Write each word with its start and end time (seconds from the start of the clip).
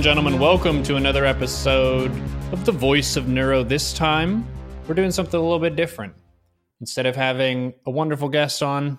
and 0.00 0.04
gentlemen, 0.06 0.40
welcome 0.40 0.82
to 0.82 0.96
another 0.96 1.26
episode 1.26 2.10
of 2.52 2.64
The 2.64 2.72
Voice 2.72 3.16
of 3.16 3.28
Neuro. 3.28 3.62
This 3.62 3.92
time, 3.92 4.46
we're 4.88 4.94
doing 4.94 5.10
something 5.10 5.38
a 5.38 5.42
little 5.42 5.58
bit 5.58 5.76
different. 5.76 6.14
Instead 6.80 7.04
of 7.04 7.14
having 7.14 7.74
a 7.84 7.90
wonderful 7.90 8.30
guest 8.30 8.62
on, 8.62 8.98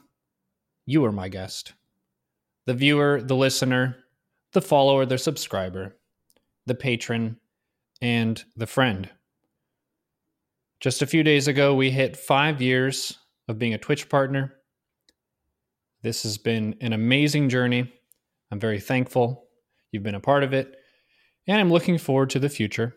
you 0.85 1.03
are 1.03 1.11
my 1.11 1.27
guest. 1.27 1.73
The 2.67 2.75
viewer, 2.75 3.19
the 3.19 3.35
listener, 3.35 3.97
the 4.53 4.61
follower, 4.61 5.07
the 5.07 5.17
subscriber, 5.17 5.97
the 6.67 6.75
patron, 6.75 7.37
and 7.99 8.43
the 8.55 8.67
friend. 8.67 9.09
Just 10.79 11.01
a 11.01 11.07
few 11.07 11.23
days 11.23 11.47
ago, 11.47 11.73
we 11.73 11.89
hit 11.89 12.15
five 12.15 12.61
years 12.61 13.17
of 13.47 13.57
being 13.57 13.73
a 13.73 13.79
Twitch 13.79 14.07
partner. 14.07 14.53
This 16.03 16.21
has 16.21 16.37
been 16.37 16.75
an 16.79 16.93
amazing 16.93 17.49
journey. 17.49 17.91
I'm 18.51 18.59
very 18.59 18.79
thankful 18.79 19.47
you've 19.91 20.03
been 20.03 20.13
a 20.13 20.19
part 20.19 20.43
of 20.43 20.53
it, 20.53 20.77
and 21.47 21.59
I'm 21.59 21.71
looking 21.71 21.97
forward 21.97 22.29
to 22.31 22.39
the 22.39 22.49
future. 22.49 22.93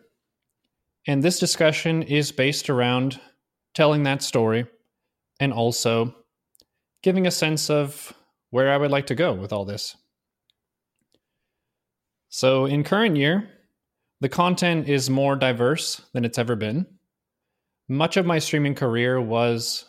And 1.07 1.23
this 1.23 1.39
discussion 1.39 2.03
is 2.03 2.31
based 2.31 2.69
around 2.69 3.19
telling 3.73 4.03
that 4.03 4.23
story 4.23 4.65
and 5.39 5.53
also 5.53 6.15
giving 7.03 7.27
a 7.27 7.31
sense 7.31 7.69
of 7.69 8.13
where 8.49 8.71
I 8.71 8.77
would 8.77 8.91
like 8.91 9.07
to 9.07 9.15
go 9.15 9.33
with 9.33 9.53
all 9.53 9.65
this. 9.65 9.95
So, 12.29 12.65
in 12.65 12.83
current 12.83 13.15
year, 13.15 13.49
the 14.21 14.29
content 14.29 14.89
is 14.89 15.09
more 15.09 15.35
diverse 15.35 16.01
than 16.13 16.25
it's 16.25 16.37
ever 16.37 16.55
been. 16.55 16.85
Much 17.87 18.17
of 18.17 18.25
my 18.25 18.39
streaming 18.39 18.75
career 18.75 19.21
was 19.21 19.85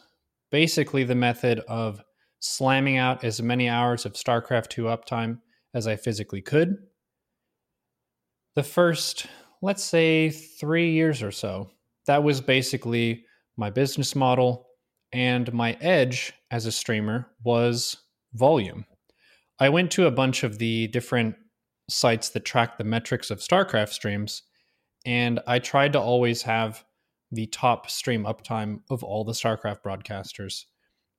basically 0.51 1.05
the 1.05 1.15
method 1.15 1.61
of 1.61 2.03
slamming 2.41 2.99
out 2.99 3.25
as 3.25 3.41
many 3.41 3.69
hours 3.69 4.05
of 4.05 4.13
StarCraft 4.13 4.69
2 4.69 4.85
uptime 4.85 5.39
as 5.75 5.87
I 5.87 5.97
physically 5.97 6.43
could. 6.43 6.77
The 8.57 8.63
first, 8.63 9.27
let's 9.61 9.85
say, 9.85 10.31
three 10.31 10.91
years 10.93 11.23
or 11.23 11.31
so, 11.31 11.71
that 12.07 12.25
was 12.25 12.41
basically 12.41 13.27
my 13.59 13.69
business 13.69 14.17
model. 14.17 14.67
And 15.13 15.53
my 15.53 15.77
edge 15.81 16.33
as 16.51 16.67
a 16.67 16.73
streamer 16.73 17.29
was 17.45 17.99
volume. 18.33 18.87
I 19.61 19.69
went 19.69 19.91
to 19.93 20.07
a 20.07 20.11
bunch 20.11 20.43
of 20.43 20.59
the 20.59 20.89
different 20.89 21.37
sites 21.89 22.31
that 22.31 22.45
track 22.45 22.77
the 22.77 22.85
metrics 22.85 23.31
of 23.31 23.39
StarCraft 23.39 23.91
streams, 23.91 24.43
and 25.05 25.39
I 25.47 25.59
tried 25.59 25.93
to 25.93 26.01
always 26.01 26.43
have 26.43 26.85
the 27.31 27.47
top 27.47 27.91
stream 27.91 28.25
uptime 28.25 28.81
of 28.91 29.05
all 29.05 29.23
the 29.23 29.33
StarCraft 29.33 29.83
broadcasters. 29.83 30.65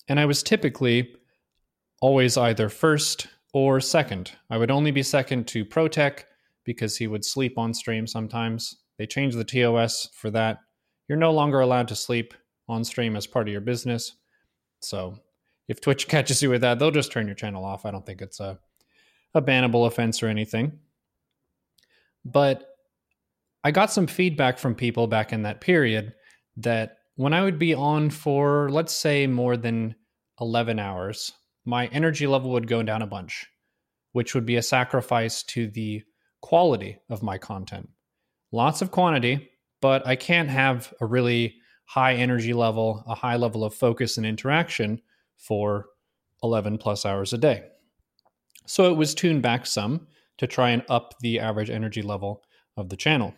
And 0.07 0.19
I 0.19 0.25
was 0.25 0.43
typically 0.43 1.15
always 2.01 2.35
either 2.35 2.69
first 2.69 3.27
or 3.53 3.79
second. 3.79 4.31
I 4.49 4.57
would 4.57 4.71
only 4.71 4.91
be 4.91 5.03
second 5.03 5.47
to 5.49 5.65
ProTech 5.65 6.23
because 6.67 6.97
he 6.97 7.07
would 7.07 7.23
sleep 7.23 7.57
on 7.57 7.73
stream 7.73 8.05
sometimes. 8.05 8.75
They 8.97 9.07
changed 9.07 9.37
the 9.37 9.45
TOS 9.45 10.09
for 10.13 10.29
that. 10.31 10.59
You're 11.07 11.17
no 11.17 11.31
longer 11.31 11.61
allowed 11.61 11.87
to 11.87 11.95
sleep 11.95 12.33
on 12.67 12.83
stream 12.83 13.15
as 13.15 13.25
part 13.25 13.47
of 13.47 13.51
your 13.53 13.61
business. 13.61 14.17
So 14.81 15.17
if 15.69 15.79
Twitch 15.79 16.07
catches 16.09 16.43
you 16.43 16.49
with 16.49 16.61
that, 16.61 16.77
they'll 16.77 16.91
just 16.91 17.11
turn 17.11 17.25
your 17.25 17.35
channel 17.35 17.63
off. 17.63 17.85
I 17.85 17.91
don't 17.91 18.05
think 18.05 18.21
it's 18.21 18.41
a, 18.41 18.59
a 19.33 19.41
bannable 19.41 19.87
offense 19.87 20.21
or 20.21 20.27
anything. 20.27 20.73
But 22.25 22.67
I 23.63 23.71
got 23.71 23.91
some 23.91 24.05
feedback 24.05 24.59
from 24.59 24.75
people 24.75 25.07
back 25.07 25.31
in 25.31 25.43
that 25.43 25.61
period 25.61 26.13
that 26.57 26.97
when 27.15 27.31
I 27.31 27.43
would 27.43 27.57
be 27.57 27.73
on 27.73 28.09
for, 28.09 28.69
let's 28.69 28.93
say, 28.93 29.25
more 29.25 29.55
than 29.55 29.95
11 30.41 30.79
hours, 30.79 31.31
my 31.63 31.87
energy 31.87 32.27
level 32.27 32.51
would 32.51 32.67
go 32.67 32.83
down 32.83 33.01
a 33.01 33.07
bunch, 33.07 33.47
which 34.11 34.35
would 34.35 34.45
be 34.45 34.57
a 34.57 34.61
sacrifice 34.61 35.43
to 35.43 35.67
the 35.67 36.03
quality 36.41 36.99
of 37.09 37.23
my 37.23 37.37
content. 37.37 37.89
Lots 38.51 38.81
of 38.81 38.91
quantity, 38.91 39.49
but 39.81 40.05
I 40.05 40.15
can't 40.15 40.49
have 40.49 40.93
a 41.01 41.05
really 41.05 41.55
high 41.85 42.15
energy 42.15 42.53
level, 42.53 43.03
a 43.07 43.15
high 43.15 43.37
level 43.37 43.63
of 43.63 43.73
focus 43.73 44.17
and 44.17 44.25
interaction 44.25 45.01
for 45.37 45.87
11 46.43 46.77
plus 46.77 47.05
hours 47.05 47.33
a 47.33 47.37
day. 47.37 47.63
So 48.65 48.91
it 48.91 48.97
was 48.97 49.15
tuned 49.15 49.41
back 49.41 49.65
some 49.65 50.07
to 50.37 50.47
try 50.47 50.71
and 50.71 50.83
up 50.89 51.15
the 51.21 51.39
average 51.39 51.69
energy 51.69 52.01
level 52.01 52.43
of 52.75 52.89
the 52.89 52.97
channel. 52.97 53.33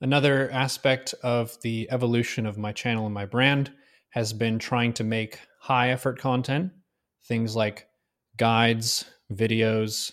Another 0.00 0.50
aspect 0.50 1.14
of 1.22 1.60
the 1.62 1.88
evolution 1.90 2.46
of 2.46 2.58
my 2.58 2.72
channel 2.72 3.06
and 3.06 3.14
my 3.14 3.26
brand 3.26 3.72
has 4.10 4.32
been 4.32 4.58
trying 4.58 4.92
to 4.94 5.04
make 5.04 5.40
high 5.60 5.90
effort 5.90 6.18
content, 6.18 6.70
things 7.24 7.56
like 7.56 7.88
guides, 8.36 9.04
videos, 9.32 10.12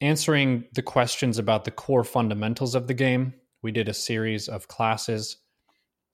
answering 0.00 0.64
the 0.72 0.82
questions 0.82 1.38
about 1.38 1.64
the 1.64 1.70
core 1.70 2.04
fundamentals 2.04 2.74
of 2.74 2.86
the 2.86 2.94
game. 2.94 3.34
We 3.62 3.72
did 3.72 3.88
a 3.88 3.94
series 3.94 4.48
of 4.48 4.68
classes 4.68 5.38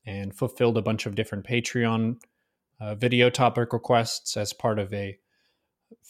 and 0.07 0.35
fulfilled 0.35 0.79
a 0.79 0.83
bunch 0.83 1.07
of 1.07 1.15
different 1.15 1.47
Patreon 1.47 2.17
uh, 2.81 2.95
video 2.95 3.31
topic 3.31 3.73
requests 3.73 4.37
as 4.37 4.53
part 4.53 4.79
of 4.79 4.93
a 4.93 5.19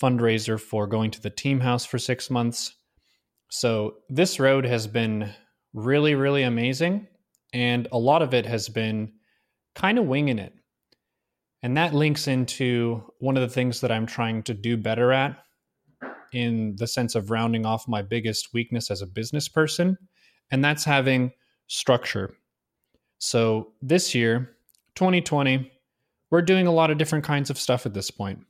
fundraiser 0.01 0.59
for 0.61 0.87
going 0.87 1.11
to 1.11 1.21
the 1.21 1.31
team 1.31 1.61
house 1.61 1.85
for 1.85 1.99
six 1.99 2.31
months. 2.31 2.75
So 3.51 3.97
this 4.09 4.41
road 4.41 4.65
has 4.65 4.87
been 4.87 5.33
really, 5.73 6.15
really 6.15 6.43
amazing. 6.43 7.09
And 7.53 7.87
a 7.93 7.99
lot 7.99 8.23
of 8.23 8.35
it 8.35 8.47
has 8.47 8.69
been 8.69 9.13
kind 9.75 9.99
of 9.99 10.07
winging 10.07 10.39
it. 10.39 10.53
And 11.63 11.77
that 11.77 11.95
links 11.95 12.27
into 12.29 13.13
one 13.19 13.37
of 13.37 13.43
the 13.43 13.55
things 13.55 13.81
that 13.81 13.93
I'm 13.93 14.07
trying 14.07 14.43
to 14.45 14.55
do 14.55 14.77
better 14.77 15.13
at 15.13 15.39
in 16.35 16.77
the 16.77 16.87
sense 16.87 17.15
of 17.15 17.31
rounding 17.31 17.65
off 17.65 17.89
my 17.89 18.03
biggest 18.03 18.53
weakness 18.53 18.91
as 18.91 19.03
a 19.03 19.07
business 19.07 19.49
person. 19.49 19.97
And 20.51 20.65
that's 20.65 20.85
having 20.85 21.33
structure. 21.67 22.35
So 23.19 23.73
this 23.81 24.15
year, 24.15 24.57
2020, 24.97 25.71
we're 26.31 26.43
doing 26.43 26.67
a 26.67 26.73
lot 26.73 26.91
of 26.91 26.99
different 26.99 27.25
kinds 27.25 27.51
of 27.51 27.59
stuff 27.59 27.87
at 27.87 27.95
this 27.95 28.11
point. 28.11 28.41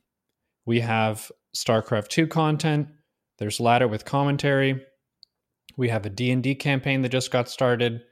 We 0.65 0.79
have 0.81 1.31
StarCraft 1.55 2.09
2 2.09 2.27
content, 2.27 2.87
there's 3.37 3.59
ladder 3.59 3.87
with 3.87 4.05
commentary, 4.05 4.81
we 5.77 5.89
have 5.89 6.05
a 6.05 6.09
D&D 6.09 6.55
campaign 6.55 7.01
that 7.01 7.09
just 7.09 7.31
got 7.31 7.49
started. 7.49 8.03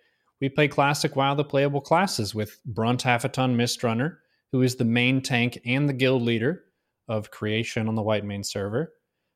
We 0.42 0.50
play 0.50 0.68
classic 0.68 1.16
WoW 1.16 1.34
the 1.36 1.44
playable 1.44 1.82
classes 1.82 2.36
with 2.36 2.60
Brunt 2.66 3.02
Half 3.04 3.24
a 3.24 3.30
Mistrunner, 3.30 4.18
who 4.52 4.62
is 4.62 4.76
the 4.76 4.86
main 4.86 5.22
tank 5.22 5.60
and 5.66 5.88
the 5.88 5.94
guild 5.94 6.22
leader 6.22 6.64
of 7.08 7.32
creation 7.32 7.88
on 7.88 7.96
the 7.96 8.04
Whitemane 8.04 8.46
server. 8.46 8.94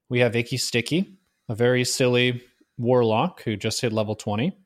We 0.09 0.19
have 0.19 0.35
Icky 0.35 0.57
Sticky, 0.57 1.17
a 1.49 1.55
very 1.55 1.83
silly 1.83 2.41
warlock 2.77 3.43
who 3.43 3.57
just 3.57 3.81
hit 3.81 3.91
level 3.91 4.15
20. 4.15 4.57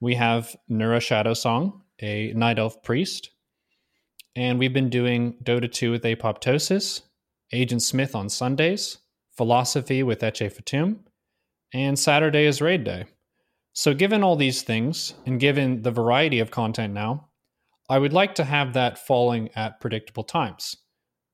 We 0.00 0.14
have 0.14 0.56
Nura 0.70 1.00
Shadow 1.00 1.34
Song, 1.34 1.82
a 2.00 2.32
night 2.32 2.58
elf 2.58 2.82
priest. 2.82 3.30
And 4.34 4.58
we've 4.58 4.72
been 4.72 4.88
doing 4.88 5.34
Dota 5.44 5.70
2 5.70 5.90
with 5.90 6.02
Apoptosis, 6.04 7.02
Agent 7.52 7.82
Smith 7.82 8.14
on 8.14 8.30
Sundays, 8.30 8.98
Philosophy 9.36 10.02
with 10.02 10.20
Eche 10.22 10.50
Fatum, 10.50 11.00
and 11.74 11.98
Saturday 11.98 12.46
is 12.46 12.62
raid 12.62 12.84
day. 12.84 13.04
So, 13.74 13.94
given 13.94 14.22
all 14.22 14.36
these 14.36 14.62
things, 14.62 15.14
and 15.24 15.40
given 15.40 15.82
the 15.82 15.90
variety 15.90 16.38
of 16.38 16.50
content 16.50 16.92
now, 16.92 17.28
I 17.88 17.98
would 17.98 18.12
like 18.12 18.34
to 18.36 18.44
have 18.44 18.72
that 18.72 18.98
falling 18.98 19.50
at 19.54 19.80
predictable 19.80 20.24
times 20.24 20.76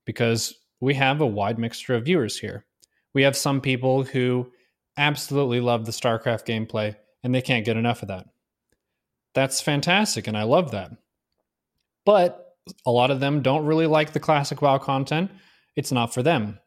because 0.05 0.55
we 0.79 0.93
have 0.95 1.21
a 1.21 1.27
wide 1.27 1.59
mixture 1.59 1.95
of 1.95 2.05
viewers 2.05 2.39
here. 2.39 2.65
We 3.13 3.23
have 3.23 3.35
some 3.35 3.61
people 3.61 4.03
who 4.03 4.51
absolutely 4.97 5.59
love 5.59 5.85
the 5.85 5.91
StarCraft 5.91 6.45
gameplay 6.45 6.95
and 7.23 7.33
they 7.33 7.41
can't 7.41 7.65
get 7.65 7.77
enough 7.77 8.01
of 8.01 8.07
that. 8.09 8.25
That's 9.35 9.61
fantastic, 9.61 10.27
and 10.27 10.37
I 10.37 10.43
love 10.43 10.71
that. 10.71 10.91
But 12.05 12.55
a 12.85 12.91
lot 12.91 13.11
of 13.11 13.19
them 13.19 13.41
don't 13.41 13.65
really 13.65 13.87
like 13.87 14.13
the 14.13 14.19
classic 14.19 14.61
WoW 14.61 14.77
content. 14.77 15.31
It's 15.75 15.91
not 15.91 16.13
for 16.13 16.23
them. 16.23 16.59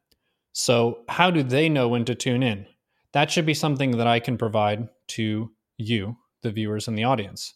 So, 0.52 1.00
how 1.08 1.30
do 1.30 1.42
they 1.42 1.68
know 1.68 1.88
when 1.88 2.04
to 2.04 2.14
tune 2.14 2.42
in? 2.42 2.66
that 3.12 3.30
should 3.30 3.46
be 3.46 3.54
something 3.54 3.92
that 3.92 4.06
I 4.06 4.20
can 4.20 4.38
provide 4.38 4.88
to 5.08 5.50
you, 5.76 6.16
the 6.42 6.50
viewers 6.50 6.88
and 6.88 6.96
the 6.96 7.04
audience. 7.04 7.54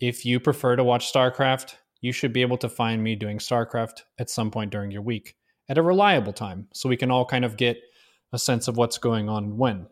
If 0.00 0.24
you 0.24 0.40
prefer 0.40 0.76
to 0.76 0.84
watch 0.84 1.12
StarCraft, 1.12 1.74
you 2.00 2.12
should 2.12 2.32
be 2.32 2.42
able 2.42 2.56
to 2.58 2.68
find 2.68 3.02
me 3.02 3.14
doing 3.14 3.38
StarCraft 3.38 4.02
at 4.18 4.30
some 4.30 4.50
point 4.50 4.70
during 4.70 4.90
your 4.90 5.02
week 5.02 5.36
at 5.70 5.78
a 5.78 5.82
reliable 5.82 6.32
time 6.32 6.66
so 6.74 6.88
we 6.88 6.96
can 6.96 7.12
all 7.12 7.24
kind 7.24 7.44
of 7.44 7.56
get 7.56 7.80
a 8.32 8.38
sense 8.38 8.66
of 8.66 8.76
what's 8.76 8.98
going 8.98 9.28
on 9.28 9.44
and 9.44 9.58
when. 9.58 9.86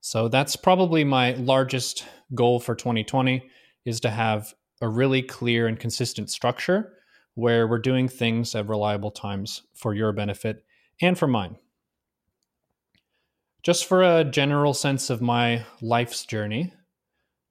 So 0.00 0.26
that's 0.26 0.56
probably 0.56 1.04
my 1.04 1.34
largest 1.34 2.04
goal 2.34 2.58
for 2.58 2.74
2020 2.74 3.48
is 3.84 4.00
to 4.00 4.10
have 4.10 4.52
a 4.80 4.88
really 4.88 5.22
clear 5.22 5.68
and 5.68 5.78
consistent 5.78 6.28
structure 6.28 6.94
where 7.34 7.68
we're 7.68 7.78
doing 7.78 8.08
things 8.08 8.54
at 8.56 8.68
reliable 8.68 9.12
times 9.12 9.62
for 9.74 9.94
your 9.94 10.12
benefit 10.12 10.64
and 11.00 11.16
for 11.16 11.28
mine. 11.28 11.56
Just 13.62 13.86
for 13.86 14.02
a 14.02 14.24
general 14.24 14.74
sense 14.74 15.08
of 15.08 15.22
my 15.22 15.64
life's 15.80 16.26
journey, 16.26 16.74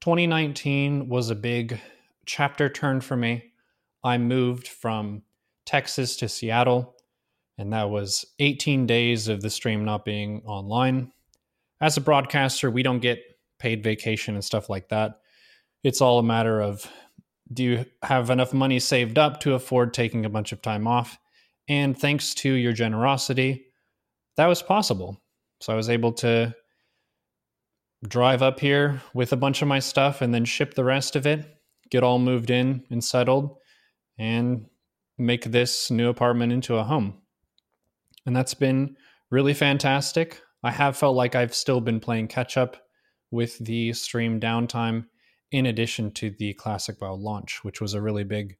2019 0.01 1.07
was 1.07 1.29
a 1.29 1.35
big 1.35 1.79
chapter 2.25 2.67
turn 2.67 2.99
for 2.99 3.15
me. 3.15 3.53
I 4.03 4.17
moved 4.17 4.67
from 4.67 5.23
Texas 5.71 6.17
to 6.17 6.27
Seattle. 6.27 6.95
And 7.57 7.71
that 7.71 7.89
was 7.89 8.25
18 8.39 8.85
days 8.87 9.29
of 9.29 9.41
the 9.41 9.49
stream 9.49 9.85
not 9.85 10.03
being 10.03 10.41
online. 10.45 11.13
As 11.79 11.95
a 11.95 12.01
broadcaster, 12.01 12.69
we 12.69 12.83
don't 12.83 12.99
get 12.99 13.19
paid 13.57 13.81
vacation 13.81 14.35
and 14.35 14.43
stuff 14.43 14.69
like 14.69 14.89
that. 14.89 15.21
It's 15.81 16.01
all 16.01 16.19
a 16.19 16.23
matter 16.23 16.61
of 16.61 16.91
do 17.53 17.63
you 17.63 17.85
have 18.03 18.29
enough 18.29 18.51
money 18.53 18.79
saved 18.79 19.17
up 19.17 19.39
to 19.41 19.53
afford 19.53 19.93
taking 19.93 20.25
a 20.25 20.29
bunch 20.29 20.51
of 20.51 20.61
time 20.61 20.87
off? 20.87 21.17
And 21.69 21.97
thanks 21.97 22.33
to 22.35 22.51
your 22.51 22.73
generosity, 22.73 23.67
that 24.35 24.47
was 24.47 24.61
possible. 24.61 25.21
So 25.61 25.71
I 25.71 25.77
was 25.77 25.89
able 25.89 26.11
to 26.13 26.53
drive 28.05 28.41
up 28.41 28.59
here 28.59 29.01
with 29.13 29.31
a 29.31 29.37
bunch 29.37 29.61
of 29.61 29.69
my 29.69 29.79
stuff 29.79 30.21
and 30.21 30.33
then 30.33 30.43
ship 30.43 30.73
the 30.73 30.83
rest 30.83 31.15
of 31.15 31.25
it, 31.25 31.45
get 31.89 32.03
all 32.03 32.19
moved 32.19 32.49
in 32.49 32.83
and 32.89 33.01
settled, 33.01 33.55
and 34.17 34.65
make 35.21 35.45
this 35.45 35.91
new 35.91 36.09
apartment 36.09 36.51
into 36.51 36.75
a 36.75 36.83
home. 36.83 37.21
And 38.25 38.35
that's 38.35 38.53
been 38.53 38.97
really 39.29 39.53
fantastic. 39.53 40.41
I 40.63 40.71
have 40.71 40.97
felt 40.97 41.15
like 41.15 41.35
I've 41.35 41.55
still 41.55 41.81
been 41.81 41.99
playing 41.99 42.27
catch 42.27 42.57
up 42.57 42.77
with 43.31 43.57
the 43.59 43.93
stream 43.93 44.39
downtime 44.39 45.05
in 45.51 45.65
addition 45.65 46.11
to 46.11 46.31
the 46.37 46.53
Classic 46.53 46.99
WoW 47.01 47.13
launch, 47.13 47.63
which 47.63 47.81
was 47.81 47.93
a 47.93 48.01
really 48.01 48.23
big 48.23 48.57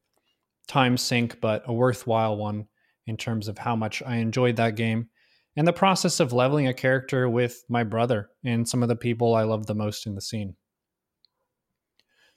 time 0.68 0.98
sink, 0.98 1.40
but 1.42 1.64
a 1.66 1.74
worthwhile 1.74 2.38
one 2.38 2.68
in 3.08 3.18
terms 3.18 3.48
of 3.48 3.58
how 3.58 3.76
much 3.76 4.02
I 4.02 4.18
enjoyed 4.18 4.56
that 4.56 4.76
game 4.76 5.10
and 5.56 5.68
the 5.68 5.74
process 5.74 6.20
of 6.20 6.34
leveling 6.34 6.68
a 6.68 6.74
character 6.74 7.30
with 7.30 7.64
my 7.68 7.84
brother 7.84 8.30
and 8.44 8.68
some 8.68 8.84
of 8.84 8.90
the 8.90 8.96
people 8.96 9.36
I 9.36 9.44
love 9.44 9.68
the 9.68 9.76
most 9.76 10.06
in 10.08 10.16
the 10.16 10.22
scene. 10.22 10.56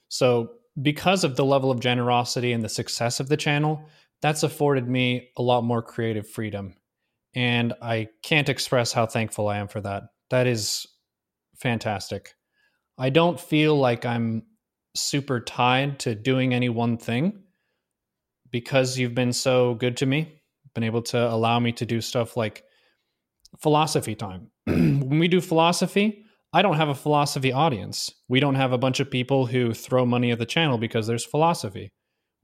So, 0.09 0.51
because 0.81 1.23
of 1.23 1.37
the 1.37 1.45
level 1.45 1.71
of 1.71 1.79
generosity 1.79 2.51
and 2.51 2.61
the 2.61 2.69
success 2.69 3.21
of 3.21 3.29
the 3.29 3.37
channel, 3.37 3.85
that's 4.21 4.43
afforded 4.43 4.87
me 4.87 5.29
a 5.37 5.41
lot 5.41 5.63
more 5.63 5.81
creative 5.81 6.27
freedom. 6.27 6.75
And 7.35 7.73
I 7.81 8.07
can't 8.23 8.49
express 8.49 8.93
how 8.93 9.05
thankful 9.05 9.47
I 9.47 9.57
am 9.57 9.67
for 9.67 9.81
that. 9.81 10.03
That 10.29 10.47
is 10.47 10.87
fantastic. 11.57 12.33
I 12.97 13.09
don't 13.09 13.39
feel 13.39 13.77
like 13.77 14.05
I'm 14.05 14.43
super 14.95 15.41
tied 15.41 15.99
to 15.99 16.15
doing 16.15 16.53
any 16.53 16.69
one 16.69 16.97
thing 16.97 17.43
because 18.51 18.97
you've 18.97 19.15
been 19.15 19.33
so 19.33 19.73
good 19.75 19.97
to 19.97 20.05
me, 20.05 20.41
been 20.73 20.83
able 20.83 21.01
to 21.01 21.29
allow 21.29 21.59
me 21.59 21.73
to 21.73 21.85
do 21.85 21.99
stuff 21.99 22.37
like 22.37 22.63
philosophy 23.59 24.15
time. 24.15 24.49
when 24.65 25.19
we 25.19 25.27
do 25.27 25.41
philosophy, 25.41 26.23
I 26.53 26.61
don't 26.61 26.77
have 26.77 26.87
a 26.87 26.95
philosophy 26.95 27.51
audience. 27.51 28.13
We 28.29 28.39
don't 28.39 28.55
have 28.55 28.71
a 28.71 28.77
bunch 28.77 29.01
of 29.01 29.11
people 29.11 29.45
who 29.45 29.73
throw 29.73 30.05
money 30.05 30.31
at 30.31 30.39
the 30.39 30.45
channel 30.45 30.77
because 30.77 31.05
there's 31.05 31.25
philosophy. 31.25 31.91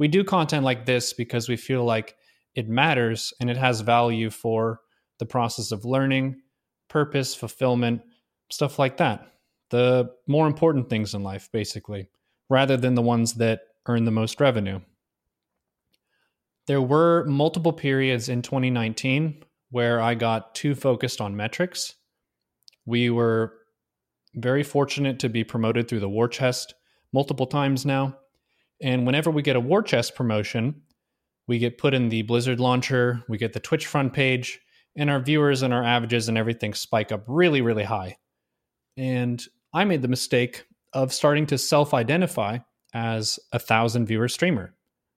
We 0.02 0.08
do 0.08 0.24
content 0.24 0.66
like 0.66 0.88
this 0.88 1.14
because 1.14 1.48
we 1.48 1.58
feel 1.58 1.84
like 1.86 2.16
it 2.56 2.68
matters 2.68 3.36
and 3.40 3.52
it 3.52 3.58
has 3.58 3.82
value 3.82 4.32
for 4.32 4.80
the 5.20 5.28
process 5.28 5.72
of 5.72 5.86
learning, 5.86 6.42
purpose, 6.90 7.36
fulfillment, 7.36 8.02
stuff 8.50 8.80
like 8.80 8.98
that 8.98 9.28
the 9.70 10.10
more 10.28 10.48
important 10.48 10.90
things 10.90 11.14
in 11.14 11.22
life, 11.22 11.52
basically, 11.54 12.10
rather 12.50 12.78
than 12.78 12.96
the 12.96 13.02
ones 13.04 13.36
that 13.36 13.62
earn 13.86 14.06
the 14.06 14.10
most 14.10 14.42
revenue. 14.42 14.80
There 16.66 16.82
were 16.82 17.24
multiple 17.26 17.72
periods 17.72 18.28
in 18.28 18.42
2019 18.42 19.44
where 19.70 20.02
I 20.02 20.16
got 20.16 20.56
too 20.56 20.74
focused 20.74 21.22
on 21.22 21.36
metrics. 21.36 21.94
We 22.88 23.12
were 23.12 23.54
very 24.34 24.64
fortunate 24.64 25.20
to 25.20 25.30
be 25.30 25.44
promoted 25.44 25.88
through 25.88 26.00
the 26.00 26.10
war 26.10 26.28
chest 26.28 26.74
multiple 27.14 27.46
times 27.46 27.86
now. 27.86 28.18
And 28.82 29.06
whenever 29.06 29.30
we 29.30 29.42
get 29.42 29.56
a 29.56 29.60
war 29.60 29.84
chest 29.84 30.16
promotion, 30.16 30.82
we 31.48 31.60
get 31.60 31.78
put 31.78 31.94
in 31.94 32.10
the 32.10 32.24
Blizzard 32.24 32.60
launcher, 32.60 33.24
we 33.28 33.38
get 33.38 33.54
the 33.54 33.60
Twitch 33.60 33.86
front 33.86 34.14
page, 34.14 34.60
and 34.96 35.10
our 35.10 35.20
viewers 35.20 35.62
and 35.62 35.74
our 35.74 35.84
averages 35.84 36.28
and 36.28 36.38
everything 36.38 36.74
spike 36.74 37.12
up 37.12 37.24
really, 37.28 37.62
really 37.62 37.84
high. 37.84 38.18
And 38.98 39.44
I 39.74 39.86
made 39.86 40.02
the 40.02 40.08
mistake 40.08 40.66
of 40.94 41.14
starting 41.14 41.46
to 41.48 41.58
self 41.58 41.94
identify 41.94 42.60
as 42.94 43.40
a 43.54 43.60
thousand 43.60 44.06
viewer 44.08 44.28
streamer, 44.28 44.74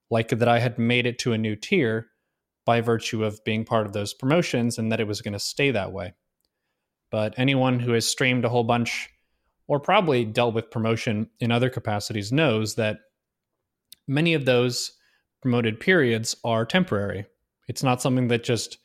like 0.09 0.29
that 0.29 0.47
I 0.47 0.59
had 0.59 0.79
made 0.79 1.05
it 1.05 1.19
to 1.19 1.33
a 1.33 1.37
new 1.37 1.55
tier 1.55 2.07
by 2.65 2.81
virtue 2.81 3.23
of 3.23 3.43
being 3.43 3.65
part 3.65 3.85
of 3.85 3.93
those 3.93 4.13
promotions 4.13 4.77
and 4.77 4.91
that 4.91 4.99
it 4.99 5.07
was 5.07 5.21
going 5.21 5.33
to 5.33 5.39
stay 5.39 5.71
that 5.71 5.91
way. 5.91 6.13
But 7.11 7.35
anyone 7.37 7.79
who 7.79 7.91
has 7.91 8.07
streamed 8.07 8.45
a 8.45 8.49
whole 8.49 8.63
bunch 8.63 9.09
or 9.67 9.79
probably 9.79 10.25
dealt 10.25 10.53
with 10.53 10.71
promotion 10.71 11.29
in 11.39 11.51
other 11.51 11.69
capacities 11.69 12.31
knows 12.31 12.75
that 12.75 12.99
many 14.07 14.33
of 14.33 14.45
those 14.45 14.91
promoted 15.41 15.79
periods 15.79 16.35
are 16.43 16.65
temporary. 16.65 17.25
It's 17.67 17.83
not 17.83 18.01
something 18.01 18.27
that 18.29 18.43
just 18.43 18.77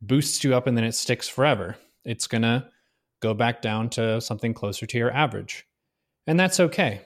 boosts 0.00 0.44
you 0.44 0.54
up 0.54 0.66
and 0.66 0.76
then 0.76 0.84
it 0.84 0.94
sticks 0.94 1.28
forever. 1.28 1.76
It's 2.04 2.26
going 2.26 2.42
to 2.42 2.68
go 3.20 3.34
back 3.34 3.62
down 3.62 3.90
to 3.90 4.20
something 4.20 4.54
closer 4.54 4.86
to 4.86 4.98
your 4.98 5.10
average. 5.12 5.66
And 6.26 6.38
that's 6.38 6.60
okay. 6.60 7.02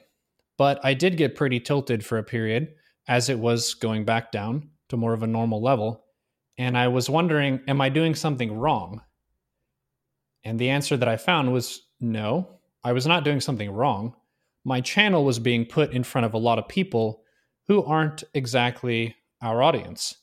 But 0.58 0.80
I 0.84 0.94
did 0.94 1.16
get 1.16 1.34
pretty 1.34 1.60
tilted 1.60 2.04
for 2.04 2.18
a 2.18 2.22
period 2.22 2.74
as 3.08 3.28
it 3.28 3.38
was 3.38 3.74
going 3.74 4.04
back 4.04 4.30
down 4.30 4.70
to 4.88 4.96
more 4.96 5.14
of 5.14 5.22
a 5.22 5.26
normal 5.26 5.62
level. 5.62 6.04
And 6.58 6.76
I 6.76 6.88
was 6.88 7.08
wondering, 7.08 7.60
am 7.66 7.80
I 7.80 7.88
doing 7.88 8.14
something 8.14 8.52
wrong? 8.52 9.00
And 10.44 10.58
the 10.58 10.70
answer 10.70 10.96
that 10.96 11.08
I 11.08 11.16
found 11.16 11.52
was 11.52 11.82
no, 12.00 12.58
I 12.84 12.92
was 12.92 13.06
not 13.06 13.24
doing 13.24 13.40
something 13.40 13.70
wrong. 13.70 14.14
My 14.64 14.80
channel 14.80 15.24
was 15.24 15.38
being 15.38 15.64
put 15.64 15.92
in 15.92 16.04
front 16.04 16.26
of 16.26 16.34
a 16.34 16.38
lot 16.38 16.58
of 16.58 16.68
people 16.68 17.22
who 17.72 17.82
aren't 17.84 18.22
exactly 18.34 19.16
our 19.40 19.62
audience. 19.62 20.16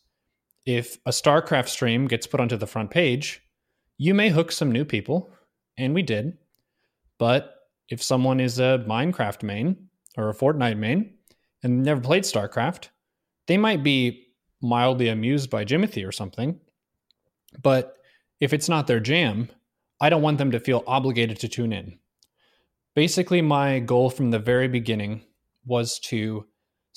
If 0.68 1.00
a 1.08 1.10
StarCraft 1.10 1.68
stream 1.68 2.06
gets 2.08 2.28
put 2.28 2.40
onto 2.40 2.58
the 2.58 2.68
front 2.68 2.92
page, 2.92 3.42
you 3.98 4.14
may 4.14 4.30
hook 4.30 4.52
some 4.52 4.72
new 4.72 4.86
people 4.86 5.32
and 5.76 5.96
we 5.96 6.04
did. 6.04 6.38
But 7.18 7.56
if 7.90 8.04
someone 8.04 8.40
is 8.40 8.60
a 8.60 8.86
Minecraft 8.88 9.42
main 9.42 9.90
or 10.16 10.30
a 10.30 10.36
Fortnite 10.36 10.78
main 10.78 11.16
and 11.64 11.82
never 11.82 12.00
played 12.00 12.22
StarCraft, 12.22 12.90
they 13.48 13.58
might 13.58 13.82
be 13.82 14.28
mildly 14.62 15.08
amused 15.08 15.50
by 15.50 15.66
Jimothy 15.66 16.08
or 16.08 16.12
something. 16.12 16.60
But 17.64 17.98
if 18.40 18.54
it's 18.54 18.70
not 18.70 18.86
their 18.86 19.00
jam, 19.00 19.50
I 20.00 20.10
don't 20.10 20.22
want 20.22 20.38
them 20.38 20.52
to 20.52 20.60
feel 20.60 20.84
obligated 20.86 21.40
to 21.40 21.48
tune 21.48 21.74
in. 21.74 21.98
Basically, 22.94 23.42
my 23.42 23.80
goal 23.80 24.12
from 24.12 24.30
the 24.30 24.38
very 24.38 24.68
beginning 24.68 25.24
was 25.66 25.98
to 26.02 26.46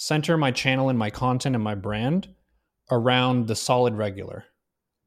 center 0.02 0.36
my 0.36 0.50
channel 0.50 0.88
and 0.88 0.98
my 0.98 1.10
content 1.10 1.54
and 1.54 1.62
my 1.62 1.76
brand 1.76 2.26
around 2.90 3.46
the 3.46 3.54
solid 3.54 3.94
regular. 3.94 4.44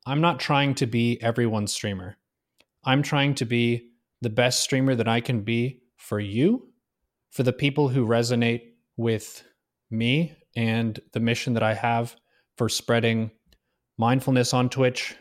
I'm 0.05 0.21
not 0.21 0.39
trying 0.39 0.73
to 0.75 0.85
be 0.85 1.21
everyone's 1.21 1.73
streamer. 1.73 2.15
I'm 2.85 3.03
trying 3.03 3.35
to 3.35 3.45
be 3.45 3.89
the 4.21 4.29
best 4.29 4.61
streamer 4.61 4.95
that 4.95 5.09
I 5.09 5.19
can 5.19 5.41
be 5.41 5.81
for 5.97 6.17
you, 6.17 6.69
for 7.29 7.43
the 7.43 7.51
people 7.51 7.89
who 7.89 8.07
resonate 8.07 8.61
with 8.95 9.43
me 9.91 10.33
and 10.55 10.97
the 11.11 11.19
mission 11.19 11.55
that 11.55 11.63
I 11.63 11.73
have 11.73 12.15
for 12.55 12.69
spreading 12.69 13.31
mindfulness 13.97 14.53
on 14.53 14.69
Twitch, 14.69 15.13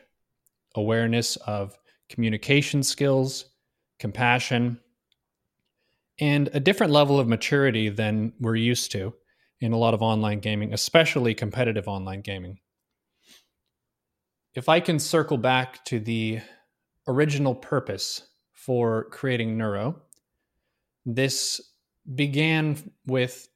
awareness 0.76 1.34
of 1.34 1.76
communication 2.08 2.84
skills, 2.84 3.46
compassion, 3.98 4.78
and 6.20 6.48
a 6.52 6.60
different 6.60 6.92
level 6.92 7.18
of 7.18 7.26
maturity 7.26 7.88
than 7.88 8.34
we're 8.38 8.54
used 8.54 8.92
to 8.92 9.12
in 9.60 9.72
a 9.72 9.78
lot 9.78 9.94
of 9.94 10.02
online 10.02 10.40
gaming, 10.40 10.72
especially 10.72 11.34
competitive 11.34 11.88
online 11.88 12.20
gaming. 12.20 12.58
If 14.54 14.68
I 14.68 14.80
can 14.80 14.98
circle 14.98 15.38
back 15.38 15.84
to 15.86 15.98
the 15.98 16.40
original 17.06 17.54
purpose 17.54 18.22
for 18.52 19.04
creating 19.10 19.58
Neuro. 19.58 20.02
This 21.04 21.60
began 22.14 22.92
with 23.06 23.48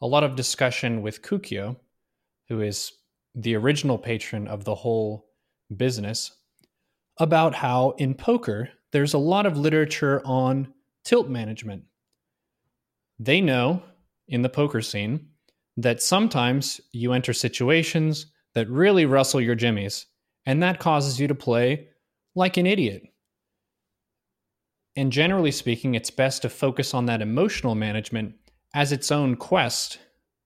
a 0.00 0.06
lot 0.06 0.24
of 0.24 0.36
discussion 0.36 1.02
with 1.02 1.22
Kukio, 1.22 1.76
who 2.48 2.60
is 2.60 2.92
the 3.34 3.56
original 3.56 3.98
patron 3.98 4.46
of 4.48 4.64
the 4.64 4.74
whole 4.74 5.26
business, 5.76 6.32
about 7.18 7.54
how 7.54 7.90
in 7.98 8.14
poker 8.14 8.70
there's 8.92 9.14
a 9.14 9.18
lot 9.18 9.46
of 9.46 9.58
literature 9.58 10.22
on 10.24 10.72
tilt 11.04 11.28
management. 11.28 11.84
They 13.18 13.40
know 13.40 13.82
in 14.28 14.42
the 14.42 14.48
poker 14.48 14.82
scene 14.82 15.28
that 15.76 16.02
sometimes 16.02 16.80
you 16.92 17.12
enter 17.12 17.32
situations 17.32 18.26
that 18.54 18.68
really 18.68 19.06
rustle 19.06 19.40
your 19.40 19.54
jimmies, 19.54 20.06
and 20.46 20.62
that 20.62 20.78
causes 20.78 21.20
you 21.20 21.26
to 21.26 21.34
play 21.34 21.88
like 22.34 22.56
an 22.56 22.66
idiot. 22.66 23.02
And 24.96 25.10
generally 25.10 25.50
speaking, 25.50 25.94
it's 25.94 26.10
best 26.10 26.42
to 26.42 26.48
focus 26.48 26.94
on 26.94 27.06
that 27.06 27.22
emotional 27.22 27.74
management 27.74 28.34
as 28.74 28.92
its 28.92 29.10
own 29.10 29.36
quest 29.36 29.98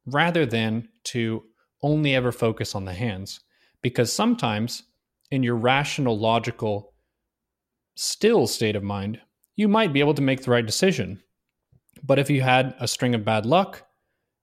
rather 0.06 0.46
than 0.46 0.88
to 1.04 1.44
only 1.82 2.14
ever 2.14 2.32
focus 2.32 2.74
on 2.74 2.84
the 2.84 2.94
hands. 2.94 3.40
Because 3.82 4.12
sometimes, 4.12 4.84
in 5.30 5.42
your 5.42 5.56
rational, 5.56 6.18
logical, 6.18 6.94
still 7.94 8.46
state 8.46 8.76
of 8.76 8.82
mind, 8.82 9.20
you 9.56 9.68
might 9.68 9.92
be 9.92 10.00
able 10.00 10.14
to 10.14 10.22
make 10.22 10.42
the 10.42 10.50
right 10.50 10.64
decision. 10.64 11.22
But 12.02 12.18
if 12.18 12.30
you 12.30 12.40
had 12.40 12.74
a 12.80 12.88
string 12.88 13.14
of 13.14 13.24
bad 13.24 13.44
luck, 13.44 13.86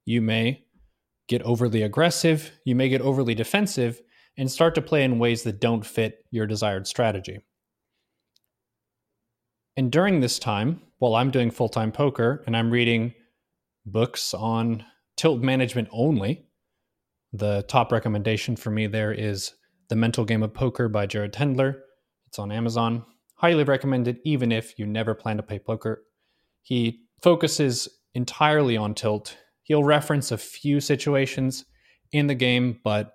you 0.04 0.22
may 0.22 0.65
get 1.28 1.42
overly 1.42 1.82
aggressive, 1.82 2.52
you 2.64 2.74
may 2.74 2.88
get 2.88 3.00
overly 3.00 3.34
defensive, 3.34 4.00
and 4.36 4.50
start 4.50 4.74
to 4.74 4.82
play 4.82 5.02
in 5.02 5.18
ways 5.18 5.42
that 5.42 5.60
don't 5.60 5.84
fit 5.84 6.24
your 6.30 6.46
desired 6.46 6.86
strategy. 6.86 7.40
And 9.76 9.90
during 9.90 10.20
this 10.20 10.38
time, 10.38 10.82
while 10.98 11.14
I'm 11.14 11.30
doing 11.30 11.50
full 11.50 11.68
time 11.68 11.92
poker 11.92 12.42
and 12.46 12.56
I'm 12.56 12.70
reading 12.70 13.14
books 13.84 14.32
on 14.34 14.84
tilt 15.16 15.42
management 15.42 15.88
only, 15.92 16.46
the 17.32 17.62
top 17.68 17.92
recommendation 17.92 18.56
for 18.56 18.70
me 18.70 18.86
there 18.86 19.12
is 19.12 19.52
The 19.88 19.96
Mental 19.96 20.24
Game 20.24 20.42
of 20.42 20.54
Poker 20.54 20.88
by 20.88 21.06
Jared 21.06 21.32
Tendler. 21.32 21.80
It's 22.26 22.38
on 22.38 22.50
Amazon. 22.50 23.04
Highly 23.34 23.64
recommended, 23.64 24.18
even 24.24 24.50
if 24.50 24.78
you 24.78 24.86
never 24.86 25.14
plan 25.14 25.36
to 25.36 25.42
play 25.42 25.58
poker. 25.58 26.02
He 26.62 27.02
focuses 27.20 27.88
entirely 28.14 28.76
on 28.76 28.94
tilt. 28.94 29.36
He'll 29.66 29.82
reference 29.82 30.30
a 30.30 30.38
few 30.38 30.80
situations 30.80 31.64
in 32.12 32.28
the 32.28 32.36
game, 32.36 32.78
but 32.84 33.14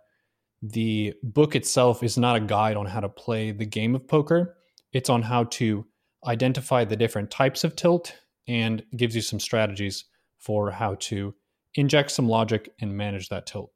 the 0.61 1.13
book 1.23 1.55
itself 1.55 2.03
is 2.03 2.17
not 2.17 2.35
a 2.35 2.41
guide 2.41 2.75
on 2.75 2.85
how 2.85 2.99
to 2.99 3.07
play 3.07 3.51
the 3.51 3.65
game 3.65 3.95
of 3.95 4.05
poker. 4.05 4.57
It's 4.91 5.09
on 5.09 5.21
how 5.21 5.45
to 5.45 5.85
identify 6.27 6.83
the 6.83 6.97
different 6.97 7.31
types 7.31 7.63
of 7.63 7.77
tilt 7.77 8.13
and 8.49 8.83
gives 8.97 9.15
you 9.15 9.21
some 9.21 9.39
strategies 9.39 10.03
for 10.39 10.71
how 10.71 10.95
to 10.95 11.33
inject 11.75 12.11
some 12.11 12.27
logic 12.27 12.73
and 12.81 12.97
manage 12.97 13.29
that 13.29 13.45
tilt. 13.45 13.71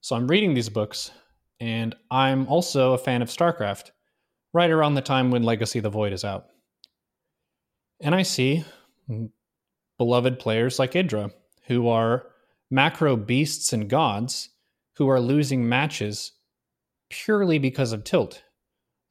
So 0.00 0.16
I'm 0.16 0.28
reading 0.28 0.54
these 0.54 0.70
books, 0.70 1.10
and 1.60 1.94
I'm 2.10 2.48
also 2.48 2.94
a 2.94 2.98
fan 2.98 3.20
of 3.20 3.28
StarCraft, 3.28 3.90
right 4.54 4.70
around 4.70 4.94
the 4.94 5.02
time 5.02 5.30
when 5.30 5.42
Legacy 5.42 5.80
of 5.80 5.82
the 5.82 5.90
Void 5.90 6.14
is 6.14 6.24
out. 6.24 6.46
And 8.00 8.14
I 8.14 8.22
see 8.22 8.64
beloved 9.98 10.38
players 10.38 10.78
like 10.78 10.92
Idra, 10.92 11.32
who 11.66 11.88
are 11.88 12.26
macro 12.70 13.16
beasts 13.16 13.72
and 13.72 13.88
gods 13.88 14.50
who 14.96 15.08
are 15.08 15.20
losing 15.20 15.68
matches 15.68 16.32
purely 17.10 17.58
because 17.58 17.92
of 17.92 18.04
tilt. 18.04 18.42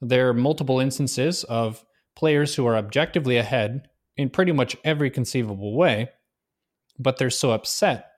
There 0.02 0.30
are 0.30 0.34
multiple 0.34 0.80
instances 0.80 1.44
of 1.46 1.86
players 2.16 2.56
who 2.56 2.66
are 2.66 2.76
objectively 2.76 3.38
ahead 3.38 3.88
in 4.18 4.30
pretty 4.30 4.52
much 4.52 4.78
every 4.84 5.10
conceivable 5.10 5.76
way, 5.76 6.10
but 6.98 7.18
they're 7.18 7.30
so 7.30 7.52
upset 7.52 8.12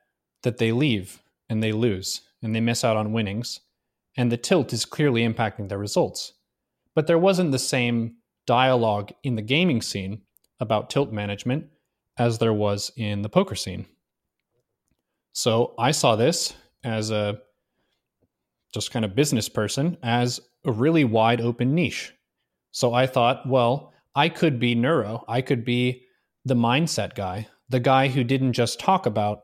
that 0.43 0.57
they 0.57 0.71
leave 0.71 1.21
and 1.49 1.63
they 1.63 1.71
lose 1.71 2.21
and 2.41 2.55
they 2.55 2.61
miss 2.61 2.83
out 2.83 2.97
on 2.97 3.13
winnings, 3.13 3.59
and 4.15 4.31
the 4.31 4.37
tilt 4.37 4.71
is 4.73 4.85
clearly 4.85 5.27
impacting 5.27 5.69
their 5.69 5.77
results. 5.77 6.33
But 6.95 7.07
there 7.07 7.17
wasn't 7.17 7.51
the 7.51 7.59
same 7.59 8.17
dialogue 8.45 9.11
in 9.23 9.35
the 9.35 9.41
gaming 9.41 9.81
scene 9.81 10.21
about 10.59 10.89
tilt 10.89 11.11
management 11.11 11.67
as 12.17 12.37
there 12.37 12.53
was 12.53 12.91
in 12.95 13.21
the 13.21 13.29
poker 13.29 13.55
scene. 13.55 13.85
So 15.33 15.73
I 15.77 15.91
saw 15.91 16.15
this 16.15 16.53
as 16.83 17.11
a 17.11 17.39
just 18.73 18.91
kind 18.91 19.05
of 19.05 19.15
business 19.15 19.49
person 19.49 19.97
as 20.03 20.39
a 20.65 20.71
really 20.71 21.03
wide 21.03 21.41
open 21.41 21.75
niche. 21.75 22.13
So 22.71 22.93
I 22.93 23.07
thought, 23.07 23.47
well, 23.47 23.93
I 24.15 24.29
could 24.29 24.59
be 24.59 24.75
neuro. 24.75 25.23
I 25.27 25.41
could 25.41 25.63
be 25.63 26.03
the 26.43 26.55
mindset 26.55 27.15
guy, 27.15 27.47
the 27.69 27.79
guy 27.79 28.07
who 28.07 28.23
didn't 28.23 28.53
just 28.53 28.79
talk 28.79 29.05
about 29.05 29.43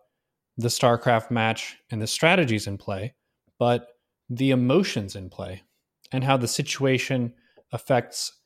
the 0.58 0.68
StarCraft 0.68 1.32
match 1.32 1.77
and 1.92 2.01
the 2.01 2.08
strategies 2.08 2.68
in 2.68 2.77
play, 2.77 3.13
but 3.60 3.89
the 4.30 4.51
emotions 4.51 5.15
in 5.15 5.30
play 5.30 5.63
and 6.12 6.24
how 6.24 6.38
the 6.38 6.48
situation 6.48 7.34
affects 7.72 8.39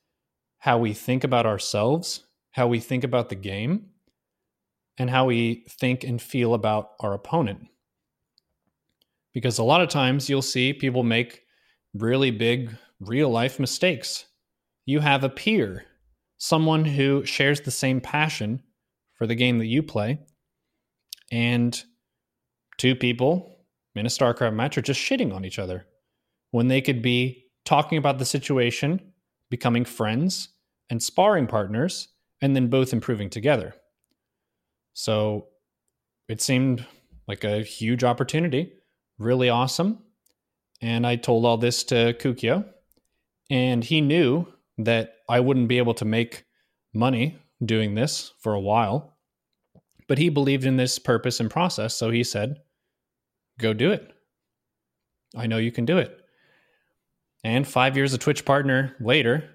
how 0.59 0.77
we 0.77 0.93
think 0.93 1.23
about 1.23 1.45
ourselves, 1.45 2.23
how 2.51 2.67
we 2.67 2.79
think 2.79 3.03
about 3.03 3.29
the 3.29 3.35
game, 3.35 3.87
and 4.97 5.09
how 5.09 5.25
we 5.25 5.65
think 5.69 6.03
and 6.03 6.21
feel 6.21 6.53
about 6.53 6.91
our 6.99 7.13
opponent 7.13 7.67
because 9.37 9.59
a 9.59 9.63
lot 9.63 9.81
of 9.81 9.89
times 9.89 10.27
you'll 10.27 10.41
see 10.41 10.73
people 10.73 11.03
make 11.03 11.43
really 11.93 12.31
big 12.31 12.75
real 12.99 13.29
life 13.29 13.59
mistakes. 13.59 14.25
You 14.87 14.99
have 15.01 15.23
a 15.23 15.29
peer, 15.29 15.85
someone 16.39 16.85
who 16.85 17.23
shares 17.23 17.61
the 17.61 17.69
same 17.69 18.01
passion 18.01 18.63
for 19.13 19.27
the 19.27 19.35
game 19.35 19.59
that 19.59 19.67
you 19.67 19.83
play, 19.83 20.17
and 21.31 21.79
two 22.79 22.95
people 22.95 23.59
in 23.93 24.07
a 24.07 24.09
StarCraft 24.09 24.55
match 24.55 24.75
are 24.75 24.81
just 24.81 24.99
shitting 24.99 25.31
on 25.31 25.45
each 25.45 25.59
other 25.59 25.85
when 26.49 26.67
they 26.67 26.81
could 26.81 27.03
be 27.03 27.45
talking 27.63 27.99
about 27.99 28.17
the 28.17 28.25
situation, 28.25 28.99
becoming 29.51 29.85
friends, 29.85 30.49
and 30.89 31.03
sparring 31.03 31.45
partners, 31.45 32.07
and 32.41 32.55
then 32.55 32.69
both 32.69 32.91
improving 32.91 33.29
together. 33.29 33.75
So 34.97 35.49
it 36.27 36.41
seemed 36.41 36.83
like 37.27 37.43
a 37.43 37.61
huge 37.61 38.03
opportunity 38.03 38.73
really 39.19 39.47
awesome. 39.47 39.99
And 40.81 41.05
I 41.05 41.17
told 41.17 41.45
all 41.45 41.57
this 41.57 41.83
to 41.85 42.15
Kukio, 42.19 42.65
and 43.51 43.83
he 43.83 44.01
knew 44.01 44.47
that 44.79 45.17
I 45.29 45.39
wouldn't 45.39 45.67
be 45.67 45.77
able 45.77 45.93
to 45.95 46.05
make 46.05 46.45
money 46.95 47.37
doing 47.63 47.93
this 47.93 48.33
for 48.39 48.55
a 48.55 48.59
while. 48.59 49.15
But 50.07 50.17
he 50.17 50.29
believed 50.29 50.65
in 50.65 50.77
this 50.77 50.97
purpose 50.97 51.39
and 51.39 51.49
process. 51.51 51.93
So 51.93 52.09
he 52.09 52.23
said, 52.23 52.61
Go 53.59 53.73
do 53.73 53.91
it. 53.91 54.11
I 55.35 55.45
know 55.45 55.57
you 55.57 55.71
can 55.71 55.85
do 55.85 55.99
it. 55.99 56.19
And 57.43 57.67
five 57.67 57.95
years 57.95 58.15
of 58.15 58.19
Twitch 58.19 58.45
partner 58.45 58.95
later, 58.99 59.47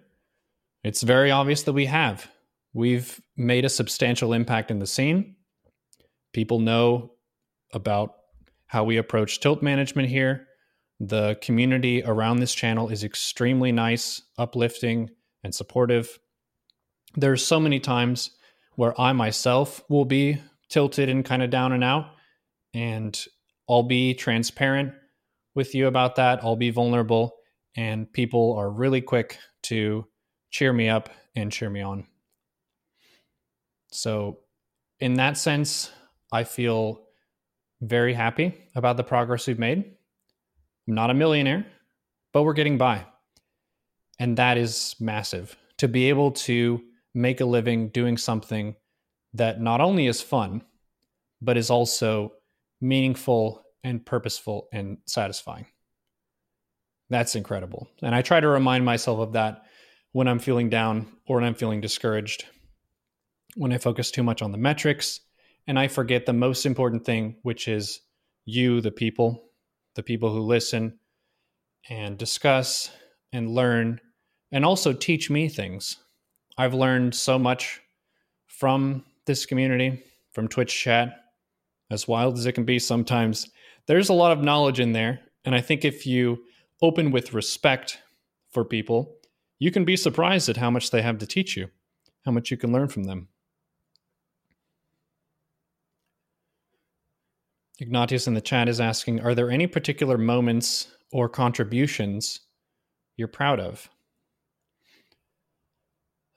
it's 0.85 1.03
very 1.03 1.33
obvious 1.33 1.65
that 1.65 1.73
we 1.73 1.87
have. 1.87 2.32
We've 2.75 3.21
made 3.37 3.65
a 3.65 3.71
substantial 3.71 4.33
impact 4.33 4.71
in 4.71 4.79
the 4.79 4.87
scene. 4.87 5.37
People 6.33 6.59
know 6.59 7.13
about 7.73 8.15
how 8.67 8.85
we 8.85 8.97
approach 8.97 9.41
tilt 9.41 9.63
management 9.63 10.09
here. 10.09 10.47
The 10.99 11.37
community 11.43 12.03
around 12.03 12.39
this 12.39 12.55
channel 12.55 12.89
is 12.89 13.05
extremely 13.05 13.73
nice, 13.73 14.23
uplifting, 14.39 15.11
and 15.45 15.55
supportive. 15.55 16.19
There's 17.17 17.45
so 17.45 17.61
many 17.61 17.81
times 17.81 18.31
where 18.77 18.99
I 18.99 19.13
myself 19.13 19.83
will 19.91 20.07
be 20.07 20.41
tilted 20.71 21.11
and 21.11 21.25
kind 21.25 21.43
of 21.43 21.51
down 21.51 21.73
and 21.73 21.85
out, 21.85 22.07
and 22.73 23.23
I'll 23.69 23.83
be 23.83 24.15
transparent 24.15 24.95
with 25.55 25.75
you 25.75 25.87
about 25.87 26.17
that. 26.17 26.43
I'll 26.43 26.57
be 26.57 26.71
vulnerable, 26.71 27.35
and 27.77 28.11
people 28.11 28.55
are 28.55 28.71
really 28.71 29.03
quick 29.03 29.39
to 29.65 30.07
cheer 30.51 30.73
me 30.73 30.89
up 30.89 31.11
and 31.35 31.53
cheer 31.53 31.69
me 31.69 31.83
on. 31.83 32.07
So, 33.93 34.39
in 35.01 35.15
that 35.15 35.37
sense, 35.37 35.91
I 36.33 36.45
feel 36.45 37.03
very 37.81 38.15
happy 38.15 38.55
about 38.75 38.97
the 38.97 39.05
progress 39.05 39.47
we've 39.47 39.59
made. 39.59 39.85
I'm 40.89 40.95
not 40.95 41.11
a 41.11 41.15
millionaire, 41.15 41.67
but 42.33 42.45
we're 42.45 42.53
getting 42.53 42.79
by. 42.79 43.05
And 44.19 44.39
that 44.39 44.57
is 44.57 44.95
massive 45.01 45.57
to 45.79 45.89
be 45.89 46.09
able 46.09 46.31
to 46.31 46.81
make 47.15 47.41
a 47.41 47.45
living 47.45 47.89
doing 47.89 48.17
something 48.17 48.77
that 49.35 49.61
not 49.61 49.81
only 49.81 50.07
is 50.07 50.21
fun, 50.21 50.63
but 51.41 51.57
is 51.57 51.71
also 51.71 52.33
meaningful 52.81 53.63
and 53.85 54.05
purposeful 54.05 54.69
and 54.73 54.99
satisfying. 55.07 55.67
That's 57.11 57.35
incredible. 57.35 57.89
And 58.03 58.15
I 58.15 58.23
try 58.23 58.41
to 58.41 58.49
remind 58.49 58.85
myself 58.85 59.19
of 59.19 59.33
that 59.33 59.65
when 60.13 60.29
I'm 60.29 60.39
feeling 60.39 60.71
down 60.71 61.09
or 61.27 61.37
when 61.37 61.45
I'm 61.45 61.55
feeling 61.55 61.81
discouraged. 61.81 62.47
When 63.55 63.73
I 63.73 63.79
focus 63.79 64.11
too 64.11 64.23
much 64.23 64.41
on 64.41 64.51
the 64.53 64.59
metrics 64.59 65.21
and 65.67 65.79
I 65.79 65.89
forget 65.89 66.25
the 66.25 66.33
most 66.33 66.65
important 66.65 67.05
thing, 67.05 67.37
which 67.43 67.69
is 67.69 68.01
you, 68.45 68.81
the 68.81 68.91
people, 68.91 69.45
the 69.95 70.03
people 70.03 70.33
who 70.33 70.41
listen 70.41 70.99
and 71.89 72.17
discuss 72.17 72.91
and 73.33 73.51
learn 73.51 74.01
and 74.51 74.65
also 74.65 74.93
teach 74.93 75.29
me 75.29 75.49
things. 75.49 75.97
I've 76.57 76.75
learned 76.75 77.15
so 77.15 77.39
much 77.39 77.81
from 78.47 79.05
this 79.27 79.47
community, 79.47 80.03
from 80.33 80.49
Twitch 80.49 80.75
chat, 80.79 81.17
as 81.91 82.09
wild 82.09 82.39
as 82.39 82.47
it 82.47 82.53
can 82.53 82.65
be 82.65 82.79
sometimes. 82.79 83.51
There's 83.87 84.09
a 84.09 84.15
lot 84.15 84.33
of 84.33 84.43
knowledge 84.43 84.81
in 84.81 84.93
there. 84.93 85.21
And 85.45 85.55
I 85.55 85.61
think 85.61 85.85
if 85.85 86.07
you 86.07 86.43
open 86.81 87.11
with 87.11 87.35
respect 87.35 87.99
for 88.51 88.65
people, 88.65 89.17
you 89.59 89.71
can 89.71 89.85
be 89.85 89.97
surprised 89.97 90.49
at 90.49 90.57
how 90.57 90.71
much 90.71 90.91
they 90.91 91.03
have 91.03 91.19
to 91.19 91.27
teach 91.27 91.57
you, 91.57 91.69
how 92.25 92.33
much 92.33 92.51
you 92.51 92.57
can 92.57 92.73
learn 92.73 92.89
from 92.89 93.05
them. 93.05 93.29
Ignatius 97.81 98.27
in 98.27 98.35
the 98.35 98.41
chat 98.41 98.69
is 98.69 98.81
asking 98.81 99.21
Are 99.21 99.35
there 99.35 99.51
any 99.51 99.67
particular 99.67 100.19
moments 100.19 100.89
or 101.11 101.29
contributions 101.29 102.41
you're 103.17 103.29
proud 103.29 103.61
of? 103.61 103.89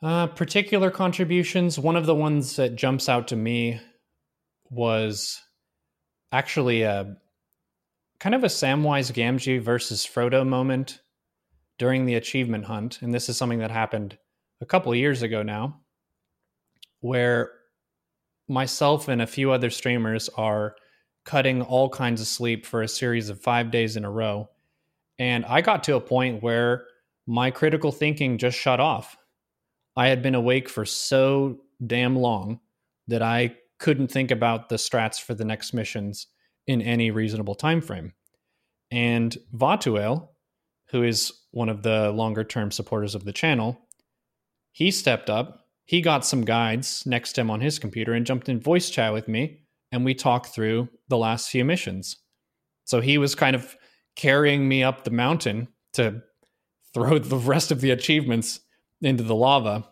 Uh, 0.01 0.27
particular 0.27 0.91
contributions, 0.91 1.79
one 1.79 1.95
of 1.95 2.05
the 2.05 2.15
ones 2.15 2.57
that 2.57 2.75
jumps 2.75 3.09
out 3.09 3.27
to 3.29 3.35
me 3.35 3.79
was 4.69 5.41
actually 6.31 6.83
a 6.83 7.15
kind 8.19 8.35
of 8.35 8.43
a 8.43 8.47
Samwise 8.47 9.11
Gamgee 9.11 9.61
versus 9.61 10.05
Frodo 10.05 10.45
moment 10.45 11.01
during 11.77 12.05
the 12.05 12.15
achievement 12.15 12.65
hunt. 12.65 13.01
And 13.01 13.13
this 13.13 13.29
is 13.29 13.37
something 13.37 13.59
that 13.59 13.71
happened 13.71 14.17
a 14.61 14.65
couple 14.65 14.93
years 14.95 15.21
ago 15.21 15.43
now, 15.43 15.81
where 16.99 17.51
myself 18.47 19.07
and 19.07 19.21
a 19.21 19.27
few 19.27 19.51
other 19.51 19.69
streamers 19.69 20.29
are 20.29 20.75
cutting 21.25 21.61
all 21.61 21.89
kinds 21.89 22.21
of 22.21 22.27
sleep 22.27 22.65
for 22.65 22.81
a 22.81 22.87
series 22.87 23.29
of 23.29 23.41
five 23.41 23.71
days 23.71 23.97
in 23.97 24.05
a 24.05 24.11
row. 24.11 24.49
And 25.17 25.45
I 25.45 25.61
got 25.61 25.83
to 25.85 25.95
a 25.95 26.01
point 26.01 26.43
where 26.43 26.85
my 27.27 27.51
critical 27.51 27.91
thinking 27.91 28.37
just 28.37 28.57
shut 28.57 28.79
off. 28.79 29.17
I 29.95 30.07
had 30.07 30.21
been 30.21 30.35
awake 30.35 30.69
for 30.69 30.85
so 30.85 31.59
damn 31.85 32.15
long 32.15 32.59
that 33.07 33.21
I 33.21 33.55
couldn't 33.79 34.11
think 34.11 34.31
about 34.31 34.69
the 34.69 34.75
strats 34.75 35.21
for 35.21 35.33
the 35.33 35.45
next 35.45 35.73
missions 35.73 36.27
in 36.67 36.81
any 36.81 37.11
reasonable 37.11 37.55
time 37.55 37.81
frame. 37.81 38.13
And 38.91 39.35
Vatuel, 39.53 40.29
who 40.89 41.03
is 41.03 41.33
one 41.51 41.69
of 41.69 41.83
the 41.83 42.11
longer 42.11 42.43
term 42.43 42.71
supporters 42.71 43.15
of 43.15 43.25
the 43.25 43.33
channel, 43.33 43.79
he 44.71 44.91
stepped 44.91 45.29
up. 45.29 45.67
He 45.85 46.01
got 46.01 46.25
some 46.25 46.43
guides 46.43 47.05
next 47.05 47.33
to 47.33 47.41
him 47.41 47.51
on 47.51 47.61
his 47.61 47.79
computer 47.79 48.13
and 48.13 48.25
jumped 48.25 48.49
in 48.49 48.59
voice 48.59 48.89
chat 48.89 49.13
with 49.13 49.27
me, 49.27 49.61
and 49.95 50.03
we 50.03 50.13
talked 50.13 50.47
through 50.47 50.89
the 51.07 51.17
last 51.17 51.49
few 51.49 51.63
missions. 51.63 52.17
So 52.83 52.99
he 52.99 53.17
was 53.17 53.33
kind 53.33 53.55
of 53.55 53.77
carrying 54.17 54.67
me 54.67 54.83
up 54.83 55.05
the 55.05 55.09
mountain 55.09 55.69
to 55.93 56.21
throw 56.93 57.17
the 57.19 57.37
rest 57.37 57.71
of 57.71 57.79
the 57.79 57.91
achievements 57.91 58.59
into 59.01 59.23
the 59.23 59.35
lava 59.35 59.87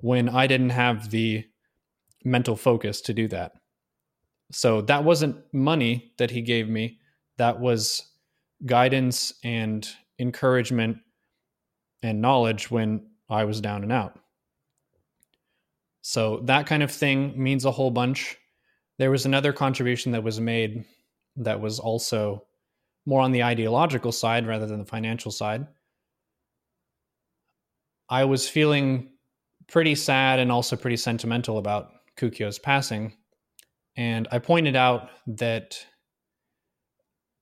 when 0.00 0.28
I 0.28 0.46
didn't 0.46 0.70
have 0.70 1.10
the 1.10 1.44
mental 2.24 2.54
focus 2.54 3.00
to 3.02 3.12
do 3.12 3.26
that. 3.28 3.52
So 4.52 4.80
that 4.82 5.02
wasn't 5.02 5.36
money 5.52 6.12
that 6.18 6.30
he 6.30 6.40
gave 6.40 6.68
me. 6.68 7.00
That 7.36 7.58
was 7.58 8.06
guidance 8.64 9.32
and 9.42 9.88
encouragement 10.20 10.98
and 12.02 12.22
knowledge 12.22 12.70
when 12.70 13.08
I 13.28 13.44
was 13.44 13.60
down 13.60 13.82
and 13.82 13.90
out. 13.90 14.20
So 16.02 16.42
that 16.44 16.66
kind 16.66 16.84
of 16.84 16.92
thing 16.92 17.34
means 17.42 17.64
a 17.64 17.72
whole 17.72 17.90
bunch. 17.90 18.38
There 18.98 19.10
was 19.10 19.26
another 19.26 19.52
contribution 19.52 20.12
that 20.12 20.24
was 20.24 20.40
made 20.40 20.84
that 21.36 21.60
was 21.60 21.78
also 21.78 22.44
more 23.06 23.20
on 23.20 23.32
the 23.32 23.44
ideological 23.44 24.12
side 24.12 24.46
rather 24.46 24.66
than 24.66 24.80
the 24.80 24.84
financial 24.84 25.30
side. 25.30 25.66
I 28.10 28.24
was 28.24 28.48
feeling 28.48 29.10
pretty 29.68 29.94
sad 29.94 30.38
and 30.38 30.50
also 30.50 30.76
pretty 30.76 30.96
sentimental 30.96 31.58
about 31.58 31.90
Kukyo's 32.16 32.58
passing. 32.58 33.14
And 33.96 34.26
I 34.32 34.38
pointed 34.38 34.76
out 34.76 35.10
that 35.26 35.84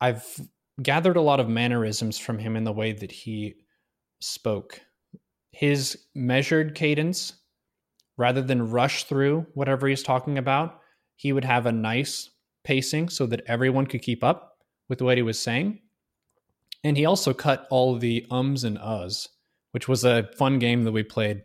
I've 0.01 0.25
gathered 0.83 1.17
a 1.17 1.23
lot 1.23 1.41
of 1.41 1.49
mannerisms 1.49 2.19
from 2.19 2.39
him 2.39 2.57
in 2.57 2.65
the 2.65 2.73
way 2.73 2.93
that 2.93 3.13
he 3.13 3.55
spoke. 4.21 4.81
His 5.53 5.99
measured 6.15 6.75
cadence, 6.75 7.33
rather 8.19 8.43
than 8.43 8.71
rush 8.71 9.05
through 9.05 9.47
whatever 9.55 9.87
he's 9.89 10.03
talking 10.03 10.37
about, 10.37 10.81
he 11.16 11.32
would 11.32 11.44
have 11.44 11.66
a 11.66 11.73
nice 11.73 12.30
pacing 12.64 13.08
so 13.08 13.26
that 13.26 13.42
everyone 13.46 13.87
could 13.87 14.02
keep 14.02 14.23
up 14.23 14.58
with 14.88 15.02
what 15.02 15.16
he 15.16 15.23
was 15.23 15.38
saying. 15.38 15.80
And 16.85 16.96
he 16.96 17.04
also 17.04 17.35
cut 17.35 17.66
all 17.70 17.99
the 17.99 18.25
ums 18.30 18.64
and 18.64 18.78
uhs, 18.78 19.28
which 19.73 19.88
was 19.88 20.04
a 20.04 20.28
fun 20.38 20.58
game 20.58 20.85
that 20.85 20.92
we 20.92 21.02
played 21.02 21.42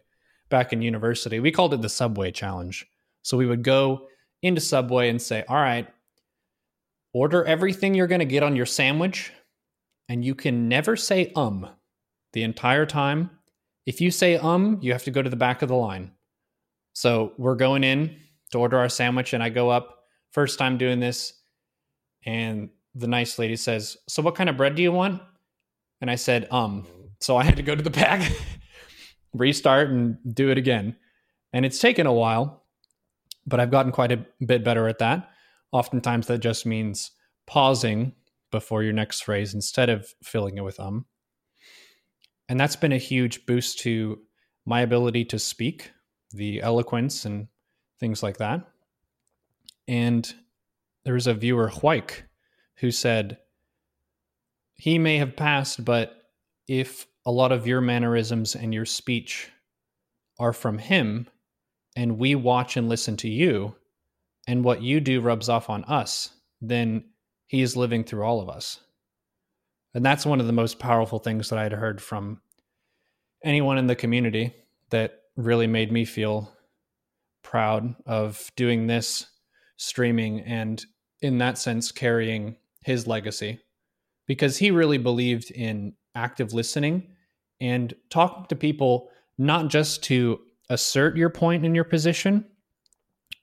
back 0.49 0.73
in 0.73 0.81
university. 0.81 1.39
We 1.39 1.51
called 1.51 1.73
it 1.73 1.81
the 1.81 1.89
Subway 1.89 2.31
Challenge. 2.31 2.85
So 3.23 3.37
we 3.37 3.47
would 3.47 3.63
go 3.63 4.07
into 4.43 4.61
Subway 4.61 5.09
and 5.09 5.21
say, 5.21 5.43
All 5.47 5.55
right, 5.55 5.87
Order 7.13 7.43
everything 7.43 7.93
you're 7.93 8.07
going 8.07 8.19
to 8.19 8.25
get 8.25 8.43
on 8.43 8.55
your 8.55 8.65
sandwich, 8.65 9.33
and 10.07 10.23
you 10.23 10.33
can 10.33 10.69
never 10.69 10.95
say 10.95 11.31
um 11.35 11.67
the 12.33 12.43
entire 12.43 12.85
time. 12.85 13.29
If 13.85 13.99
you 13.99 14.11
say 14.11 14.37
um, 14.37 14.79
you 14.81 14.93
have 14.93 15.03
to 15.03 15.11
go 15.11 15.21
to 15.21 15.29
the 15.29 15.35
back 15.35 15.61
of 15.61 15.67
the 15.67 15.75
line. 15.75 16.11
So 16.93 17.33
we're 17.37 17.55
going 17.55 17.83
in 17.83 18.15
to 18.51 18.59
order 18.59 18.77
our 18.77 18.89
sandwich, 18.89 19.33
and 19.33 19.43
I 19.43 19.49
go 19.49 19.69
up, 19.69 20.03
first 20.31 20.59
time 20.59 20.77
doing 20.77 20.99
this, 20.99 21.33
and 22.25 22.69
the 22.95 23.07
nice 23.07 23.39
lady 23.39 23.55
says, 23.55 23.97
So 24.07 24.21
what 24.21 24.35
kind 24.35 24.49
of 24.49 24.57
bread 24.57 24.75
do 24.75 24.81
you 24.81 24.91
want? 24.91 25.21
And 26.01 26.09
I 26.09 26.15
said, 26.15 26.47
um. 26.51 26.87
So 27.19 27.37
I 27.37 27.43
had 27.43 27.57
to 27.57 27.63
go 27.63 27.75
to 27.75 27.83
the 27.83 27.91
back, 27.91 28.31
restart, 29.33 29.89
and 29.89 30.17
do 30.33 30.49
it 30.49 30.57
again. 30.57 30.95
And 31.53 31.65
it's 31.65 31.77
taken 31.79 32.07
a 32.07 32.13
while, 32.13 32.63
but 33.45 33.59
I've 33.59 33.69
gotten 33.69 33.91
quite 33.91 34.11
a 34.11 34.25
bit 34.43 34.63
better 34.63 34.87
at 34.87 34.99
that. 34.99 35.29
Oftentimes 35.71 36.27
that 36.27 36.39
just 36.39 36.65
means 36.65 37.11
pausing 37.45 38.13
before 38.51 38.81
your 38.81 38.93
next 38.93 39.23
phrase 39.23 39.53
instead 39.53 39.89
of 39.89 40.07
filling 40.23 40.57
it 40.57 40.63
with 40.63 40.79
um. 40.79 41.05
And 42.49 42.59
that's 42.59 42.75
been 42.75 42.91
a 42.91 42.97
huge 42.97 43.45
boost 43.45 43.79
to 43.79 44.19
my 44.65 44.81
ability 44.81 45.25
to 45.25 45.39
speak, 45.39 45.91
the 46.31 46.61
eloquence 46.61 47.23
and 47.23 47.47
things 48.01 48.21
like 48.21 48.37
that. 48.37 48.67
And 49.87 50.33
there 51.05 51.13
was 51.13 51.27
a 51.27 51.33
viewer, 51.33 51.69
White, 51.69 52.23
who 52.75 52.91
said, 52.91 53.37
he 54.73 54.99
may 54.99 55.17
have 55.17 55.37
passed, 55.37 55.85
but 55.85 56.23
if 56.67 57.07
a 57.25 57.31
lot 57.31 57.51
of 57.51 57.67
your 57.67 57.79
mannerisms 57.79 58.55
and 58.55 58.73
your 58.73 58.85
speech 58.85 59.49
are 60.39 60.53
from 60.53 60.79
him, 60.79 61.27
and 61.95 62.17
we 62.17 62.35
watch 62.35 62.75
and 62.75 62.89
listen 62.89 63.15
to 63.17 63.29
you, 63.29 63.75
and 64.47 64.63
what 64.63 64.81
you 64.81 64.99
do 64.99 65.21
rubs 65.21 65.49
off 65.49 65.69
on 65.69 65.83
us, 65.85 66.31
then 66.61 67.03
he 67.45 67.61
is 67.61 67.77
living 67.77 68.03
through 68.03 68.23
all 68.23 68.41
of 68.41 68.49
us. 68.49 68.79
And 69.93 70.03
that's 70.03 70.25
one 70.25 70.39
of 70.39 70.47
the 70.47 70.53
most 70.53 70.79
powerful 70.79 71.19
things 71.19 71.49
that 71.49 71.59
I'd 71.59 71.73
heard 71.73 72.01
from 72.01 72.41
anyone 73.43 73.77
in 73.77 73.87
the 73.87 73.95
community 73.95 74.55
that 74.89 75.19
really 75.35 75.67
made 75.67 75.91
me 75.91 76.05
feel 76.05 76.51
proud 77.43 77.95
of 78.05 78.51
doing 78.55 78.87
this 78.87 79.27
streaming 79.77 80.41
and 80.41 80.85
in 81.21 81.37
that 81.39 81.57
sense 81.57 81.91
carrying 81.91 82.55
his 82.83 83.07
legacy 83.07 83.59
because 84.27 84.57
he 84.57 84.71
really 84.71 84.97
believed 84.97 85.51
in 85.51 85.93
active 86.15 86.53
listening 86.53 87.07
and 87.59 87.93
talking 88.09 88.45
to 88.47 88.55
people 88.55 89.09
not 89.37 89.69
just 89.69 90.03
to 90.03 90.39
assert 90.69 91.17
your 91.17 91.29
point 91.29 91.65
in 91.65 91.75
your 91.75 91.83
position 91.83 92.45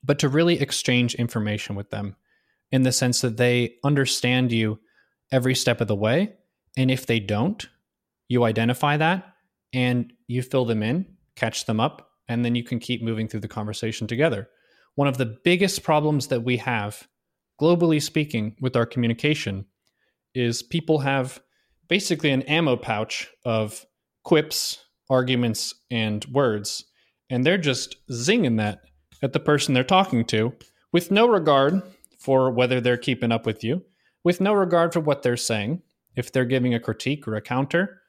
but 0.03 0.19
to 0.19 0.29
really 0.29 0.59
exchange 0.59 1.15
information 1.15 1.75
with 1.75 1.89
them 1.89 2.15
in 2.71 2.83
the 2.83 2.91
sense 2.91 3.21
that 3.21 3.37
they 3.37 3.75
understand 3.83 4.51
you 4.51 4.79
every 5.31 5.55
step 5.55 5.81
of 5.81 5.87
the 5.87 5.95
way. 5.95 6.33
And 6.77 6.89
if 6.89 7.05
they 7.05 7.19
don't, 7.19 7.67
you 8.27 8.43
identify 8.43 8.97
that 8.97 9.33
and 9.73 10.13
you 10.27 10.41
fill 10.41 10.65
them 10.65 10.83
in, 10.83 11.05
catch 11.35 11.65
them 11.65 11.79
up, 11.79 12.08
and 12.29 12.45
then 12.45 12.55
you 12.55 12.63
can 12.63 12.79
keep 12.79 13.01
moving 13.01 13.27
through 13.27 13.41
the 13.41 13.47
conversation 13.47 14.07
together. 14.07 14.47
One 14.95 15.07
of 15.07 15.17
the 15.17 15.37
biggest 15.43 15.83
problems 15.83 16.27
that 16.27 16.43
we 16.43 16.57
have, 16.57 17.07
globally 17.59 18.01
speaking, 18.01 18.55
with 18.61 18.75
our 18.75 18.85
communication 18.85 19.65
is 20.33 20.63
people 20.63 20.99
have 20.99 21.41
basically 21.89 22.29
an 22.29 22.43
ammo 22.43 22.77
pouch 22.77 23.27
of 23.43 23.85
quips, 24.23 24.85
arguments, 25.09 25.73
and 25.89 26.23
words, 26.25 26.85
and 27.29 27.45
they're 27.45 27.57
just 27.57 27.95
zinging 28.11 28.57
that 28.57 28.81
at 29.21 29.33
the 29.33 29.39
person 29.39 29.73
they're 29.73 29.83
talking 29.83 30.23
to 30.25 30.53
with 30.93 31.11
no 31.11 31.27
regard 31.27 31.81
for 32.19 32.51
whether 32.51 32.79
they're 32.79 32.97
keeping 32.97 33.31
up 33.31 33.45
with 33.45 33.63
you, 33.63 33.83
with 34.23 34.39
no 34.39 34.53
regard 34.53 34.93
for 34.93 34.99
what 34.99 35.23
they're 35.23 35.37
saying. 35.37 35.81
If 36.15 36.31
they're 36.31 36.45
giving 36.45 36.73
a 36.73 36.79
critique 36.79 37.27
or 37.27 37.35
a 37.35 37.41
counter, 37.41 38.01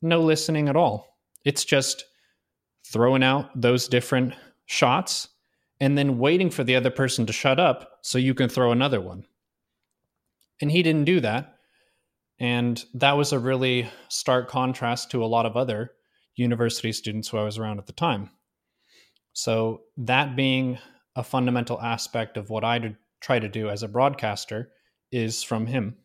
no 0.00 0.20
listening 0.20 0.68
at 0.68 0.76
all. 0.76 1.18
It's 1.44 1.64
just 1.64 2.04
throwing 2.86 3.22
out 3.22 3.48
those 3.60 3.88
different 3.88 4.34
shots 4.66 5.28
and 5.80 5.96
then 5.96 6.18
waiting 6.18 6.50
for 6.50 6.64
the 6.64 6.76
other 6.76 6.90
person 6.90 7.26
to 7.26 7.32
shut 7.32 7.58
up 7.58 7.98
so 8.02 8.18
you 8.18 8.34
can 8.34 8.48
throw 8.48 8.70
another 8.70 9.00
one. 9.00 9.24
And 10.60 10.70
he 10.70 10.82
didn't 10.82 11.06
do 11.06 11.20
that. 11.20 11.54
And 12.38 12.82
that 12.94 13.16
was 13.16 13.32
a 13.32 13.38
really 13.38 13.88
stark 14.08 14.48
contrast 14.48 15.10
to 15.10 15.24
a 15.24 15.26
lot 15.26 15.46
of 15.46 15.56
other 15.56 15.92
university 16.36 16.92
students 16.92 17.28
who 17.28 17.38
I 17.38 17.44
was 17.44 17.58
around 17.58 17.78
at 17.78 17.86
the 17.86 17.92
time. 17.92 18.30
So, 19.32 19.82
that 19.96 20.36
being 20.36 20.78
a 21.14 21.22
fundamental 21.22 21.80
aspect 21.80 22.36
of 22.36 22.50
what 22.50 22.64
I 22.64 22.96
try 23.20 23.38
to 23.38 23.48
do 23.48 23.68
as 23.68 23.82
a 23.82 23.88
broadcaster 23.88 24.70
is 25.12 25.42
from 25.42 25.66
him. 25.66 25.96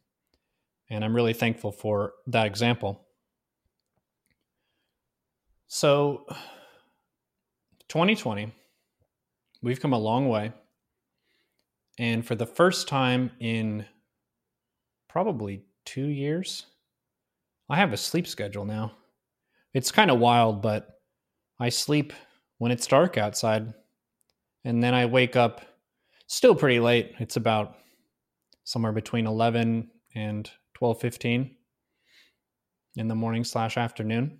And 0.89 1.03
I'm 1.03 1.15
really 1.15 1.33
thankful 1.33 1.71
for 1.71 2.13
that 2.27 2.45
example. 2.45 3.07
So, 5.67 6.25
2020, 7.89 8.51
we've 9.61 9.79
come 9.79 9.93
a 9.93 9.97
long 9.97 10.27
way. 10.27 10.51
And 11.97 12.25
for 12.25 12.35
the 12.35 12.45
first 12.45 12.87
time 12.87 13.31
in 13.39 13.85
probably 15.07 15.63
two 15.85 16.07
years, 16.07 16.65
I 17.69 17.77
have 17.77 17.93
a 17.93 17.97
sleep 17.97 18.27
schedule 18.27 18.65
now. 18.65 18.91
It's 19.73 19.91
kind 19.91 20.11
of 20.11 20.19
wild, 20.19 20.61
but 20.61 20.99
I 21.59 21.69
sleep 21.69 22.13
when 22.57 22.71
it's 22.71 22.87
dark 22.87 23.17
outside. 23.17 23.73
And 24.63 24.83
then 24.83 24.93
I 24.93 25.05
wake 25.05 25.35
up 25.35 25.61
still 26.27 26.55
pretty 26.55 26.79
late. 26.79 27.13
It's 27.19 27.37
about 27.37 27.77
somewhere 28.63 28.91
between 28.91 29.27
11 29.27 29.89
and 30.15 30.49
12:15 30.73 31.55
in 32.97 33.07
the 33.07 33.15
morning 33.15 33.43
slash 33.43 33.77
afternoon, 33.77 34.39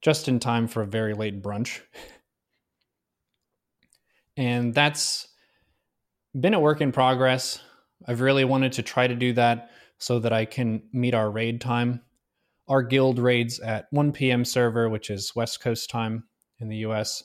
just 0.00 0.28
in 0.28 0.40
time 0.40 0.68
for 0.68 0.82
a 0.82 0.86
very 0.86 1.14
late 1.14 1.42
brunch. 1.42 1.80
and 4.38 4.72
that's 4.72 5.26
been 6.38 6.54
a 6.54 6.60
work 6.60 6.80
in 6.80 6.92
progress. 6.92 7.60
I've 8.06 8.20
really 8.20 8.44
wanted 8.44 8.72
to 8.74 8.82
try 8.84 9.08
to 9.08 9.16
do 9.16 9.32
that 9.32 9.70
so 9.98 10.20
that 10.20 10.32
I 10.32 10.44
can 10.44 10.84
meet 10.92 11.12
our 11.12 11.28
raid 11.28 11.60
time. 11.60 12.02
Our 12.68 12.82
guild 12.82 13.18
raids 13.18 13.58
at 13.58 13.88
1 13.90 14.12
p.m. 14.12 14.44
server, 14.44 14.88
which 14.88 15.10
is 15.10 15.34
West 15.34 15.60
Coast 15.60 15.90
time 15.90 16.24
in 16.60 16.68
the 16.68 16.76
US, 16.78 17.24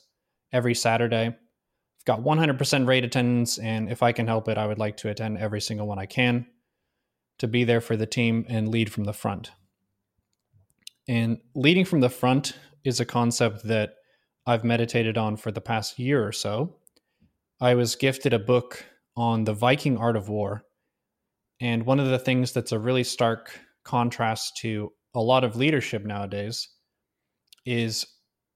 every 0.52 0.74
Saturday. 0.74 1.26
I've 1.26 2.04
got 2.04 2.22
100% 2.22 2.88
raid 2.88 3.04
attendance, 3.04 3.58
and 3.58 3.88
if 3.88 4.02
I 4.02 4.10
can 4.10 4.26
help 4.26 4.48
it, 4.48 4.58
I 4.58 4.66
would 4.66 4.78
like 4.78 4.96
to 4.98 5.08
attend 5.08 5.38
every 5.38 5.60
single 5.60 5.86
one 5.86 6.00
I 6.00 6.06
can 6.06 6.46
to 7.38 7.46
be 7.46 7.62
there 7.62 7.80
for 7.80 7.96
the 7.96 8.06
team 8.06 8.44
and 8.48 8.68
lead 8.68 8.92
from 8.92 9.04
the 9.04 9.12
front. 9.12 9.52
And 11.06 11.38
leading 11.54 11.84
from 11.84 12.00
the 12.00 12.10
front 12.10 12.54
is 12.82 12.98
a 12.98 13.04
concept 13.04 13.62
that 13.64 13.94
I've 14.46 14.64
meditated 14.64 15.16
on 15.16 15.36
for 15.36 15.52
the 15.52 15.60
past 15.60 15.98
year 16.00 16.26
or 16.26 16.32
so. 16.32 16.74
I 17.60 17.74
was 17.74 17.96
gifted 17.96 18.32
a 18.32 18.38
book 18.38 18.84
on 19.16 19.44
the 19.44 19.52
Viking 19.52 19.96
art 19.96 20.16
of 20.16 20.28
war. 20.28 20.64
And 21.60 21.86
one 21.86 22.00
of 22.00 22.08
the 22.08 22.18
things 22.18 22.52
that's 22.52 22.72
a 22.72 22.78
really 22.78 23.04
stark 23.04 23.58
contrast 23.84 24.56
to 24.58 24.92
a 25.14 25.20
lot 25.20 25.44
of 25.44 25.56
leadership 25.56 26.04
nowadays 26.04 26.68
is 27.64 28.06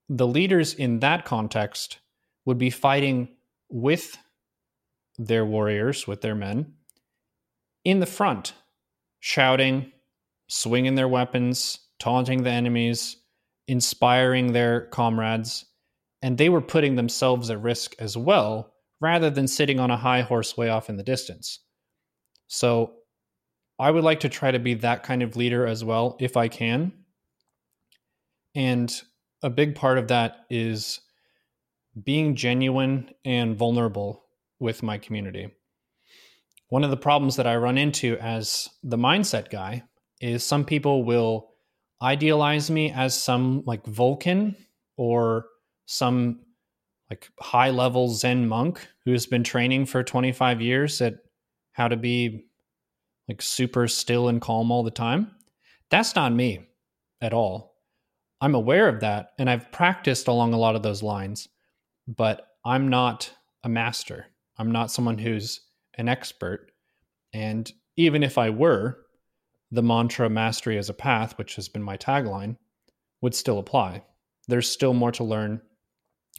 the 0.09 0.27
leaders 0.27 0.75
in 0.75 1.01
that 1.01 1.25
context 1.25 1.99
would 2.45 2.59
be 2.59 2.71
fighting 2.71 3.29
with 3.71 4.17
their 5.19 5.45
warriors, 5.45 6.07
with 6.07 6.21
their 6.21 6.35
men, 6.35 6.75
in 7.85 8.01
the 8.01 8.07
front, 8.07 8.55
shouting, 9.21 9.93
swinging 10.49 10.95
their 10.95 11.09
weapons, 11.09 11.79
taunting 11.99 12.43
the 12.43 12.51
enemies, 12.51 13.17
inspiring 13.67 14.53
their 14.53 14.87
comrades, 14.87 15.67
and 16.23 16.37
they 16.37 16.49
were 16.49 16.61
putting 16.61 16.97
themselves 16.97 17.51
at 17.51 17.63
risk 17.63 17.95
as 17.99 18.17
well, 18.17 18.73
rather 19.01 19.31
than 19.31 19.49
sitting 19.49 19.79
on 19.79 19.91
a 19.91 19.97
high 19.97 20.23
horse 20.23 20.57
way 20.57 20.69
off 20.69 20.89
in 20.89 20.97
the 20.97 21.03
distance. 21.03 21.61
So 22.49 22.93
I 23.79 23.91
would 23.91 24.05
like 24.05 24.21
to 24.21 24.29
try 24.29 24.51
to 24.51 24.59
be 24.59 24.75
that 24.75 25.03
kind 25.03 25.23
of 25.23 25.37
leader 25.37 25.67
as 25.67 25.85
well, 25.85 26.17
if 26.19 26.37
I 26.37 26.49
can. 26.49 26.93
And 28.55 28.93
a 29.43 29.51
big 29.51 29.77
part 29.77 29.99
of 29.99 30.09
that 30.09 30.47
is 30.51 31.01
being 32.03 32.35
genuine 32.35 33.11
and 33.25 33.57
vulnerable 33.57 34.25
with 34.59 34.83
my 34.83 34.99
community. 34.99 35.51
One 36.71 36.85
of 36.85 36.91
the 36.91 36.97
problems 36.97 37.37
that 37.37 37.47
I 37.47 37.57
run 37.57 37.79
into 37.79 38.17
as 38.19 38.69
the 38.83 38.99
mindset 38.99 39.51
guy 39.51 39.85
is 40.21 40.45
some 40.45 40.65
people 40.65 41.05
will 41.05 41.51
idealize 42.03 42.71
me 42.71 42.93
as 42.93 43.21
some 43.21 43.63
like 43.65 43.87
Vulcan 43.87 44.57
or 44.97 45.47
some 45.87 46.41
like 47.11 47.29
high 47.41 47.71
level 47.71 48.09
Zen 48.09 48.47
monk 48.49 48.87
who's 49.05 49.27
been 49.27 49.45
training 49.45 49.87
for 49.87 50.03
25 50.03 50.61
years 50.61 51.01
at 51.01 51.15
how 51.73 51.89
to 51.89 51.97
be 51.97 52.45
like 53.29 53.43
super 53.43 53.89
still 53.89 54.29
and 54.29 54.41
calm 54.41 54.71
all 54.71 54.83
the 54.83 54.91
time. 54.91 55.31
That's 55.91 56.15
not 56.15 56.33
me 56.33 56.67
at 57.21 57.33
all. 57.33 57.77
I'm 58.41 58.55
aware 58.55 58.89
of 58.89 59.01
that 59.01 59.33
and 59.39 59.49
I've 59.49 59.73
practiced 59.73 60.29
along 60.29 60.55
a 60.55 60.59
lot 60.59 60.77
of 60.77 60.83
those 60.83 61.03
lines, 61.03 61.49
but 62.07 62.47
I'm 62.65 62.89
not 62.89 63.33
a 63.65 63.69
master. 63.69 64.27
I'm 64.59 64.71
not 64.71 64.91
someone 64.91 65.19
who's 65.19 65.61
an 65.97 66.09
expert. 66.09 66.71
And 67.33 67.71
even 67.97 68.23
if 68.23 68.39
I 68.39 68.51
were, 68.51 68.99
the 69.71 69.83
mantra 69.83 70.31
mastery 70.31 70.79
as 70.79 70.89
a 70.89 70.95
path, 70.95 71.37
which 71.37 71.57
has 71.57 71.69
been 71.69 71.83
my 71.83 71.97
tagline, 71.97 72.57
would 73.21 73.35
still 73.35 73.59
apply. 73.59 74.03
There's 74.47 74.71
still 74.71 74.95
more 74.95 75.13
to 75.13 75.25
learn, 75.25 75.61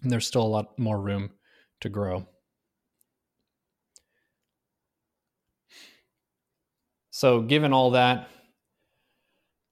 and 0.02 0.12
there's 0.12 0.28
still 0.28 0.44
a 0.44 0.48
lot 0.48 0.78
more 0.78 1.00
room 1.00 1.32
to 1.82 1.90
grow. 1.90 2.26
So, 7.12 7.42
given 7.42 7.74
all 7.74 7.92
that, 7.92 8.30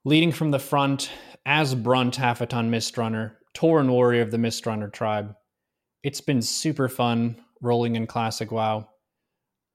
leading 0.04 0.32
from 0.32 0.52
the 0.52 0.60
front 0.60 1.10
as 1.46 1.74
Brunt 1.74 2.18
Half-a-Ton 2.18 2.70
Mistrunner, 2.70 3.38
Tauren 3.56 3.90
Warrior 3.90 4.22
of 4.22 4.32
the 4.32 4.38
Mistrunner 4.38 4.90
tribe, 4.90 5.34
it's 6.04 6.22
been 6.22 6.42
super 6.42 6.90
fun 6.90 7.38
rolling 7.62 7.96
in 7.96 8.06
Classic 8.06 8.52
WoW. 8.52 8.88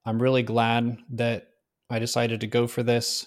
I'm 0.05 0.21
really 0.21 0.43
glad 0.43 0.99
that 1.13 1.49
I 1.89 1.99
decided 1.99 2.41
to 2.41 2.47
go 2.47 2.67
for 2.67 2.83
this. 2.83 3.27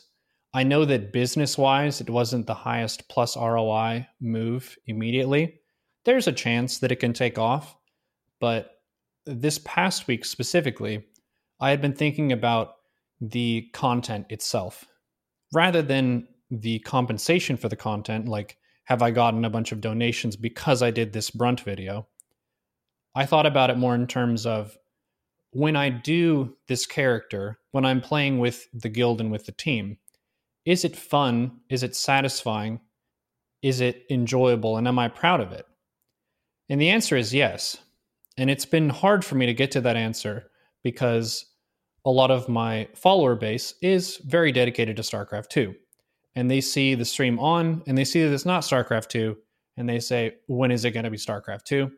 I 0.54 0.64
know 0.64 0.86
that 0.86 1.12
business 1.12 1.58
wise, 1.58 2.00
it 2.00 2.10
wasn't 2.10 2.48
the 2.48 2.54
highest 2.54 3.10
plus 3.10 3.36
ROI 3.36 4.08
move 4.22 4.78
immediately. 4.86 5.60
There's 6.06 6.28
a 6.28 6.32
chance 6.32 6.78
that 6.80 6.92
it 6.92 6.98
can 6.98 7.14
take 7.14 7.38
off. 7.38 7.76
But 8.40 8.72
this 9.26 9.60
past 9.60 10.08
week 10.08 10.24
specifically, 10.24 11.04
I 11.60 11.72
had 11.72 11.82
been 11.82 11.94
thinking 11.94 12.32
about 12.32 12.76
the 13.20 13.70
content 13.74 14.28
itself 14.30 14.86
rather 15.54 15.82
than 15.82 16.28
the 16.52 16.80
compensation 16.80 17.58
for 17.58 17.70
the 17.70 17.76
content. 17.76 18.28
Like, 18.28 18.58
have 18.86 19.02
I 19.02 19.12
gotten 19.12 19.46
a 19.46 19.50
bunch 19.50 19.72
of 19.72 19.82
donations 19.82 20.36
because 20.36 20.84
I 20.84 20.92
did 20.92 21.12
this 21.12 21.32
Brunt 21.32 21.62
video? 21.62 22.08
I 23.16 23.26
thought 23.26 23.46
about 23.46 23.70
it 23.70 23.78
more 23.78 23.96
in 23.96 24.08
terms 24.08 24.46
of 24.46 24.78
when 25.52 25.76
I 25.76 25.90
do 25.90 26.56
this 26.68 26.86
character, 26.86 27.60
when 27.72 27.86
I'm 27.86 28.02
playing 28.02 28.40
with 28.40 28.68
the 28.74 28.90
guild 28.90 29.22
and 29.22 29.32
with 29.32 29.46
the 29.46 29.54
team, 29.54 29.98
is 30.66 30.84
it 30.84 30.96
fun? 30.96 31.62
Is 31.70 31.82
it 31.82 31.96
satisfying? 31.96 32.82
Is 33.62 33.80
it 33.80 34.04
enjoyable? 34.10 34.78
And 34.78 34.88
am 34.88 35.00
I 35.00 35.08
proud 35.08 35.40
of 35.40 35.54
it? 35.54 35.66
And 36.70 36.82
the 36.82 36.90
answer 36.90 37.16
is 37.16 37.34
yes. 37.34 37.78
And 38.38 38.50
it's 38.50 38.66
been 38.66 38.90
hard 38.90 39.24
for 39.24 39.36
me 39.36 39.46
to 39.46 39.54
get 39.54 39.72
to 39.72 39.82
that 39.82 39.96
answer 39.96 40.50
because 40.84 41.46
a 42.06 42.12
lot 42.12 42.32
of 42.32 42.50
my 42.50 42.88
follower 42.94 43.36
base 43.36 43.74
is 43.82 44.18
very 44.26 44.52
dedicated 44.52 44.96
to 44.98 45.02
StarCraft 45.02 45.50
2. 45.50 45.74
And 46.36 46.52
they 46.52 46.62
see 46.62 46.96
the 46.96 47.06
stream 47.06 47.40
on 47.40 47.82
and 47.88 47.98
they 47.98 48.04
see 48.04 48.24
that 48.24 48.34
it's 48.34 48.46
not 48.46 48.64
StarCraft 48.64 49.08
2 49.08 49.38
and 49.78 49.90
they 49.90 50.00
say, 50.00 50.36
when 50.48 50.72
is 50.72 50.86
it 50.86 50.92
going 50.92 51.06
to 51.06 51.10
be 51.10 51.18
StarCraft 51.18 51.64
2? 51.64 51.92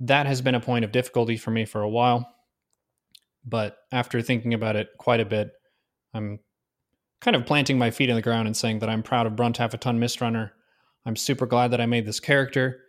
That 0.00 0.26
has 0.26 0.42
been 0.42 0.54
a 0.54 0.60
point 0.60 0.84
of 0.84 0.92
difficulty 0.92 1.36
for 1.36 1.50
me 1.50 1.64
for 1.64 1.82
a 1.82 1.88
while. 1.88 2.30
But 3.44 3.78
after 3.92 4.20
thinking 4.20 4.54
about 4.54 4.76
it 4.76 4.88
quite 4.98 5.20
a 5.20 5.24
bit, 5.24 5.52
I'm 6.12 6.40
kind 7.20 7.36
of 7.36 7.46
planting 7.46 7.78
my 7.78 7.90
feet 7.90 8.10
in 8.10 8.16
the 8.16 8.22
ground 8.22 8.46
and 8.46 8.56
saying 8.56 8.80
that 8.80 8.90
I'm 8.90 9.02
proud 9.02 9.26
of 9.26 9.36
Brunt 9.36 9.56
Half 9.56 9.74
a 9.74 9.78
Ton 9.78 9.98
Mistrunner. 9.98 10.52
I'm 11.06 11.16
super 11.16 11.46
glad 11.46 11.70
that 11.70 11.80
I 11.80 11.86
made 11.86 12.04
this 12.04 12.20
character. 12.20 12.80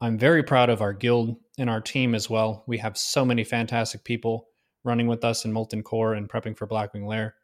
I'm 0.00 0.16
very 0.16 0.42
proud 0.42 0.70
of 0.70 0.80
our 0.80 0.92
guild 0.92 1.36
and 1.58 1.68
our 1.68 1.80
team 1.80 2.14
as 2.14 2.30
well. 2.30 2.62
We 2.66 2.78
have 2.78 2.96
so 2.96 3.24
many 3.24 3.42
fantastic 3.42 4.04
people 4.04 4.48
running 4.84 5.08
with 5.08 5.24
us 5.24 5.44
in 5.44 5.52
Molten 5.52 5.82
Core 5.82 6.14
and 6.14 6.28
prepping 6.28 6.56
for 6.56 6.68
Blackwing 6.68 7.06
Lair. 7.06 7.34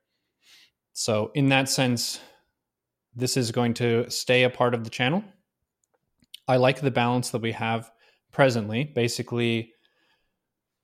So, 0.92 1.32
in 1.34 1.48
that 1.48 1.68
sense, 1.68 2.20
this 3.16 3.36
is 3.36 3.50
going 3.50 3.74
to 3.74 4.08
stay 4.08 4.44
a 4.44 4.50
part 4.50 4.74
of 4.74 4.84
the 4.84 4.90
channel. 4.90 5.24
I 6.46 6.56
like 6.56 6.80
the 6.80 6.90
balance 6.90 7.30
that 7.30 7.42
we 7.42 7.52
have 7.52 7.90
presently. 8.30 8.84
Basically, 8.84 9.72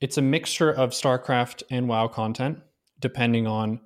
it's 0.00 0.18
a 0.18 0.22
mixture 0.22 0.72
of 0.72 0.90
StarCraft 0.90 1.62
and 1.70 1.88
WoW 1.88 2.08
content, 2.08 2.58
depending 2.98 3.46
on 3.46 3.80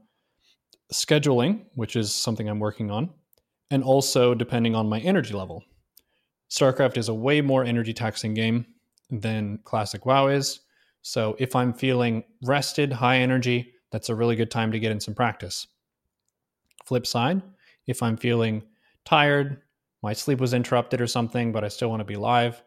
scheduling, 0.93 1.65
which 1.75 1.97
is 1.97 2.15
something 2.15 2.49
I'm 2.49 2.61
working 2.61 2.91
on, 2.91 3.11
and 3.71 3.83
also 3.83 4.35
depending 4.35 4.75
on 4.75 4.89
my 4.89 5.01
energy 5.01 5.35
level. 5.35 5.65
StarCraft 6.51 6.97
is 6.97 7.09
a 7.09 7.15
way 7.15 7.41
more 7.41 7.65
energy 7.65 7.93
taxing 7.93 8.35
game 8.35 8.67
than 9.11 9.59
Classic 9.65 10.05
WoW 10.07 10.29
is. 10.29 10.61
So 11.03 11.37
if 11.39 11.55
I'm 11.55 11.73
feeling 11.73 12.25
rested, 12.43 12.93
high 12.93 13.19
energy, 13.19 13.75
that's 13.91 14.09
a 14.09 14.15
really 14.15 14.37
good 14.37 14.51
time 14.51 14.73
to 14.73 14.79
get 14.79 14.93
in 14.93 15.01
some 15.01 15.15
practice. 15.15 15.67
Flip 16.85 17.07
side, 17.07 17.43
if 17.87 18.03
I'm 18.03 18.17
feeling 18.17 18.63
tired, 19.05 19.63
my 20.03 20.13
sleep 20.13 20.41
was 20.41 20.55
interrupted 20.55 21.01
or 21.01 21.07
something, 21.07 21.53
but 21.53 21.65
I 21.65 21.69
still 21.69 21.91
want 21.91 22.01
to 22.01 22.05
be 22.05 22.17
live, 22.17 22.63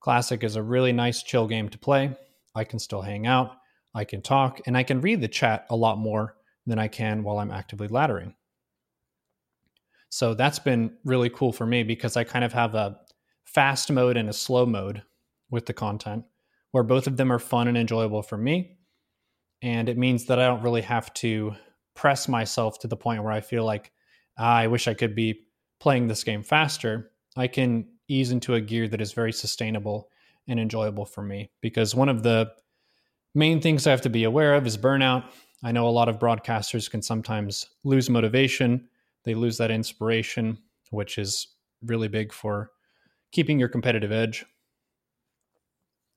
Classic 0.00 0.44
is 0.44 0.56
a 0.56 0.62
really 0.62 0.92
nice 0.92 1.22
chill 1.22 1.46
game 1.46 1.68
to 1.68 1.78
play. 1.78 2.16
I 2.54 2.64
can 2.64 2.78
still 2.78 3.02
hang 3.02 3.26
out, 3.26 3.56
I 3.94 4.04
can 4.04 4.22
talk, 4.22 4.60
and 4.66 4.76
I 4.76 4.82
can 4.82 5.00
read 5.00 5.20
the 5.20 5.28
chat 5.28 5.66
a 5.70 5.76
lot 5.76 5.98
more 5.98 6.36
than 6.66 6.78
I 6.78 6.88
can 6.88 7.22
while 7.22 7.38
I'm 7.38 7.50
actively 7.50 7.88
laddering. 7.88 8.34
So 10.10 10.34
that's 10.34 10.58
been 10.58 10.96
really 11.04 11.30
cool 11.30 11.52
for 11.52 11.66
me 11.66 11.82
because 11.82 12.16
I 12.16 12.24
kind 12.24 12.44
of 12.44 12.52
have 12.52 12.74
a 12.74 12.98
fast 13.54 13.90
mode 13.90 14.16
and 14.16 14.28
a 14.28 14.32
slow 14.32 14.66
mode 14.66 15.02
with 15.50 15.66
the 15.66 15.72
content 15.72 16.24
where 16.70 16.84
both 16.84 17.06
of 17.06 17.16
them 17.16 17.32
are 17.32 17.38
fun 17.38 17.68
and 17.68 17.78
enjoyable 17.78 18.22
for 18.22 18.36
me. 18.36 18.76
And 19.62 19.88
it 19.88 19.96
means 19.96 20.26
that 20.26 20.38
I 20.38 20.46
don't 20.46 20.62
really 20.62 20.82
have 20.82 21.12
to 21.14 21.54
press 21.94 22.28
myself 22.28 22.78
to 22.80 22.86
the 22.86 22.96
point 22.96 23.22
where 23.22 23.32
I 23.32 23.40
feel 23.40 23.64
like 23.64 23.90
ah, 24.38 24.56
I 24.56 24.66
wish 24.66 24.86
I 24.86 24.94
could 24.94 25.14
be 25.14 25.46
playing 25.80 26.06
this 26.06 26.24
game 26.24 26.42
faster. 26.42 27.10
I 27.36 27.48
can 27.48 27.88
ease 28.08 28.30
into 28.30 28.54
a 28.54 28.60
gear 28.60 28.86
that 28.88 29.00
is 29.00 29.12
very 29.12 29.32
sustainable 29.32 30.10
and 30.46 30.60
enjoyable 30.60 31.04
for 31.04 31.22
me 31.22 31.50
because 31.60 31.94
one 31.94 32.08
of 32.08 32.22
the 32.22 32.52
main 33.34 33.60
things 33.60 33.86
I 33.86 33.90
have 33.90 34.00
to 34.02 34.10
be 34.10 34.24
aware 34.24 34.54
of 34.54 34.66
is 34.66 34.78
burnout 34.78 35.24
I 35.62 35.72
know 35.72 35.88
a 35.88 35.90
lot 35.90 36.08
of 36.08 36.18
broadcasters 36.18 36.90
can 36.90 37.02
sometimes 37.02 37.66
lose 37.82 38.08
motivation, 38.08 38.88
they 39.24 39.34
lose 39.34 39.58
that 39.58 39.70
inspiration, 39.70 40.58
which 40.90 41.18
is 41.18 41.48
really 41.82 42.08
big 42.08 42.32
for 42.32 42.70
keeping 43.32 43.58
your 43.58 43.68
competitive 43.68 44.12
edge. 44.12 44.44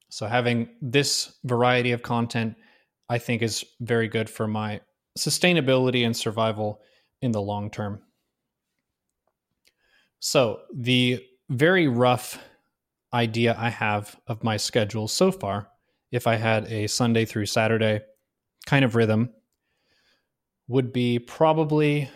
So, 0.10 0.28
having 0.28 0.70
this 0.82 1.36
variety 1.44 1.92
of 1.92 2.02
content, 2.02 2.56
I 3.10 3.18
think, 3.18 3.42
is 3.42 3.64
very 3.80 4.08
good 4.08 4.30
for 4.30 4.48
my 4.48 4.82
sustainability 5.18 6.06
and 6.06 6.16
survival 6.16 6.82
in 7.22 7.32
the 7.32 7.42
long 7.42 7.70
term. 7.70 8.02
So, 10.20 10.62
the 10.74 11.26
very 11.50 11.88
rough 11.88 12.40
idea 13.14 13.56
I 13.58 13.70
have 13.70 14.18
of 14.28 14.44
my 14.44 14.58
schedule 14.58 15.08
so 15.08 15.32
far, 15.32 15.68
if 16.12 16.28
I 16.28 16.36
had 16.36 16.66
a 16.66 16.88
Sunday 16.88 17.26
through 17.26 17.46
Saturday 17.46 18.02
kind 18.66 18.86
of 18.86 18.96
rhythm, 18.96 19.32
would 20.68 20.94
be 20.94 21.20
probably 21.20 22.10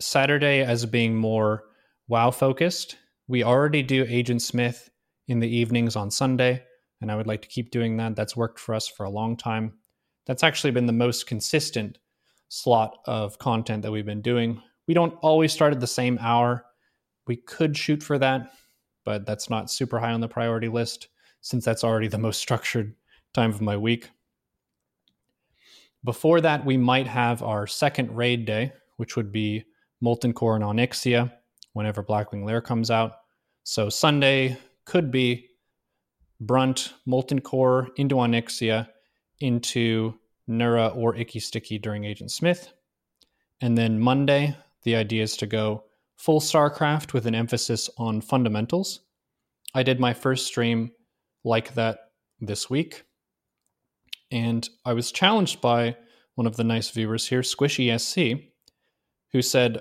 Saturday 0.00 0.62
as 0.62 0.86
being 0.86 1.16
more 1.16 1.64
WoW 2.08 2.30
focused. 2.30 2.96
We 3.26 3.42
already 3.42 3.82
do 3.82 4.04
Agent 4.06 4.42
Smith 4.42 4.90
in 5.28 5.40
the 5.40 5.48
evenings 5.48 5.96
on 5.96 6.10
Sunday, 6.10 6.62
and 7.00 7.10
I 7.10 7.16
would 7.16 7.26
like 7.26 7.40
to 7.42 7.48
keep 7.48 7.70
doing 7.70 7.96
that. 7.96 8.16
That's 8.16 8.36
worked 8.36 8.58
for 8.58 8.74
us 8.74 8.86
for 8.86 9.04
a 9.04 9.10
long 9.10 9.36
time. 9.36 9.72
That's 10.26 10.42
actually 10.42 10.72
been 10.72 10.86
the 10.86 10.92
most 10.92 11.26
consistent 11.26 11.98
slot 12.48 12.98
of 13.06 13.38
content 13.38 13.82
that 13.82 13.92
we've 13.92 14.04
been 14.04 14.20
doing. 14.20 14.60
We 14.86 14.92
don't 14.92 15.14
always 15.22 15.52
start 15.52 15.72
at 15.72 15.80
the 15.80 15.86
same 15.86 16.18
hour. 16.20 16.66
We 17.26 17.36
could 17.36 17.76
shoot 17.76 18.02
for 18.02 18.18
that, 18.18 18.52
but 19.04 19.24
that's 19.24 19.48
not 19.48 19.70
super 19.70 19.98
high 19.98 20.12
on 20.12 20.20
the 20.20 20.28
priority 20.28 20.68
list 20.68 21.08
since 21.40 21.64
that's 21.64 21.84
already 21.84 22.08
the 22.08 22.18
most 22.18 22.38
structured 22.42 22.94
time 23.32 23.50
of 23.50 23.62
my 23.62 23.76
week. 23.76 24.10
Before 26.04 26.42
that, 26.42 26.66
we 26.66 26.76
might 26.76 27.06
have 27.06 27.42
our 27.42 27.66
second 27.66 28.14
raid 28.14 28.44
day, 28.44 28.72
which 28.98 29.16
would 29.16 29.32
be 29.32 29.64
Molten 30.02 30.34
Core 30.34 30.56
and 30.56 30.64
Onyxia 30.64 31.32
whenever 31.74 32.02
Blackwing 32.02 32.44
Lair 32.44 32.60
comes 32.60 32.90
out. 32.90 33.12
So 33.62 33.88
Sunday 33.88 34.56
could 34.86 35.10
be 35.10 35.48
Brunt, 36.40 36.94
Molten 37.06 37.40
Core 37.40 37.88
into 37.96 38.16
Onyxia 38.16 38.88
into 39.40 40.14
Nura 40.48 40.96
or 40.96 41.16
Icky 41.16 41.40
Sticky 41.40 41.78
during 41.78 42.04
Agent 42.04 42.30
Smith. 42.30 42.72
And 43.60 43.76
then 43.76 44.00
Monday, 44.00 44.56
the 44.82 44.96
idea 44.96 45.22
is 45.22 45.36
to 45.38 45.46
go 45.46 45.84
full 46.16 46.40
StarCraft 46.40 47.12
with 47.12 47.26
an 47.26 47.34
emphasis 47.34 47.90
on 47.98 48.20
fundamentals. 48.20 49.00
I 49.74 49.82
did 49.82 49.98
my 49.98 50.14
first 50.14 50.46
stream 50.46 50.92
like 51.44 51.74
that 51.74 51.98
this 52.40 52.70
week. 52.70 53.04
And 54.30 54.68
I 54.84 54.92
was 54.92 55.12
challenged 55.12 55.60
by 55.60 55.96
one 56.34 56.46
of 56.46 56.56
the 56.56 56.64
nice 56.64 56.90
viewers 56.90 57.28
here, 57.28 57.42
Squishy 57.42 57.98
SC, 57.98 58.44
who 59.32 59.42
said, 59.42 59.80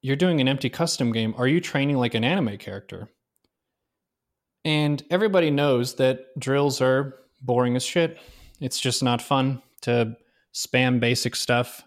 You're 0.00 0.16
doing 0.16 0.40
an 0.40 0.48
empty 0.48 0.70
custom 0.70 1.12
game. 1.12 1.34
Are 1.36 1.48
you 1.48 1.60
training 1.60 1.96
like 1.96 2.14
an 2.14 2.24
anime 2.24 2.56
character? 2.58 3.08
And 4.64 5.02
everybody 5.10 5.50
knows 5.50 5.94
that 5.96 6.38
drills 6.38 6.80
are 6.80 7.14
boring 7.40 7.74
as 7.76 7.84
shit. 7.84 8.18
It's 8.60 8.78
just 8.78 9.02
not 9.02 9.22
fun 9.22 9.62
to 9.82 10.16
spam 10.54 11.00
basic 11.00 11.34
stuff. 11.34 11.82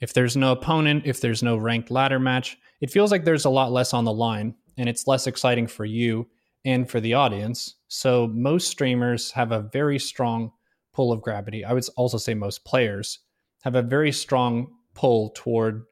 If 0.00 0.12
there's 0.12 0.36
no 0.36 0.52
opponent, 0.52 1.04
if 1.06 1.20
there's 1.20 1.42
no 1.42 1.56
ranked 1.56 1.90
ladder 1.90 2.18
match, 2.18 2.58
it 2.80 2.90
feels 2.90 3.10
like 3.10 3.24
there's 3.24 3.44
a 3.44 3.50
lot 3.50 3.72
less 3.72 3.92
on 3.92 4.04
the 4.04 4.12
line 4.12 4.54
and 4.76 4.88
it's 4.88 5.06
less 5.06 5.26
exciting 5.26 5.66
for 5.66 5.84
you 5.84 6.28
and 6.64 6.88
for 6.88 7.00
the 7.00 7.14
audience. 7.14 7.76
So 7.88 8.28
most 8.28 8.68
streamers 8.68 9.32
have 9.32 9.52
a 9.52 9.62
very 9.72 9.98
strong 9.98 10.52
pull 10.92 11.12
of 11.12 11.22
gravity. 11.22 11.64
I 11.64 11.72
would 11.72 11.84
also 11.96 12.18
say 12.18 12.34
most 12.34 12.64
players 12.64 13.20
have 13.62 13.74
a 13.74 13.82
very 13.82 14.12
strong 14.12 14.74
pull 14.94 15.30
toward 15.34 15.84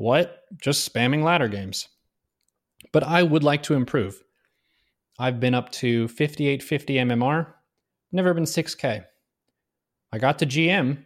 what? 0.00 0.44
Just 0.56 0.90
spamming 0.90 1.22
ladder 1.22 1.46
games. 1.46 1.86
But 2.90 3.04
I 3.04 3.22
would 3.22 3.44
like 3.44 3.62
to 3.64 3.74
improve. 3.74 4.22
I've 5.18 5.38
been 5.38 5.54
up 5.54 5.70
to 5.72 6.08
5850 6.08 6.94
MMR, 6.94 7.46
never 8.10 8.32
been 8.32 8.44
6K. 8.44 9.04
I 10.10 10.18
got 10.18 10.38
to 10.38 10.46
GM, 10.46 11.04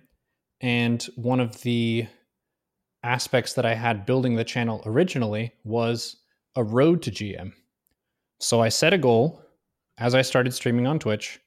and 0.60 1.02
one 1.16 1.40
of 1.40 1.60
the 1.62 2.06
aspects 3.02 3.54
that 3.54 3.66
I 3.66 3.74
had 3.74 4.06
building 4.06 4.36
the 4.36 4.44
channel 4.44 4.80
originally 4.86 5.52
was 5.64 6.14
a 6.54 6.62
road 6.62 7.02
to 7.02 7.10
GM. 7.10 7.52
So 8.38 8.60
I 8.60 8.68
set 8.68 8.94
a 8.94 8.98
goal 8.98 9.42
as 9.98 10.14
I 10.14 10.22
started 10.22 10.54
streaming 10.54 10.86
on 10.86 11.00
Twitch. 11.00 11.40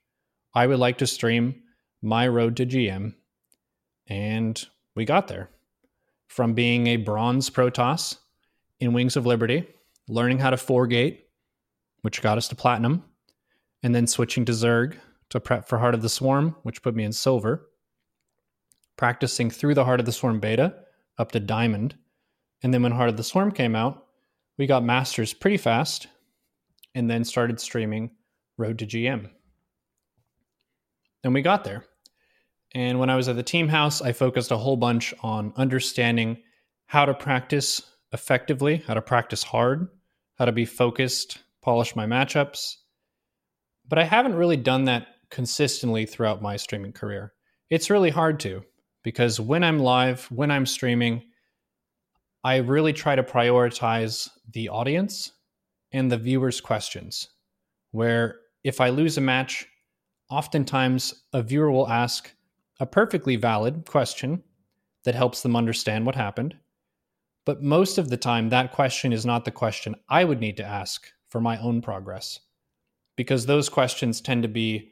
I 0.53 0.67
would 0.67 0.79
like 0.79 0.97
to 0.97 1.07
stream 1.07 1.63
my 2.01 2.27
road 2.27 2.57
to 2.57 2.65
GM, 2.65 3.15
and 4.07 4.65
we 4.97 5.05
got 5.05 5.29
there. 5.29 5.49
From 6.27 6.53
being 6.53 6.87
a 6.87 6.97
bronze 6.97 7.49
Protoss 7.49 8.17
in 8.79 8.93
Wings 8.93 9.15
of 9.15 9.25
Liberty, 9.25 9.67
learning 10.07 10.39
how 10.39 10.49
to 10.49 10.57
four 10.57 10.87
gate, 10.87 11.27
which 12.01 12.21
got 12.21 12.37
us 12.37 12.47
to 12.49 12.55
platinum, 12.55 13.03
and 13.83 13.95
then 13.95 14.07
switching 14.07 14.45
to 14.45 14.51
Zerg 14.51 14.97
to 15.29 15.39
prep 15.39 15.67
for 15.67 15.77
Heart 15.79 15.95
of 15.95 16.01
the 16.01 16.09
Swarm, 16.09 16.55
which 16.63 16.81
put 16.81 16.95
me 16.95 17.03
in 17.03 17.13
silver. 17.13 17.69
Practicing 18.97 19.49
through 19.49 19.73
the 19.73 19.85
Heart 19.85 19.99
of 19.99 20.05
the 20.05 20.11
Swarm 20.11 20.39
beta 20.39 20.75
up 21.17 21.31
to 21.31 21.39
diamond. 21.39 21.95
And 22.63 22.73
then 22.73 22.83
when 22.83 22.91
Heart 22.91 23.09
of 23.09 23.17
the 23.17 23.23
Swarm 23.23 23.51
came 23.51 23.75
out, 23.75 24.05
we 24.57 24.65
got 24.65 24.83
masters 24.83 25.33
pretty 25.33 25.57
fast 25.57 26.07
and 26.95 27.09
then 27.09 27.23
started 27.23 27.59
streaming 27.59 28.11
Road 28.57 28.79
to 28.79 28.87
GM. 28.87 29.29
And 31.23 31.33
we 31.33 31.43
got 31.43 31.63
there. 31.63 31.85
And 32.73 32.99
when 32.99 33.09
I 33.09 33.15
was 33.15 33.27
at 33.27 33.35
the 33.35 33.43
team 33.43 33.67
house, 33.67 34.01
I 34.01 34.11
focused 34.11 34.51
a 34.51 34.57
whole 34.57 34.77
bunch 34.77 35.13
on 35.21 35.53
understanding 35.55 36.37
how 36.85 37.05
to 37.05 37.13
practice 37.13 37.81
effectively, 38.13 38.83
how 38.87 38.93
to 38.93 39.01
practice 39.01 39.43
hard, 39.43 39.87
how 40.35 40.45
to 40.45 40.51
be 40.51 40.65
focused, 40.65 41.39
polish 41.61 41.95
my 41.95 42.05
matchups. 42.05 42.75
But 43.87 43.99
I 43.99 44.03
haven't 44.03 44.35
really 44.35 44.57
done 44.57 44.85
that 44.85 45.07
consistently 45.29 46.05
throughout 46.05 46.41
my 46.41 46.57
streaming 46.57 46.93
career. 46.93 47.33
It's 47.69 47.89
really 47.89 48.09
hard 48.09 48.39
to 48.41 48.63
because 49.03 49.39
when 49.39 49.63
I'm 49.63 49.79
live, 49.79 50.25
when 50.25 50.51
I'm 50.51 50.65
streaming, 50.65 51.23
I 52.43 52.57
really 52.57 52.93
try 52.93 53.15
to 53.15 53.23
prioritize 53.23 54.29
the 54.53 54.69
audience 54.69 55.31
and 55.91 56.11
the 56.11 56.17
viewers' 56.17 56.61
questions. 56.61 57.29
Where 57.91 58.39
if 58.63 58.79
I 58.79 58.89
lose 58.89 59.17
a 59.17 59.21
match, 59.21 59.67
oftentimes 60.29 61.23
a 61.33 61.41
viewer 61.41 61.71
will 61.71 61.89
ask 61.89 62.33
a 62.79 62.85
perfectly 62.85 63.35
valid 63.35 63.85
question 63.85 64.43
that 65.03 65.15
helps 65.15 65.41
them 65.41 65.55
understand 65.55 66.05
what 66.05 66.15
happened. 66.15 66.55
But 67.45 67.63
most 67.63 67.97
of 67.97 68.09
the 68.09 68.17
time, 68.17 68.49
that 68.49 68.73
question 68.73 69.13
is 69.13 69.25
not 69.25 69.45
the 69.45 69.51
question 69.51 69.95
I 70.09 70.23
would 70.23 70.39
need 70.39 70.57
to 70.57 70.65
ask 70.65 71.07
for 71.29 71.39
my 71.39 71.57
own 71.59 71.81
progress. 71.81 72.39
Because 73.15 73.45
those 73.45 73.69
questions 73.69 74.21
tend 74.21 74.43
to 74.43 74.49
be 74.49 74.91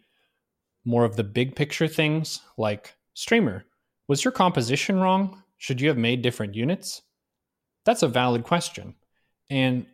more 0.86 1.04
of 1.04 1.16
the 1.16 1.24
big 1.24 1.56
picture 1.56 1.88
things 1.88 2.42
like 2.58 2.96
streamer, 3.14 3.66
was 4.08 4.24
your 4.24 4.32
composition 4.32 5.00
wrong? 5.00 5.44
Should 5.58 5.82
you 5.82 5.88
have 5.90 5.98
made 5.98 6.22
different 6.22 6.56
units? 6.56 7.02
That's 7.86 8.04
a 8.04 8.08
valid 8.08 8.44
question. 8.44 8.96
And 9.50 9.86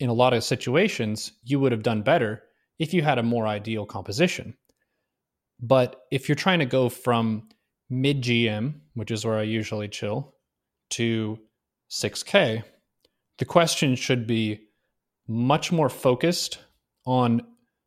in 0.00 0.08
a 0.08 0.14
lot 0.14 0.34
of 0.34 0.44
situations, 0.44 1.32
you 1.44 1.60
would 1.60 1.72
have 1.72 1.82
done 1.82 2.02
better 2.02 2.42
if 2.78 2.94
you 2.94 3.02
had 3.02 3.18
a 3.18 3.22
more 3.22 3.46
ideal 3.46 3.86
composition. 3.86 4.56
But 5.60 6.02
if 6.10 6.28
you're 6.28 6.36
trying 6.36 6.58
to 6.58 6.66
go 6.66 6.88
from 6.88 7.48
mid 7.88 8.22
GM, 8.22 8.80
which 8.94 9.10
is 9.10 9.24
where 9.24 9.38
I 9.38 9.42
usually 9.42 9.88
chill, 9.88 10.34
to 10.90 11.38
6K, 11.90 12.62
the 13.38 13.44
question 13.44 13.94
should 13.94 14.26
be 14.26 14.60
much 15.26 15.72
more 15.72 15.88
focused 15.88 16.58
on 17.06 17.42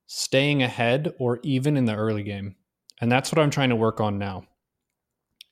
staying 0.07 0.63
ahead 0.63 1.13
or 1.19 1.39
even 1.43 1.77
in 1.77 1.85
the 1.85 1.95
early 1.95 2.23
game. 2.23 2.55
And 2.99 3.11
that's 3.11 3.31
what 3.31 3.39
I'm 3.39 3.49
trying 3.49 3.69
to 3.69 3.75
work 3.75 3.99
on 4.01 4.17
now. 4.17 4.45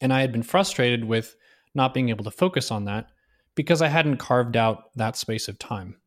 And 0.01 0.11
I 0.11 0.21
had 0.21 0.31
been 0.31 0.43
frustrated 0.43 1.05
with 1.05 1.35
not 1.73 1.93
being 1.93 2.09
able 2.09 2.23
to 2.23 2.31
focus 2.31 2.71
on 2.71 2.85
that 2.85 3.09
because 3.55 3.81
I 3.81 3.87
hadn't 3.87 4.17
carved 4.17 4.57
out 4.57 4.95
that 4.95 5.15
space 5.15 5.47
of 5.47 5.59
time. 5.59 5.97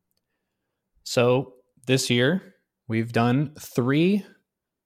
So 1.03 1.53
this 1.87 2.09
year, 2.09 2.55
we've 2.87 3.11
done 3.11 3.53
three 3.59 4.25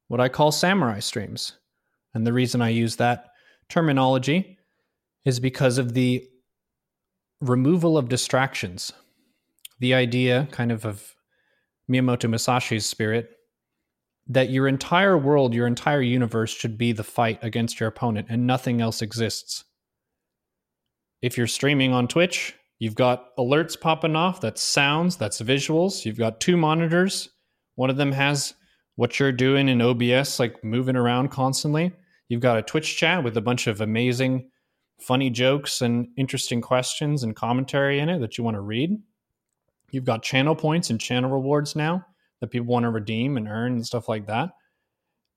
what 0.08 0.20
I 0.20 0.30
call 0.30 0.52
samurai 0.52 1.00
streams. 1.00 1.54
And 2.14 2.26
the 2.26 2.34
reason 2.34 2.62
I 2.62 2.70
use 2.70 2.98
that 2.98 3.30
terminology 3.70 4.58
is 5.26 5.40
because 5.40 5.78
of 5.78 5.94
the 5.94 6.26
removal 7.42 7.98
of 7.98 8.10
distractions. 8.10 8.92
The 9.80 9.94
idea, 9.94 10.48
kind 10.52 10.72
of, 10.72 10.86
of 10.86 11.16
Miyamoto 11.90 12.30
Musashi's 12.30 12.86
spirit, 12.86 13.30
that 14.28 14.50
your 14.50 14.68
entire 14.68 15.18
world, 15.18 15.54
your 15.54 15.68
entire 15.68 16.02
universe 16.02 16.52
should 16.52 16.78
be 16.78 16.92
the 16.92 17.04
fight 17.04 17.40
against 17.42 17.80
your 17.80 17.90
opponent 17.90 18.28
and 18.30 18.48
nothing 18.48 18.80
else 18.82 19.02
exists. 19.02 19.66
If 21.22 21.38
you're 21.38 21.48
streaming 21.48 21.94
on 21.94 22.08
Twitch, 22.08 22.56
you've 22.80 22.96
got 22.96 23.36
alerts 23.38 23.80
popping 23.80 24.16
off, 24.16 24.42
that's 24.42 24.62
sounds, 24.62 25.18
that's 25.18 25.42
visuals. 25.42 26.06
You've 26.06 26.18
got 26.18 26.40
two 26.40 26.58
monitors. 26.58 27.30
One 27.76 27.90
of 27.90 27.98
them 27.98 28.12
has 28.12 28.54
what 28.96 29.20
you're 29.20 29.32
doing 29.32 29.70
in 29.70 29.82
OBS, 29.82 30.40
like 30.40 30.64
moving 30.64 30.96
around 30.96 31.30
constantly. 31.30 31.92
You've 32.30 32.42
got 32.42 32.58
a 32.58 32.62
Twitch 32.62 32.98
chat 32.98 33.24
with 33.24 33.38
a 33.38 33.42
bunch 33.42 33.68
of 33.68 33.82
amazing, 33.82 34.50
funny 35.00 35.30
jokes 35.30 35.82
and 35.82 36.08
interesting 36.18 36.62
questions 36.62 37.24
and 37.24 37.36
commentary 37.36 38.00
in 38.00 38.10
it 38.10 38.20
that 38.20 38.38
you 38.38 38.44
want 38.44 38.56
to 38.56 38.62
read. 38.62 38.98
You've 39.92 40.06
got 40.06 40.24
channel 40.24 40.56
points 40.56 40.90
and 40.90 41.00
channel 41.00 41.30
rewards 41.30 41.76
now 41.76 42.06
that 42.42 42.52
people 42.52 42.68
want 42.68 42.84
to 42.84 42.90
redeem 42.90 43.38
and 43.38 43.48
earn 43.48 43.74
and 43.74 43.86
stuff 43.86 44.10
like 44.10 44.28
that. 44.28 44.52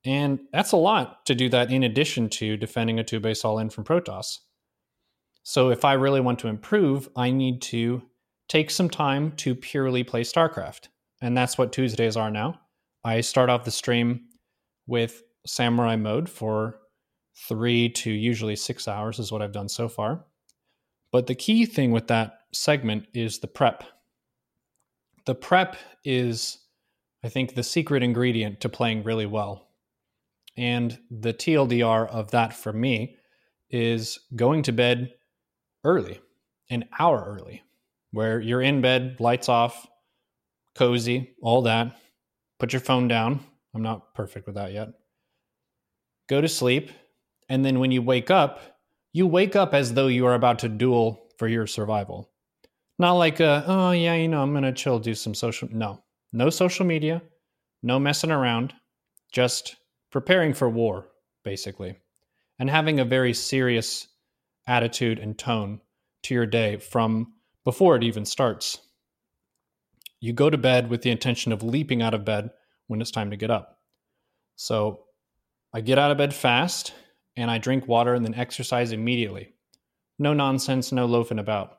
And 0.05 0.41
that's 0.53 0.73
a 0.73 0.77
lot 0.77 1.27
to 1.27 1.35
do 1.35 1.49
that 1.49 1.71
in 1.71 1.83
addition 1.83 2.29
to 2.31 2.57
defending 2.57 2.99
a 2.99 3.05
two 3.05 3.21
base 3.21 3.45
all 3.45 3.59
in 3.59 3.71
from 3.71 3.85
Protoss. 3.85 4.39
So 5.43 5.71
if 5.71 5.85
I 5.85 5.95
really 5.95 6.21
want 6.21 6.39
to 6.41 6.49
improve, 6.49 7.09
I 7.17 7.31
need 7.31 7.63
to 7.63 8.03
take 8.49 8.71
some 8.71 8.89
time 8.89 9.33
to 9.33 9.55
purely 9.55 10.05
play 10.05 10.23
StarCraft. 10.23 10.89
And 11.21 11.37
that's 11.37 11.59
what 11.59 11.73
Tuesdays 11.73 12.17
are 12.17 12.31
now. 12.31 12.61
I 13.07 13.21
start 13.21 13.51
off 13.51 13.63
the 13.63 13.71
stream 13.71 14.23
with 14.89 15.23
Samurai 15.47 15.95
mode 15.95 16.29
for 16.29 16.81
three 17.49 17.89
to 17.91 18.11
usually 18.11 18.57
six 18.57 18.89
hours, 18.89 19.21
is 19.21 19.31
what 19.31 19.43
I've 19.43 19.53
done 19.53 19.69
so 19.69 19.89
far. 19.89 20.25
But 21.13 21.29
the 21.29 21.37
key 21.37 21.67
thing 21.67 21.93
with 21.93 22.09
that 22.09 22.41
segment 22.53 23.07
is 23.15 23.39
the 23.39 23.47
prep. 23.47 23.85
The 25.25 25.37
prep 25.37 25.77
is, 26.05 26.59
I 27.23 27.29
think, 27.29 27.55
the 27.55 27.63
secret 27.63 28.03
ingredient 28.03 28.61
to 28.63 28.69
playing 28.69 29.05
really 29.05 29.27
well. 29.27 29.69
And 30.57 30.99
the 31.09 31.33
TLDR 31.33 32.09
of 32.09 32.33
that 32.33 32.55
for 32.55 32.73
me 32.73 33.19
is 33.71 34.19
going 34.35 34.65
to 34.65 34.73
bed 34.73 35.13
early, 35.85 36.21
an 36.71 36.87
hour 36.99 37.25
early, 37.25 37.63
where 38.11 38.41
you're 38.41 38.63
in 38.63 38.81
bed, 38.81 39.19
lights 39.21 39.49
off, 39.49 39.87
cozy, 40.75 41.37
all 41.41 41.63
that. 41.63 41.97
Put 42.59 42.73
your 42.73 42.81
phone 42.81 43.09
down. 43.09 43.41
I'm 43.75 43.83
not 43.83 44.15
perfect 44.15 44.47
with 44.47 44.57
that 44.57 44.73
yet. 44.73 44.89
Go 46.29 46.41
to 46.41 46.49
sleep. 46.49 46.91
And 47.49 47.65
then 47.65 47.79
when 47.79 47.93
you 47.93 48.03
wake 48.03 48.31
up, 48.31 48.61
you 49.13 49.27
wake 49.27 49.55
up 49.57 49.75
as 49.75 49.95
though 49.95 50.09
you 50.09 50.27
are 50.27 50.35
about 50.35 50.59
to 50.61 50.69
duel 50.69 51.29
for 51.39 51.49
your 51.49 51.67
survival. 51.67 52.31
Not 52.99 53.13
like, 53.13 53.41
uh, 53.41 53.63
oh, 53.67 53.91
yeah, 53.93 54.15
you 54.15 54.29
know, 54.29 54.43
I'm 54.43 54.53
going 54.53 54.65
to 54.65 54.73
chill, 54.73 54.99
do 54.99 55.15
some 55.15 55.35
social. 55.35 55.69
No, 55.71 56.03
no 56.33 56.51
social 56.51 56.87
media, 56.87 57.23
no 57.83 57.99
messing 57.99 58.31
around, 58.31 58.73
just 59.33 59.77
preparing 60.11 60.55
for 60.55 60.69
war, 60.69 61.09
basically, 61.45 61.99
and 62.59 62.71
having 62.71 63.01
a 63.01 63.05
very 63.05 63.35
serious 63.35 64.09
attitude 64.67 65.19
and 65.19 65.39
tone 65.39 65.81
to 66.23 66.35
your 66.35 66.47
day 66.47 66.79
from 66.79 67.35
before 67.65 67.97
it 67.97 68.03
even 68.03 68.25
starts. 68.25 68.79
You 70.21 70.33
go 70.33 70.51
to 70.51 70.59
bed 70.59 70.89
with 70.91 71.03
the 71.03 71.11
intention 71.11 71.53
of 71.53 71.63
leaping 71.63 72.03
out 72.03 72.15
of 72.15 72.25
bed 72.25 72.51
when 72.87 73.01
it's 73.01 73.11
time 73.11 73.31
to 73.31 73.37
get 73.37 73.51
up. 73.51 73.79
So 74.57 75.05
I 75.73 75.81
get 75.81 75.99
out 75.99 76.11
of 76.11 76.19
bed 76.19 76.35
fast 76.35 76.95
and 77.37 77.51
I 77.51 77.59
drink 77.59 77.87
water 77.87 78.15
and 78.15 78.25
then 78.25 78.35
exercise 78.35 78.93
immediately. 78.93 79.53
No 80.19 80.33
nonsense, 80.33 80.93
no 80.93 81.05
loafing 81.05 81.39
about. 81.39 81.79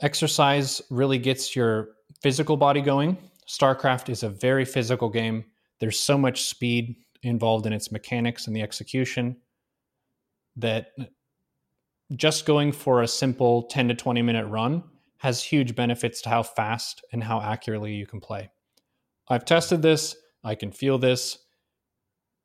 Exercise 0.00 0.80
really 0.90 1.18
gets 1.18 1.54
your 1.54 1.88
physical 2.22 2.56
body 2.56 2.80
going. 2.80 3.18
StarCraft 3.48 4.08
is 4.08 4.22
a 4.22 4.28
very 4.28 4.64
physical 4.64 5.08
game. 5.08 5.44
There's 5.80 5.98
so 5.98 6.16
much 6.16 6.44
speed 6.44 6.96
involved 7.22 7.66
in 7.66 7.72
its 7.72 7.92
mechanics 7.92 8.46
and 8.46 8.56
the 8.56 8.62
execution 8.62 9.36
that 10.56 10.92
just 12.14 12.46
going 12.46 12.72
for 12.72 13.02
a 13.02 13.08
simple 13.08 13.64
10 13.64 13.88
to 13.88 13.94
20 13.94 14.22
minute 14.22 14.46
run 14.46 14.82
has 15.18 15.42
huge 15.42 15.74
benefits 15.74 16.20
to 16.22 16.28
how 16.28 16.42
fast 16.42 17.04
and 17.12 17.24
how 17.24 17.40
accurately 17.40 17.94
you 17.94 18.06
can 18.06 18.20
play. 18.20 18.50
I've 19.28 19.44
tested 19.44 19.82
this, 19.82 20.16
I 20.44 20.54
can 20.54 20.70
feel 20.70 20.98
this. 20.98 21.38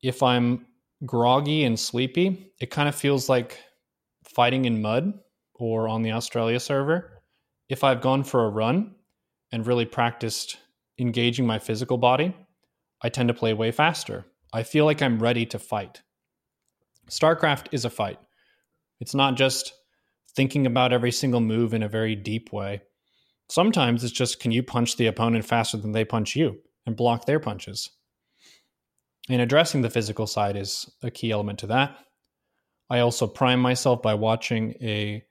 If 0.02 0.24
I'm 0.24 0.66
groggy 1.06 1.64
and 1.64 1.80
sleepy, 1.80 2.52
it 2.60 2.72
kind 2.72 2.90
of 2.90 2.96
feels 2.96 3.30
like 3.30 3.60
fighting 4.24 4.66
in 4.66 4.82
mud 4.82 5.14
or 5.54 5.88
on 5.88 6.02
the 6.02 6.12
Australia 6.12 6.60
server. 6.60 7.22
If 7.70 7.84
I've 7.84 8.02
gone 8.02 8.24
for 8.24 8.46
a 8.46 8.50
run 8.50 8.96
and 9.52 9.68
really 9.68 9.86
practiced 9.86 10.58
engaging 10.98 11.46
my 11.46 11.60
physical 11.60 11.98
body, 11.98 12.36
I 13.02 13.10
tend 13.10 13.28
to 13.28 13.34
play 13.34 13.54
way 13.54 13.72
faster. 13.72 14.26
I 14.54 14.64
feel 14.64 14.86
like 14.86 15.02
I'm 15.02 15.20
ready 15.22 15.46
to 15.48 15.60
fight. 15.60 16.02
StarCraft 17.10 17.68
is 17.72 17.86
a 17.86 17.90
fight. 17.90 18.20
It's 19.00 19.16
not 19.16 19.36
just 19.36 19.74
thinking 20.36 20.66
about 20.66 20.94
every 20.94 21.12
single 21.12 21.42
move 21.42 21.74
in 21.74 21.84
a 21.84 21.90
very 21.90 22.16
deep 22.16 22.52
way. 22.52 22.82
Sometimes 23.50 24.04
it's 24.04 24.14
just 24.14 24.40
can 24.40 24.52
you 24.52 24.64
punch 24.64 24.98
the 24.98 25.08
opponent 25.08 25.46
faster 25.46 25.78
than 25.78 25.92
they 25.92 26.06
punch 26.06 26.36
you 26.36 26.60
and 26.86 26.96
block 26.96 27.26
their 27.26 27.40
punches? 27.40 27.90
And 29.30 29.42
addressing 29.42 29.82
the 29.82 29.90
physical 29.90 30.28
side 30.28 30.56
is 30.56 30.90
a 31.04 31.12
key 31.12 31.32
element 31.32 31.60
to 31.60 31.68
that. 31.68 31.98
I 32.90 33.00
also 33.00 33.28
prime 33.28 33.60
myself 33.60 34.02
by 34.02 34.14
watching 34.14 34.76
a 34.82 35.24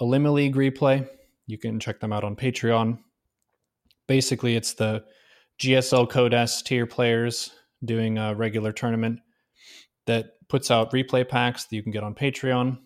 OlimoLeague 0.00 0.54
replay. 0.54 1.08
You 1.46 1.58
can 1.58 1.80
check 1.80 2.00
them 2.00 2.12
out 2.12 2.24
on 2.24 2.36
Patreon. 2.36 2.98
Basically, 4.06 4.54
it's 4.54 4.74
the 4.74 5.04
GSL 5.60 6.08
Code 6.08 6.34
S 6.34 6.62
tier 6.62 6.86
players 6.86 7.50
doing 7.84 8.18
a 8.18 8.34
regular 8.34 8.72
tournament 8.72 9.20
that 10.06 10.34
puts 10.48 10.70
out 10.70 10.92
replay 10.92 11.28
packs 11.28 11.64
that 11.64 11.76
you 11.76 11.82
can 11.82 11.92
get 11.92 12.04
on 12.04 12.14
Patreon. 12.14 12.78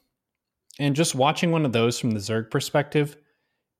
And 0.78 0.96
just 0.96 1.14
watching 1.14 1.50
one 1.50 1.64
of 1.64 1.72
those 1.72 1.98
from 1.98 2.12
the 2.12 2.20
Zerg 2.20 2.50
perspective, 2.50 3.16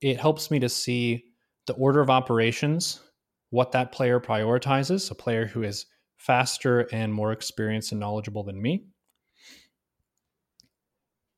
it 0.01 0.19
helps 0.19 0.51
me 0.51 0.59
to 0.59 0.69
see 0.69 1.23
the 1.65 1.73
order 1.73 2.01
of 2.01 2.09
operations, 2.09 2.99
what 3.49 3.71
that 3.71 3.91
player 3.91 4.19
prioritizes, 4.19 5.09
a 5.09 5.15
player 5.15 5.45
who 5.45 5.63
is 5.63 5.85
faster 6.17 6.87
and 6.91 7.13
more 7.13 7.31
experienced 7.31 7.91
and 7.91 7.99
knowledgeable 7.99 8.43
than 8.43 8.61
me. 8.61 8.85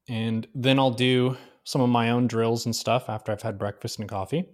And 0.08 0.48
then 0.54 0.78
I'll 0.78 0.92
do 0.92 1.38
some 1.64 1.82
of 1.82 1.90
my 1.90 2.12
own 2.12 2.28
drills 2.28 2.66
and 2.66 2.76
stuff 2.76 3.10
after 3.10 3.32
I've 3.32 3.42
had 3.42 3.58
breakfast 3.58 4.00
and 4.00 4.08
coffee. 4.08 4.46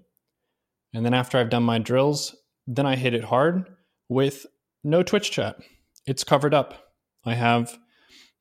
And 0.93 1.05
then 1.05 1.13
after 1.13 1.37
I've 1.37 1.49
done 1.49 1.63
my 1.63 1.77
drills, 1.77 2.35
then 2.67 2.85
I 2.85 2.95
hit 2.95 3.13
it 3.13 3.23
hard 3.23 3.69
with 4.07 4.45
no 4.83 5.03
Twitch 5.03 5.31
chat. 5.31 5.57
It's 6.05 6.23
covered 6.23 6.53
up. 6.53 6.93
I 7.25 7.33
have 7.33 7.77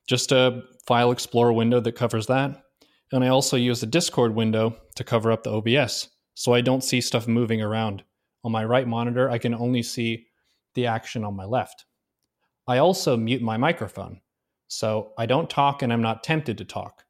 just 0.09 0.33
a 0.33 0.63
file 0.91 1.13
explorer 1.13 1.53
window 1.53 1.79
that 1.79 1.93
covers 1.93 2.27
that. 2.27 2.65
And 3.13 3.23
I 3.23 3.29
also 3.29 3.57
use 3.57 3.81
a 3.81 3.87
Discord 3.87 4.35
window 4.35 4.77
to 4.97 5.05
cover 5.05 5.31
up 5.31 5.45
the 5.45 5.53
OBS 5.53 6.09
so 6.35 6.53
I 6.53 6.63
don't 6.63 6.83
see 6.83 7.01
stuff 7.01 7.29
moving 7.29 7.63
around. 7.63 8.03
On 8.43 8.51
my 8.51 8.65
right 8.65 8.89
monitor, 8.89 9.31
I 9.31 9.39
can 9.39 9.55
only 9.55 9.85
see 9.85 10.27
the 10.75 10.89
action 10.89 11.23
on 11.23 11.37
my 11.37 11.45
left. 11.45 11.85
I 12.67 12.79
also 12.79 13.17
mute 13.17 13.41
my 13.41 13.57
microphone 13.57 14.21
so 14.67 15.13
I 15.17 15.27
don't 15.27 15.49
talk 15.49 15.83
and 15.83 15.93
I'm 15.93 16.03
not 16.03 16.25
tempted 16.25 16.59
to 16.59 16.65
talk. 16.65 17.05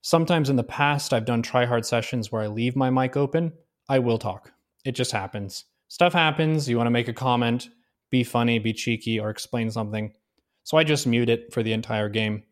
Sometimes 0.00 0.48
in 0.48 0.56
the 0.56 0.64
past, 0.64 1.12
I've 1.12 1.26
done 1.26 1.42
try 1.42 1.66
hard 1.66 1.84
sessions 1.84 2.32
where 2.32 2.40
I 2.40 2.46
leave 2.46 2.74
my 2.74 2.88
mic 2.88 3.18
open. 3.18 3.52
I 3.86 3.98
will 3.98 4.18
talk. 4.18 4.50
It 4.86 4.92
just 4.92 5.12
happens. 5.12 5.66
Stuff 5.88 6.14
happens. 6.14 6.70
You 6.70 6.78
want 6.78 6.86
to 6.86 6.90
make 6.90 7.08
a 7.08 7.12
comment, 7.12 7.68
be 8.10 8.24
funny, 8.24 8.58
be 8.58 8.72
cheeky, 8.72 9.20
or 9.20 9.28
explain 9.28 9.70
something. 9.70 10.14
So 10.62 10.78
I 10.78 10.84
just 10.84 11.06
mute 11.06 11.28
it 11.28 11.52
for 11.52 11.62
the 11.62 11.74
entire 11.74 12.08
game. 12.08 12.44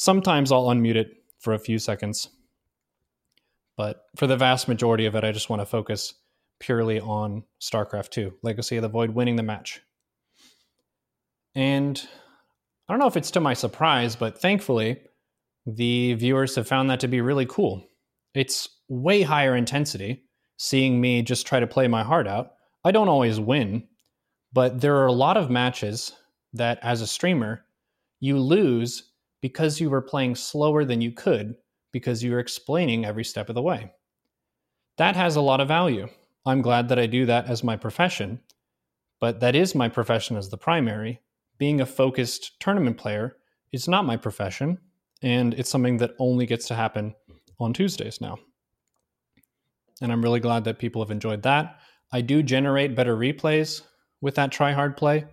Sometimes 0.00 0.50
I'll 0.50 0.68
unmute 0.68 0.96
it 0.96 1.12
for 1.40 1.52
a 1.52 1.58
few 1.58 1.78
seconds. 1.78 2.30
But 3.76 4.06
for 4.16 4.26
the 4.26 4.38
vast 4.38 4.66
majority 4.66 5.04
of 5.04 5.14
it, 5.14 5.24
I 5.24 5.30
just 5.30 5.50
want 5.50 5.60
to 5.60 5.66
focus 5.66 6.14
purely 6.58 6.98
on 6.98 7.44
StarCraft 7.60 8.08
2, 8.08 8.32
Legacy 8.42 8.78
of 8.78 8.82
the 8.82 8.88
Void 8.88 9.10
winning 9.10 9.36
the 9.36 9.42
match. 9.42 9.82
And 11.54 12.02
I 12.88 12.94
don't 12.94 12.98
know 12.98 13.08
if 13.08 13.16
it's 13.18 13.32
to 13.32 13.40
my 13.40 13.52
surprise, 13.52 14.16
but 14.16 14.40
thankfully, 14.40 15.02
the 15.66 16.14
viewers 16.14 16.56
have 16.56 16.66
found 16.66 16.88
that 16.88 17.00
to 17.00 17.06
be 17.06 17.20
really 17.20 17.44
cool. 17.44 17.86
It's 18.32 18.70
way 18.88 19.20
higher 19.20 19.54
intensity 19.54 20.24
seeing 20.56 20.98
me 20.98 21.20
just 21.20 21.46
try 21.46 21.60
to 21.60 21.66
play 21.66 21.88
my 21.88 22.04
heart 22.04 22.26
out. 22.26 22.52
I 22.84 22.90
don't 22.90 23.08
always 23.10 23.38
win, 23.38 23.86
but 24.50 24.80
there 24.80 24.96
are 24.96 25.08
a 25.08 25.12
lot 25.12 25.36
of 25.36 25.50
matches 25.50 26.12
that, 26.54 26.78
as 26.80 27.02
a 27.02 27.06
streamer, 27.06 27.66
you 28.18 28.38
lose 28.38 29.09
because 29.40 29.80
you 29.80 29.90
were 29.90 30.02
playing 30.02 30.34
slower 30.34 30.84
than 30.84 31.00
you 31.00 31.12
could 31.12 31.54
because 31.92 32.22
you 32.22 32.32
were 32.32 32.38
explaining 32.38 33.04
every 33.04 33.24
step 33.24 33.48
of 33.48 33.54
the 33.54 33.62
way. 33.62 33.90
That 34.98 35.16
has 35.16 35.36
a 35.36 35.40
lot 35.40 35.60
of 35.60 35.68
value. 35.68 36.08
I'm 36.46 36.62
glad 36.62 36.88
that 36.88 36.98
I 36.98 37.06
do 37.06 37.26
that 37.26 37.46
as 37.46 37.64
my 37.64 37.76
profession, 37.76 38.40
but 39.20 39.40
that 39.40 39.54
is 39.54 39.74
my 39.74 39.88
profession 39.88 40.36
as 40.36 40.48
the 40.48 40.56
primary. 40.56 41.20
Being 41.58 41.80
a 41.80 41.86
focused 41.86 42.58
tournament 42.60 42.96
player 42.96 43.36
is 43.72 43.88
not 43.88 44.06
my 44.06 44.16
profession, 44.16 44.78
and 45.22 45.54
it's 45.54 45.70
something 45.70 45.98
that 45.98 46.14
only 46.18 46.46
gets 46.46 46.66
to 46.68 46.74
happen 46.74 47.14
on 47.58 47.72
Tuesdays 47.72 48.20
now. 48.20 48.38
And 50.00 50.10
I'm 50.10 50.22
really 50.22 50.40
glad 50.40 50.64
that 50.64 50.78
people 50.78 51.02
have 51.02 51.10
enjoyed 51.10 51.42
that. 51.42 51.78
I 52.12 52.22
do 52.22 52.42
generate 52.42 52.96
better 52.96 53.16
replays 53.16 53.82
with 54.20 54.34
that 54.36 54.52
try 54.52 54.72
hard 54.72 54.96
play, 54.96 55.26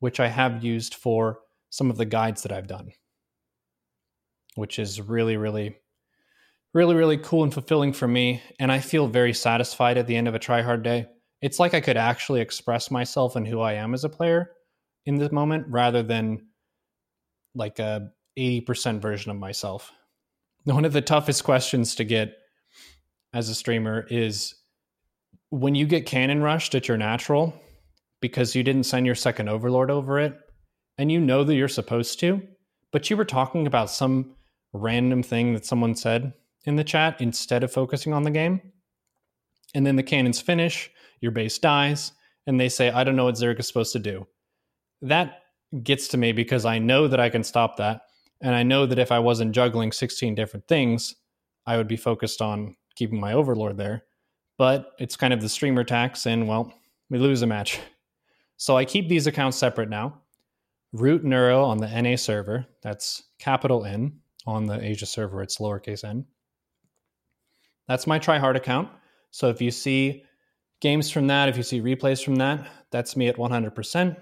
which 0.00 0.20
I 0.20 0.28
have 0.28 0.64
used 0.64 0.94
for 0.94 1.40
some 1.70 1.90
of 1.90 1.98
the 1.98 2.06
guides 2.06 2.42
that 2.42 2.52
I've 2.52 2.66
done 2.66 2.90
which 4.56 4.78
is 4.78 5.00
really, 5.00 5.36
really, 5.36 5.76
really, 6.74 6.94
really 6.94 7.18
cool 7.18 7.44
and 7.44 7.54
fulfilling 7.54 7.92
for 7.92 8.08
me. 8.08 8.42
And 8.58 8.72
I 8.72 8.80
feel 8.80 9.06
very 9.06 9.32
satisfied 9.32 9.96
at 9.96 10.06
the 10.06 10.16
end 10.16 10.28
of 10.28 10.34
a 10.34 10.40
try 10.40 10.62
hard 10.62 10.82
day. 10.82 11.06
It's 11.40 11.60
like 11.60 11.74
I 11.74 11.80
could 11.80 11.96
actually 11.96 12.40
express 12.40 12.90
myself 12.90 13.36
and 13.36 13.46
who 13.46 13.60
I 13.60 13.74
am 13.74 13.94
as 13.94 14.04
a 14.04 14.08
player 14.08 14.50
in 15.04 15.16
this 15.16 15.30
moment 15.30 15.66
rather 15.68 16.02
than 16.02 16.46
like 17.54 17.78
a 17.78 18.10
80% 18.38 19.00
version 19.00 19.30
of 19.30 19.36
myself. 19.36 19.92
One 20.64 20.84
of 20.84 20.92
the 20.92 21.00
toughest 21.00 21.44
questions 21.44 21.94
to 21.94 22.04
get 22.04 22.36
as 23.32 23.48
a 23.48 23.54
streamer 23.54 24.06
is 24.10 24.54
when 25.50 25.74
you 25.74 25.86
get 25.86 26.06
cannon 26.06 26.42
rushed 26.42 26.74
at 26.74 26.88
your 26.88 26.96
natural 26.96 27.54
because 28.20 28.54
you 28.54 28.62
didn't 28.62 28.84
send 28.84 29.06
your 29.06 29.14
second 29.14 29.48
overlord 29.48 29.90
over 29.90 30.18
it 30.18 30.38
and 30.98 31.12
you 31.12 31.20
know 31.20 31.44
that 31.44 31.54
you're 31.54 31.68
supposed 31.68 32.18
to, 32.20 32.42
but 32.92 33.10
you 33.10 33.16
were 33.16 33.24
talking 33.24 33.66
about 33.66 33.90
some 33.90 34.35
random 34.76 35.22
thing 35.22 35.54
that 35.54 35.66
someone 35.66 35.94
said 35.94 36.32
in 36.64 36.76
the 36.76 36.84
chat 36.84 37.20
instead 37.20 37.64
of 37.64 37.72
focusing 37.72 38.12
on 38.12 38.22
the 38.22 38.30
game. 38.30 38.60
And 39.74 39.86
then 39.86 39.96
the 39.96 40.02
cannons 40.02 40.40
finish, 40.40 40.90
your 41.20 41.32
base 41.32 41.58
dies, 41.58 42.12
and 42.46 42.60
they 42.60 42.68
say, 42.68 42.90
I 42.90 43.04
don't 43.04 43.16
know 43.16 43.24
what 43.24 43.34
Zerg 43.34 43.58
is 43.58 43.66
supposed 43.66 43.92
to 43.92 43.98
do. 43.98 44.26
That 45.02 45.42
gets 45.82 46.08
to 46.08 46.16
me 46.16 46.32
because 46.32 46.64
I 46.64 46.78
know 46.78 47.08
that 47.08 47.20
I 47.20 47.28
can 47.28 47.44
stop 47.44 47.76
that. 47.76 48.02
And 48.40 48.54
I 48.54 48.62
know 48.62 48.86
that 48.86 48.98
if 48.98 49.10
I 49.10 49.18
wasn't 49.18 49.54
juggling 49.54 49.92
16 49.92 50.34
different 50.34 50.68
things, 50.68 51.14
I 51.66 51.76
would 51.76 51.88
be 51.88 51.96
focused 51.96 52.42
on 52.42 52.76
keeping 52.94 53.20
my 53.20 53.32
overlord 53.32 53.76
there. 53.76 54.04
But 54.58 54.92
it's 54.98 55.16
kind 55.16 55.32
of 55.32 55.40
the 55.40 55.48
streamer 55.48 55.84
tax, 55.84 56.26
and 56.26 56.48
well, 56.48 56.72
we 57.10 57.18
lose 57.18 57.42
a 57.42 57.46
match. 57.46 57.78
So 58.58 58.74
I 58.74 58.86
keep 58.86 59.10
these 59.10 59.26
accounts 59.26 59.58
separate 59.58 59.90
now. 59.90 60.22
Root 60.94 61.22
Neuro 61.24 61.62
on 61.62 61.76
the 61.76 61.88
NA 61.88 62.16
server, 62.16 62.64
that's 62.82 63.24
capital 63.38 63.84
N. 63.84 64.20
On 64.46 64.66
the 64.66 64.80
Asia 64.82 65.06
server, 65.06 65.42
it's 65.42 65.58
lowercase 65.58 66.04
n. 66.04 66.24
That's 67.88 68.06
my 68.06 68.18
tryhard 68.18 68.56
account. 68.56 68.88
So 69.30 69.48
if 69.48 69.60
you 69.60 69.70
see 69.70 70.24
games 70.80 71.10
from 71.10 71.26
that, 71.26 71.48
if 71.48 71.56
you 71.56 71.62
see 71.62 71.80
replays 71.80 72.24
from 72.24 72.36
that, 72.36 72.66
that's 72.90 73.16
me 73.16 73.28
at 73.28 73.36
100%. 73.36 74.16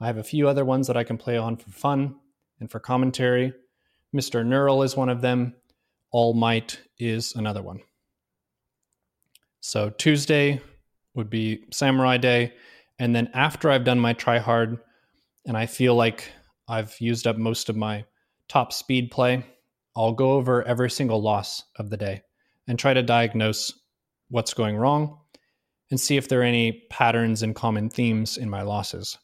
I 0.00 0.06
have 0.06 0.18
a 0.18 0.22
few 0.22 0.48
other 0.48 0.64
ones 0.64 0.86
that 0.86 0.96
I 0.96 1.04
can 1.04 1.18
play 1.18 1.36
on 1.36 1.56
for 1.56 1.70
fun 1.70 2.16
and 2.60 2.70
for 2.70 2.78
commentary. 2.78 3.52
Mr. 4.14 4.46
Neural 4.46 4.82
is 4.82 4.96
one 4.96 5.08
of 5.08 5.20
them. 5.20 5.54
All 6.10 6.34
Might 6.34 6.80
is 6.98 7.34
another 7.34 7.62
one. 7.62 7.80
So 9.60 9.90
Tuesday 9.90 10.60
would 11.14 11.28
be 11.28 11.64
Samurai 11.72 12.16
Day. 12.16 12.54
And 12.98 13.14
then 13.14 13.28
after 13.34 13.70
I've 13.70 13.84
done 13.84 13.98
my 13.98 14.12
try 14.12 14.38
hard 14.38 14.78
and 15.46 15.56
I 15.56 15.66
feel 15.66 15.94
like 15.94 16.32
I've 16.68 16.98
used 17.00 17.26
up 17.26 17.36
most 17.36 17.68
of 17.68 17.76
my 17.76 18.04
top 18.48 18.72
speed 18.72 19.10
play, 19.10 19.44
I'll 19.96 20.12
go 20.12 20.32
over 20.32 20.62
every 20.62 20.90
single 20.90 21.20
loss 21.20 21.64
of 21.76 21.90
the 21.90 21.96
day 21.96 22.22
and 22.66 22.78
try 22.78 22.94
to 22.94 23.02
diagnose 23.02 23.72
what's 24.30 24.54
going 24.54 24.76
wrong 24.76 25.18
and 25.90 25.98
see 25.98 26.16
if 26.16 26.28
there 26.28 26.40
are 26.40 26.44
any 26.44 26.84
patterns 26.90 27.42
and 27.42 27.54
common 27.54 27.88
themes 27.88 28.36
in 28.36 28.50
my 28.50 28.62
losses. 28.62 29.18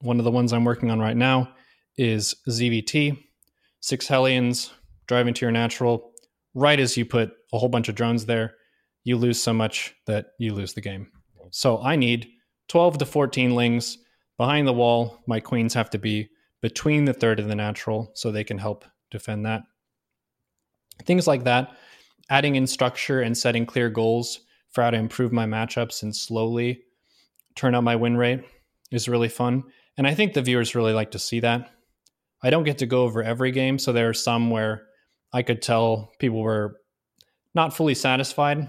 One 0.00 0.18
of 0.18 0.24
the 0.24 0.30
ones 0.30 0.52
I'm 0.52 0.64
working 0.64 0.90
on 0.90 1.00
right 1.00 1.16
now 1.16 1.52
is 1.96 2.36
ZVT, 2.48 3.18
six 3.80 4.06
Hellions, 4.06 4.70
driving 5.06 5.34
to 5.34 5.44
your 5.44 5.52
natural. 5.52 6.12
Right 6.54 6.78
as 6.78 6.96
you 6.96 7.04
put 7.04 7.32
a 7.52 7.58
whole 7.58 7.68
bunch 7.68 7.88
of 7.88 7.94
drones 7.94 8.26
there, 8.26 8.54
you 9.04 9.16
lose 9.16 9.42
so 9.42 9.52
much 9.52 9.94
that 10.06 10.26
you 10.38 10.54
lose 10.54 10.74
the 10.74 10.80
game. 10.80 11.10
So 11.50 11.82
I 11.82 11.96
need 11.96 12.28
12 12.68 12.98
to 12.98 13.06
14 13.06 13.54
lings 13.54 13.98
behind 14.36 14.68
the 14.68 14.72
wall. 14.72 15.18
My 15.26 15.40
queens 15.40 15.74
have 15.74 15.90
to 15.90 15.98
be 15.98 16.28
between 16.60 17.04
the 17.04 17.12
third 17.12 17.40
and 17.40 17.50
the 17.50 17.54
natural 17.54 18.10
so 18.14 18.30
they 18.30 18.44
can 18.44 18.58
help 18.58 18.84
defend 19.10 19.46
that. 19.46 19.62
Things 21.04 21.26
like 21.26 21.44
that, 21.44 21.76
adding 22.28 22.56
in 22.56 22.66
structure 22.66 23.20
and 23.20 23.36
setting 23.36 23.66
clear 23.66 23.88
goals 23.88 24.40
for 24.70 24.82
how 24.82 24.90
to 24.90 24.96
improve 24.96 25.32
my 25.32 25.46
matchups 25.46 26.02
and 26.02 26.14
slowly 26.14 26.82
turn 27.54 27.74
up 27.74 27.84
my 27.84 27.96
win 27.96 28.16
rate 28.16 28.44
is 28.90 29.08
really 29.08 29.28
fun. 29.28 29.64
And 29.96 30.06
I 30.06 30.14
think 30.14 30.32
the 30.32 30.42
viewers 30.42 30.74
really 30.74 30.92
like 30.92 31.12
to 31.12 31.18
see 31.18 31.40
that. 31.40 31.70
I 32.42 32.50
don't 32.50 32.64
get 32.64 32.78
to 32.78 32.86
go 32.86 33.02
over 33.02 33.22
every 33.22 33.50
game, 33.50 33.78
so 33.78 33.92
there 33.92 34.08
are 34.08 34.14
some 34.14 34.50
where 34.50 34.86
I 35.32 35.42
could 35.42 35.60
tell 35.60 36.12
people 36.20 36.40
were 36.40 36.76
not 37.54 37.74
fully 37.74 37.94
satisfied. 37.94 38.68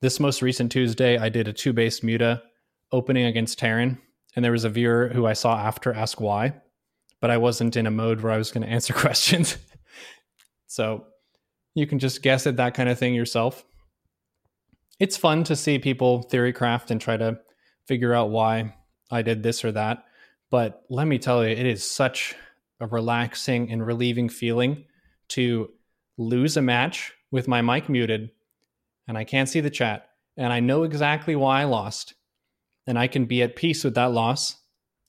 This 0.00 0.18
most 0.18 0.42
recent 0.42 0.72
Tuesday, 0.72 1.16
I 1.16 1.28
did 1.28 1.46
a 1.46 1.52
two 1.52 1.72
base 1.72 2.02
muta 2.02 2.42
opening 2.90 3.26
against 3.26 3.58
Terran, 3.58 3.98
and 4.34 4.44
there 4.44 4.52
was 4.52 4.64
a 4.64 4.70
viewer 4.70 5.10
who 5.12 5.26
I 5.26 5.34
saw 5.34 5.56
after 5.56 5.92
ask 5.92 6.20
why, 6.20 6.54
but 7.20 7.30
I 7.30 7.36
wasn't 7.36 7.76
in 7.76 7.86
a 7.86 7.90
mode 7.90 8.20
where 8.20 8.32
I 8.32 8.38
was 8.38 8.50
going 8.50 8.62
to 8.66 8.72
answer 8.72 8.92
questions. 8.92 9.58
so 10.66 11.06
you 11.74 11.86
can 11.86 11.98
just 11.98 12.22
guess 12.22 12.46
at 12.46 12.56
that 12.56 12.74
kind 12.74 12.88
of 12.88 12.98
thing 12.98 13.14
yourself. 13.14 13.64
It's 14.98 15.16
fun 15.16 15.44
to 15.44 15.56
see 15.56 15.78
people 15.78 16.22
theory 16.22 16.52
craft 16.52 16.90
and 16.90 17.00
try 17.00 17.16
to 17.16 17.38
figure 17.86 18.12
out 18.12 18.30
why 18.30 18.74
I 19.10 19.22
did 19.22 19.42
this 19.42 19.64
or 19.64 19.72
that. 19.72 20.04
But 20.50 20.82
let 20.90 21.06
me 21.06 21.18
tell 21.18 21.44
you, 21.44 21.50
it 21.50 21.66
is 21.66 21.88
such 21.88 22.34
a 22.80 22.86
relaxing 22.86 23.70
and 23.70 23.86
relieving 23.86 24.28
feeling 24.28 24.84
to 25.28 25.70
lose 26.18 26.56
a 26.56 26.62
match 26.62 27.12
with 27.30 27.48
my 27.48 27.62
mic 27.62 27.88
muted 27.88 28.30
and 29.06 29.16
I 29.16 29.24
can't 29.24 29.48
see 29.48 29.60
the 29.60 29.70
chat 29.70 30.08
and 30.36 30.52
I 30.52 30.60
know 30.60 30.82
exactly 30.82 31.36
why 31.36 31.60
I 31.60 31.64
lost 31.64 32.14
and 32.86 32.98
I 32.98 33.06
can 33.06 33.26
be 33.26 33.42
at 33.42 33.56
peace 33.56 33.84
with 33.84 33.94
that 33.94 34.12
loss 34.12 34.56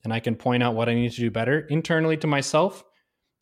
and 0.03 0.13
I 0.13 0.19
can 0.19 0.35
point 0.35 0.63
out 0.63 0.75
what 0.75 0.89
I 0.89 0.93
need 0.93 1.11
to 1.11 1.21
do 1.21 1.31
better 1.31 1.61
internally 1.67 2.17
to 2.17 2.27
myself 2.27 2.83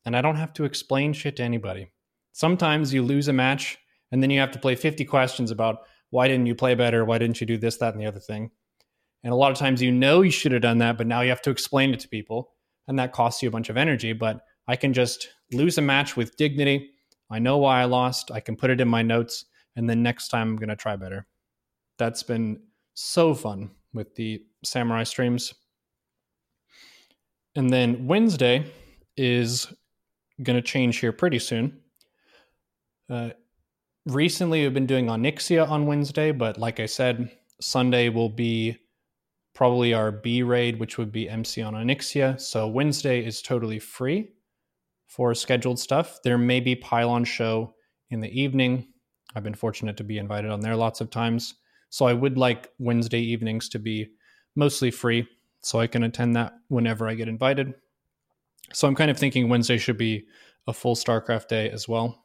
and 0.06 0.16
I 0.16 0.22
don't 0.22 0.36
have 0.36 0.54
to 0.54 0.64
explain 0.64 1.14
shit 1.14 1.36
to 1.38 1.44
anybody. 1.44 1.88
Sometimes 2.32 2.94
you 2.94 3.04
lose 3.04 3.28
a 3.28 3.34
match 3.34 3.78
and 4.12 4.24
then 4.24 4.30
you 4.30 4.40
have 4.40 4.52
to 4.52 4.60
play 4.60 4.76
50 4.76 5.06
questions 5.06 5.52
about 5.52 5.80
why 6.10 6.28
didn't 6.28 6.48
you 6.48 6.56
play 6.56 6.74
better? 6.76 7.06
Why 7.06 7.18
didn't 7.18 7.40
you 7.40 7.46
do 7.46 7.58
this, 7.58 7.78
that, 7.78 7.94
and 7.94 8.02
the 8.02 8.08
other 8.08 8.20
thing? 8.20 8.52
And 9.24 9.34
a 9.34 9.36
lot 9.36 9.52
of 9.52 9.58
times 9.58 9.82
you 9.82 9.92
know 9.92 10.22
you 10.22 10.32
should 10.32 10.52
have 10.54 10.62
done 10.62 10.80
that, 10.80 10.98
but 10.98 11.06
now 11.06 11.22
you 11.22 11.30
have 11.30 11.42
to 11.44 11.52
explain 11.52 11.94
it 11.94 12.00
to 12.00 12.08
people. 12.08 12.54
And 12.88 12.98
that 12.98 13.12
costs 13.12 13.44
you 13.44 13.50
a 13.50 13.52
bunch 13.52 13.70
of 13.70 13.78
energy. 13.78 14.14
But 14.14 14.42
I 14.68 14.76
can 14.76 14.94
just 14.94 15.30
lose 15.52 15.78
a 15.78 15.82
match 15.82 16.16
with 16.16 16.38
dignity. 16.38 16.92
I 17.30 17.38
know 17.38 17.58
why 17.58 17.82
I 17.82 17.86
lost. 17.86 18.32
I 18.32 18.40
can 18.40 18.56
put 18.56 18.72
it 18.72 18.82
in 18.82 18.88
my 18.88 19.04
notes. 19.04 19.46
And 19.76 19.88
then 19.88 20.02
next 20.02 20.30
time 20.30 20.50
I'm 20.50 20.56
going 20.56 20.70
to 20.70 20.76
try 20.76 20.96
better. 20.96 21.28
That's 22.00 22.24
been 22.24 22.62
so 22.96 23.36
fun 23.36 23.72
with 23.94 24.16
the 24.16 24.42
Samurai 24.64 25.04
streams. 25.04 25.54
And 27.56 27.70
then 27.72 28.08
Wednesday 28.08 28.66
is 29.18 29.68
going 30.42 30.56
to 30.56 30.62
change 30.62 30.98
here 30.98 31.12
pretty 31.12 31.40
soon. 31.40 31.80
Uh, 33.10 33.32
recently, 34.06 34.62
we've 34.62 34.74
been 34.74 34.86
doing 34.86 35.08
Onyxia 35.08 35.68
on 35.68 35.86
Wednesday, 35.86 36.32
but 36.32 36.58
like 36.58 36.80
I 36.80 36.86
said, 36.86 37.32
Sunday 37.60 38.10
will 38.10 38.30
be 38.30 38.78
probably 39.54 39.94
our 39.94 40.12
B 40.12 40.44
raid, 40.44 40.80
which 40.80 40.98
would 40.98 41.12
be 41.12 41.28
MC 41.28 41.62
on 41.62 41.74
Onyxia. 41.74 42.40
So 42.40 42.68
Wednesday 42.68 43.26
is 43.26 43.42
totally 43.42 43.80
free 43.80 44.30
for 45.08 45.34
scheduled 45.34 45.80
stuff. 45.80 46.20
There 46.24 46.38
may 46.38 46.60
be 46.60 46.76
Pylon 46.76 47.26
show 47.26 47.74
in 48.10 48.22
the 48.22 48.40
evening. 48.40 48.88
I've 49.36 49.44
been 49.44 49.56
fortunate 49.56 49.98
to 49.98 50.04
be 50.04 50.18
invited 50.18 50.52
on 50.52 50.62
there 50.62 50.76
lots 50.76 51.02
of 51.02 51.10
times. 51.10 51.56
So 51.90 52.06
I 52.06 52.14
would 52.14 52.38
like 52.38 52.72
Wednesday 52.78 53.20
evenings 53.20 53.68
to 53.70 53.80
be 53.80 54.08
mostly 54.56 54.92
free 54.92 55.28
so 55.62 55.80
I 55.80 55.88
can 55.88 56.04
attend 56.04 56.36
that 56.36 56.54
whenever 56.68 57.08
I 57.08 57.16
get 57.16 57.28
invited. 57.28 57.74
So 58.74 58.88
I'm 58.88 58.96
kind 58.96 59.12
of 59.12 59.18
thinking 59.18 59.50
Wednesday 59.50 59.78
should 59.78 59.98
be 59.98 60.26
a 60.68 60.74
full 60.74 60.96
StarCraft 60.96 61.48
day 61.48 61.70
as 61.70 61.88
well. 61.88 62.24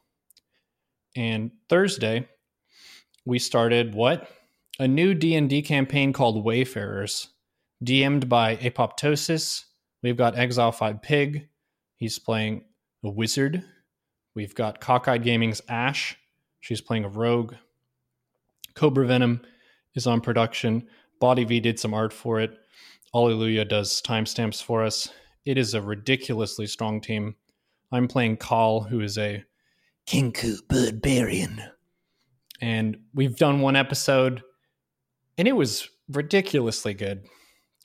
And 1.16 1.53
Thursday, 1.68 2.28
we 3.24 3.39
started 3.39 3.95
what? 3.95 4.28
a 4.78 4.89
new 4.89 5.14
D&D 5.14 5.62
campaign 5.62 6.12
called 6.12 6.45
Wayfarers, 6.45 7.28
DM'd 7.85 8.28
by 8.28 8.57
Apoptosis. 8.57 9.64
We've 10.03 10.16
got 10.16 10.37
Exile 10.37 10.72
5 10.72 11.01
Pig. 11.01 11.49
He's 11.97 12.18
playing 12.18 12.64
a 13.05 13.11
wizard. 13.11 13.62
We've 14.35 14.55
got 14.55 14.80
Cockeyed 14.80 15.22
Gaming's 15.22 15.62
Ash. 15.68 16.16
She's 16.61 16.80
playing 16.80 17.05
a 17.05 17.09
rogue. 17.09 17.55
Cobra 18.74 19.07
Venom 19.07 19.43
is 19.95 20.07
on 20.07 20.20
production. 20.20 20.89
Body 21.20 21.45
V 21.45 21.61
did 21.61 21.78
some 21.78 21.95
art 21.95 22.12
for 22.12 22.41
it. 22.41 22.59
Allelujah 23.14 23.68
does 23.68 24.02
timestamps 24.02 24.60
for 24.62 24.82
us. 24.82 25.08
It 25.44 25.56
is 25.56 25.74
a 25.74 25.80
ridiculously 25.80 26.66
strong 26.66 27.00
team. 27.00 27.36
I'm 27.92 28.08
playing 28.08 28.38
Call, 28.38 28.82
who 28.82 29.00
is 29.00 29.16
a 29.18 29.44
Kenku 30.06 30.58
Birdbarian. 30.66 31.70
And 32.60 32.96
we've 33.14 33.36
done 33.36 33.60
one 33.60 33.76
episode 33.76 34.42
and 35.38 35.46
it 35.46 35.52
was 35.52 35.88
ridiculously 36.08 36.94
good. 36.94 37.26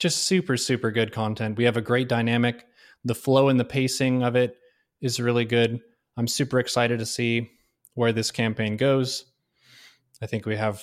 Just 0.00 0.24
super, 0.24 0.56
super 0.56 0.90
good 0.90 1.12
content. 1.12 1.58
We 1.58 1.64
have 1.64 1.76
a 1.76 1.82
great 1.82 2.08
dynamic. 2.08 2.64
The 3.04 3.14
flow 3.14 3.48
and 3.48 3.60
the 3.60 3.64
pacing 3.64 4.22
of 4.22 4.34
it 4.34 4.56
is 5.00 5.20
really 5.20 5.44
good. 5.44 5.80
I'm 6.16 6.28
super 6.28 6.58
excited 6.58 6.98
to 6.98 7.06
see 7.06 7.50
where 7.94 8.12
this 8.12 8.30
campaign 8.30 8.76
goes. 8.76 9.26
I 10.22 10.26
think 10.26 10.44
we 10.44 10.56
have 10.56 10.82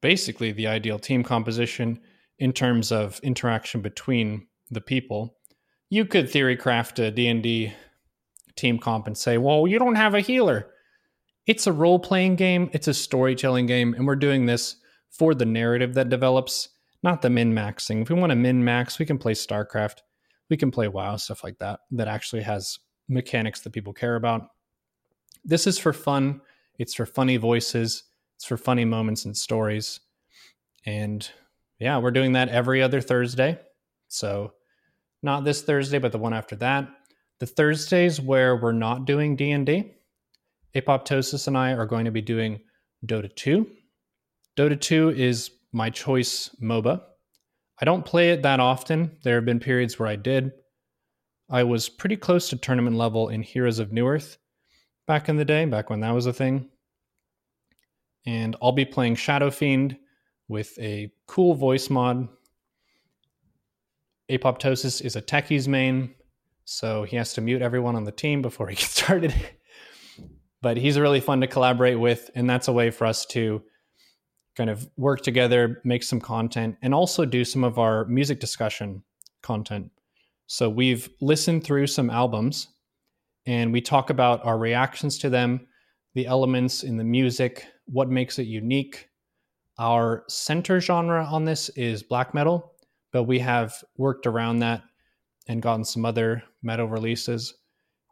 basically 0.00 0.52
the 0.52 0.66
ideal 0.66 0.98
team 0.98 1.22
composition 1.22 2.00
in 2.42 2.52
terms 2.52 2.90
of 2.90 3.20
interaction 3.22 3.80
between 3.80 4.48
the 4.68 4.80
people. 4.80 5.38
You 5.90 6.04
could 6.04 6.28
theory 6.28 6.56
craft 6.56 6.98
a 6.98 7.08
D&D 7.08 7.72
team 8.56 8.80
comp 8.80 9.06
and 9.06 9.16
say, 9.16 9.38
"Well, 9.38 9.68
you 9.68 9.78
don't 9.78 9.94
have 9.94 10.14
a 10.14 10.20
healer." 10.20 10.68
It's 11.46 11.68
a 11.68 11.72
role-playing 11.72 12.34
game, 12.34 12.68
it's 12.72 12.88
a 12.88 12.94
storytelling 12.94 13.66
game, 13.66 13.94
and 13.94 14.08
we're 14.08 14.16
doing 14.16 14.46
this 14.46 14.74
for 15.08 15.36
the 15.36 15.44
narrative 15.44 15.94
that 15.94 16.08
develops, 16.08 16.68
not 17.04 17.22
the 17.22 17.30
min 17.30 17.52
maxing. 17.52 18.02
If 18.02 18.10
we 18.10 18.16
want 18.16 18.30
to 18.30 18.36
min 18.36 18.64
max, 18.64 18.98
we 18.98 19.06
can 19.06 19.18
play 19.18 19.34
StarCraft, 19.34 19.98
we 20.50 20.56
can 20.56 20.72
play 20.72 20.88
WoW, 20.88 21.16
stuff 21.18 21.44
like 21.44 21.58
that, 21.58 21.78
that 21.92 22.08
actually 22.08 22.42
has 22.42 22.80
mechanics 23.08 23.60
that 23.60 23.72
people 23.72 23.92
care 23.92 24.16
about. 24.16 24.48
This 25.44 25.68
is 25.68 25.78
for 25.78 25.92
fun, 25.92 26.40
it's 26.76 26.94
for 26.94 27.06
funny 27.06 27.36
voices, 27.36 28.02
it's 28.34 28.44
for 28.44 28.56
funny 28.56 28.84
moments 28.84 29.26
and 29.26 29.36
stories. 29.36 30.00
And 30.84 31.30
yeah, 31.82 31.98
we're 31.98 32.12
doing 32.12 32.32
that 32.32 32.48
every 32.48 32.80
other 32.80 33.00
Thursday. 33.00 33.58
So 34.08 34.52
not 35.22 35.44
this 35.44 35.62
Thursday, 35.62 35.98
but 35.98 36.12
the 36.12 36.18
one 36.18 36.32
after 36.32 36.56
that. 36.56 36.88
The 37.40 37.46
Thursdays 37.46 38.20
where 38.20 38.56
we're 38.56 38.72
not 38.72 39.04
doing 39.04 39.34
D&D, 39.34 39.92
Apoptosis 40.76 41.48
and 41.48 41.58
I 41.58 41.72
are 41.72 41.86
going 41.86 42.04
to 42.04 42.12
be 42.12 42.22
doing 42.22 42.60
Dota 43.04 43.34
2. 43.34 43.66
Dota 44.56 44.80
2 44.80 45.10
is 45.10 45.50
my 45.72 45.90
choice 45.90 46.54
MOBA. 46.62 47.02
I 47.80 47.84
don't 47.84 48.06
play 48.06 48.30
it 48.30 48.42
that 48.42 48.60
often. 48.60 49.16
There 49.24 49.34
have 49.34 49.44
been 49.44 49.58
periods 49.58 49.98
where 49.98 50.08
I 50.08 50.16
did. 50.16 50.52
I 51.50 51.64
was 51.64 51.88
pretty 51.88 52.16
close 52.16 52.48
to 52.50 52.56
tournament 52.56 52.96
level 52.96 53.28
in 53.28 53.42
Heroes 53.42 53.80
of 53.80 53.90
Newerth 53.90 54.36
back 55.08 55.28
in 55.28 55.36
the 55.36 55.44
day, 55.44 55.64
back 55.64 55.90
when 55.90 56.00
that 56.00 56.14
was 56.14 56.26
a 56.26 56.32
thing. 56.32 56.68
And 58.24 58.54
I'll 58.62 58.70
be 58.70 58.84
playing 58.84 59.16
Shadow 59.16 59.50
Fiend 59.50 59.96
with 60.52 60.78
a 60.78 61.10
cool 61.26 61.54
voice 61.54 61.90
mod. 61.90 62.28
Apoptosis 64.30 65.04
is 65.04 65.16
a 65.16 65.22
techies 65.22 65.66
main, 65.66 66.14
so 66.64 67.02
he 67.02 67.16
has 67.16 67.32
to 67.34 67.40
mute 67.40 67.62
everyone 67.62 67.96
on 67.96 68.04
the 68.04 68.12
team 68.12 68.42
before 68.42 68.68
he 68.68 68.76
gets 68.82 69.02
started. 69.02 69.34
but 70.60 70.76
he's 70.76 70.98
really 70.98 71.20
fun 71.20 71.40
to 71.40 71.46
collaborate 71.48 71.98
with, 71.98 72.30
and 72.34 72.48
that's 72.48 72.68
a 72.68 72.72
way 72.72 72.90
for 72.90 73.06
us 73.06 73.26
to 73.26 73.62
kind 74.54 74.70
of 74.70 74.88
work 74.96 75.22
together, 75.22 75.80
make 75.84 76.02
some 76.02 76.20
content, 76.20 76.76
and 76.82 76.94
also 76.94 77.24
do 77.24 77.44
some 77.44 77.64
of 77.64 77.78
our 77.78 78.04
music 78.04 78.38
discussion 78.38 79.02
content. 79.42 79.90
So 80.46 80.68
we've 80.68 81.08
listened 81.20 81.64
through 81.64 81.86
some 81.86 82.10
albums 82.10 82.68
and 83.46 83.72
we 83.72 83.80
talk 83.80 84.10
about 84.10 84.44
our 84.44 84.58
reactions 84.58 85.18
to 85.20 85.30
them, 85.30 85.66
the 86.14 86.26
elements 86.26 86.82
in 86.82 86.98
the 86.98 87.04
music, 87.04 87.66
what 87.86 88.10
makes 88.10 88.38
it 88.38 88.46
unique. 88.46 89.08
Our 89.78 90.24
center 90.28 90.80
genre 90.80 91.24
on 91.24 91.44
this 91.44 91.68
is 91.70 92.02
black 92.02 92.34
metal, 92.34 92.72
but 93.12 93.24
we 93.24 93.38
have 93.38 93.82
worked 93.96 94.26
around 94.26 94.58
that 94.58 94.82
and 95.48 95.62
gotten 95.62 95.84
some 95.84 96.04
other 96.04 96.42
metal 96.62 96.86
releases. 96.86 97.54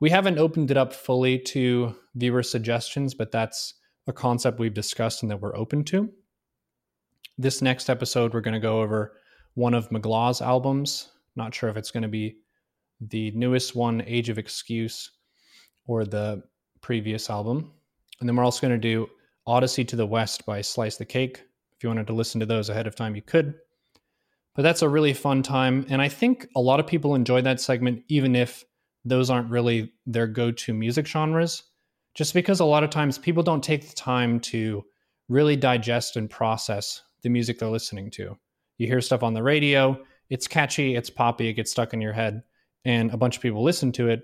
We 0.01 0.11
haven't 0.11 0.39
opened 0.39 0.71
it 0.71 0.77
up 0.77 0.93
fully 0.93 1.39
to 1.39 1.95
viewer 2.15 2.43
suggestions, 2.43 3.15
but 3.15 3.31
that's 3.31 3.75
a 4.07 4.13
concept 4.13 4.59
we've 4.59 4.75
discussed 4.75 5.23
and 5.23 5.31
that 5.31 5.41
we're 5.41 5.57
open 5.57 5.85
to. 5.85 6.11
This 7.37 7.63
next 7.63 7.89
episode, 7.91 8.35
we're 8.35 8.41
going 8.41 8.55
to 8.55 8.61
go 8.61 8.81
over 8.81 9.17
one 9.55 9.75
of 9.75 9.91
Mgła's 9.91 10.41
albums. 10.41 11.11
Not 11.37 11.55
sure 11.55 11.69
if 11.69 11.77
it's 11.77 11.91
going 11.91 12.03
to 12.03 12.09
be 12.09 12.39
the 13.01 13.31
newest 13.33 13.75
one, 13.77 14.03
Age 14.07 14.29
of 14.29 14.39
Excuse, 14.39 15.11
or 15.87 16.05
the 16.05 16.43
previous 16.81 17.31
album. 17.31 17.73
And 18.21 18.29
then 18.29 18.37
we're 18.37 18.45
also 18.45 18.67
going 18.67 18.79
to 18.79 18.89
do 18.89 19.09
Odyssey 19.47 19.85
to 19.85 19.97
the 19.97 20.07
West 20.07 20.45
by 20.47 20.61
Slice 20.61 20.97
the 20.97 21.05
Cake. 21.05 21.43
If 21.81 21.85
you 21.85 21.89
wanted 21.89 22.09
to 22.09 22.13
listen 22.13 22.41
to 22.41 22.47
those 22.47 22.69
ahead 22.69 22.87
of 22.87 22.95
time, 22.95 23.17
you 23.17 23.23
could. 23.23 23.55
But 24.55 24.65
that's 24.65 24.83
a 24.83 24.89
really 24.91 25.15
fun 25.15 25.43
time. 25.43 25.87
And 25.89 26.03
I 26.03 26.09
think 26.09 26.47
a 26.55 26.61
lot 26.61 26.79
of 26.79 26.87
people 26.87 27.15
enjoy 27.15 27.41
that 27.41 27.59
segment, 27.59 28.03
even 28.09 28.37
if 28.37 28.67
those 29.03 29.31
aren't 29.31 29.49
really 29.49 29.91
their 30.05 30.27
go 30.27 30.51
to 30.51 30.75
music 30.75 31.07
genres, 31.07 31.63
just 32.15 32.35
because 32.35 32.61
a 32.61 32.67
lot 32.67 32.85
of 32.85 32.91
times 32.91 33.17
people 33.17 33.43
don't 33.43 33.65
take 33.65 33.89
the 33.89 33.95
time 33.95 34.41
to 34.41 34.85
really 35.31 35.57
digest 35.57 36.19
and 36.19 36.29
process 36.29 37.01
the 37.23 37.31
music 37.31 37.59
they're 37.59 37.71
listening 37.71 38.11
to. 38.11 38.37
You 38.77 38.87
hear 38.87 39.01
stuff 39.01 39.23
on 39.23 39.33
the 39.33 39.43
radio, 39.43 39.99
it's 40.29 40.47
catchy, 40.47 40.97
it's 40.97 41.09
poppy, 41.09 41.49
it 41.49 41.55
gets 41.55 41.71
stuck 41.71 41.95
in 41.95 42.03
your 42.03 42.13
head, 42.13 42.43
and 42.85 43.11
a 43.11 43.17
bunch 43.17 43.37
of 43.37 43.43
people 43.43 43.63
listen 43.63 43.91
to 43.93 44.11
it, 44.11 44.21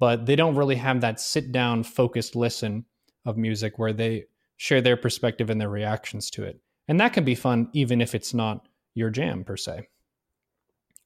but 0.00 0.26
they 0.26 0.34
don't 0.34 0.56
really 0.56 0.74
have 0.74 1.02
that 1.02 1.20
sit 1.20 1.52
down, 1.52 1.84
focused 1.84 2.34
listen 2.34 2.84
of 3.24 3.36
music 3.36 3.78
where 3.78 3.92
they 3.92 4.24
share 4.56 4.80
their 4.80 4.96
perspective 4.96 5.50
and 5.50 5.60
their 5.60 5.70
reactions 5.70 6.30
to 6.30 6.42
it. 6.42 6.58
And 6.88 7.00
that 7.00 7.12
can 7.12 7.24
be 7.24 7.34
fun, 7.34 7.68
even 7.72 8.00
if 8.00 8.14
it's 8.14 8.32
not 8.32 8.68
your 8.94 9.10
jam 9.10 9.44
per 9.44 9.56
se. 9.56 9.88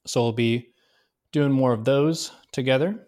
So 0.05 0.21
we'll 0.21 0.31
be 0.33 0.73
doing 1.31 1.51
more 1.51 1.73
of 1.73 1.85
those 1.85 2.31
together. 2.51 3.07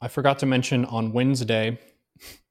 I 0.00 0.08
forgot 0.08 0.38
to 0.40 0.46
mention 0.46 0.84
on 0.84 1.12
Wednesday, 1.12 1.78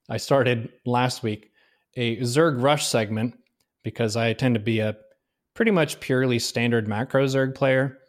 I 0.10 0.18
started 0.18 0.70
last 0.86 1.24
week 1.24 1.52
a 1.96 2.18
Zerg 2.18 2.62
Rush 2.62 2.88
segment 2.88 3.38
because 3.84 4.16
I 4.18 4.34
tend 4.34 4.56
to 4.56 4.60
be 4.60 4.80
a 4.80 4.98
pretty 5.54 5.72
much 5.72 6.00
purely 6.00 6.40
standard 6.40 6.88
macro 6.88 7.26
Zerg 7.26 7.56
player 7.56 8.00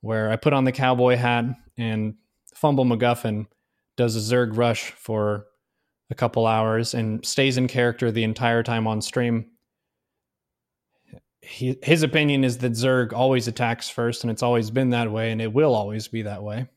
where 0.00 0.30
I 0.30 0.36
put 0.36 0.52
on 0.52 0.64
the 0.64 0.72
cowboy 0.72 1.16
hat 1.16 1.44
and 1.78 2.14
Fumble 2.54 2.84
MacGuffin 2.84 3.46
does 3.96 4.16
a 4.16 4.34
Zerg 4.34 4.56
rush 4.56 4.90
for 4.92 5.46
a 6.10 6.14
couple 6.14 6.46
hours 6.46 6.94
and 6.94 7.24
stays 7.24 7.56
in 7.56 7.68
character 7.68 8.10
the 8.10 8.24
entire 8.24 8.62
time 8.62 8.86
on 8.86 9.00
stream. 9.00 9.46
He, 11.40 11.78
his 11.82 12.02
opinion 12.02 12.44
is 12.44 12.58
that 12.58 12.72
Zerg 12.72 13.12
always 13.12 13.48
attacks 13.48 13.88
first, 13.88 14.22
and 14.22 14.30
it's 14.30 14.42
always 14.42 14.70
been 14.70 14.90
that 14.90 15.10
way, 15.10 15.30
and 15.32 15.40
it 15.40 15.52
will 15.52 15.74
always 15.74 16.08
be 16.08 16.22
that 16.22 16.42
way. 16.42 16.68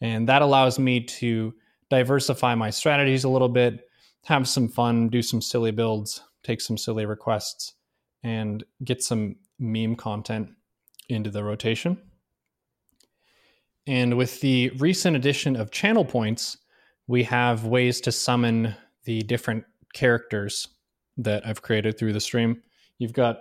And 0.00 0.28
that 0.28 0.42
allows 0.42 0.78
me 0.78 1.00
to 1.00 1.54
diversify 1.90 2.54
my 2.54 2.70
strategies 2.70 3.24
a 3.24 3.28
little 3.28 3.48
bit, 3.48 3.88
have 4.24 4.48
some 4.48 4.68
fun, 4.68 5.08
do 5.08 5.22
some 5.22 5.40
silly 5.40 5.70
builds, 5.70 6.22
take 6.42 6.60
some 6.60 6.78
silly 6.78 7.06
requests, 7.06 7.74
and 8.22 8.64
get 8.82 9.02
some 9.02 9.36
meme 9.58 9.96
content 9.96 10.50
into 11.08 11.30
the 11.30 11.44
rotation. 11.44 11.98
And 13.86 14.16
with 14.16 14.40
the 14.40 14.70
recent 14.78 15.16
addition 15.16 15.56
of 15.56 15.70
channel 15.70 16.04
points, 16.04 16.56
we 17.06 17.22
have 17.24 17.64
ways 17.64 18.00
to 18.02 18.12
summon 18.12 18.74
the 19.04 19.22
different 19.22 19.64
characters 19.92 20.68
that 21.16 21.46
I've 21.46 21.62
created 21.62 21.98
through 21.98 22.12
the 22.12 22.20
stream. 22.20 22.62
You've 22.98 23.12
got 23.12 23.40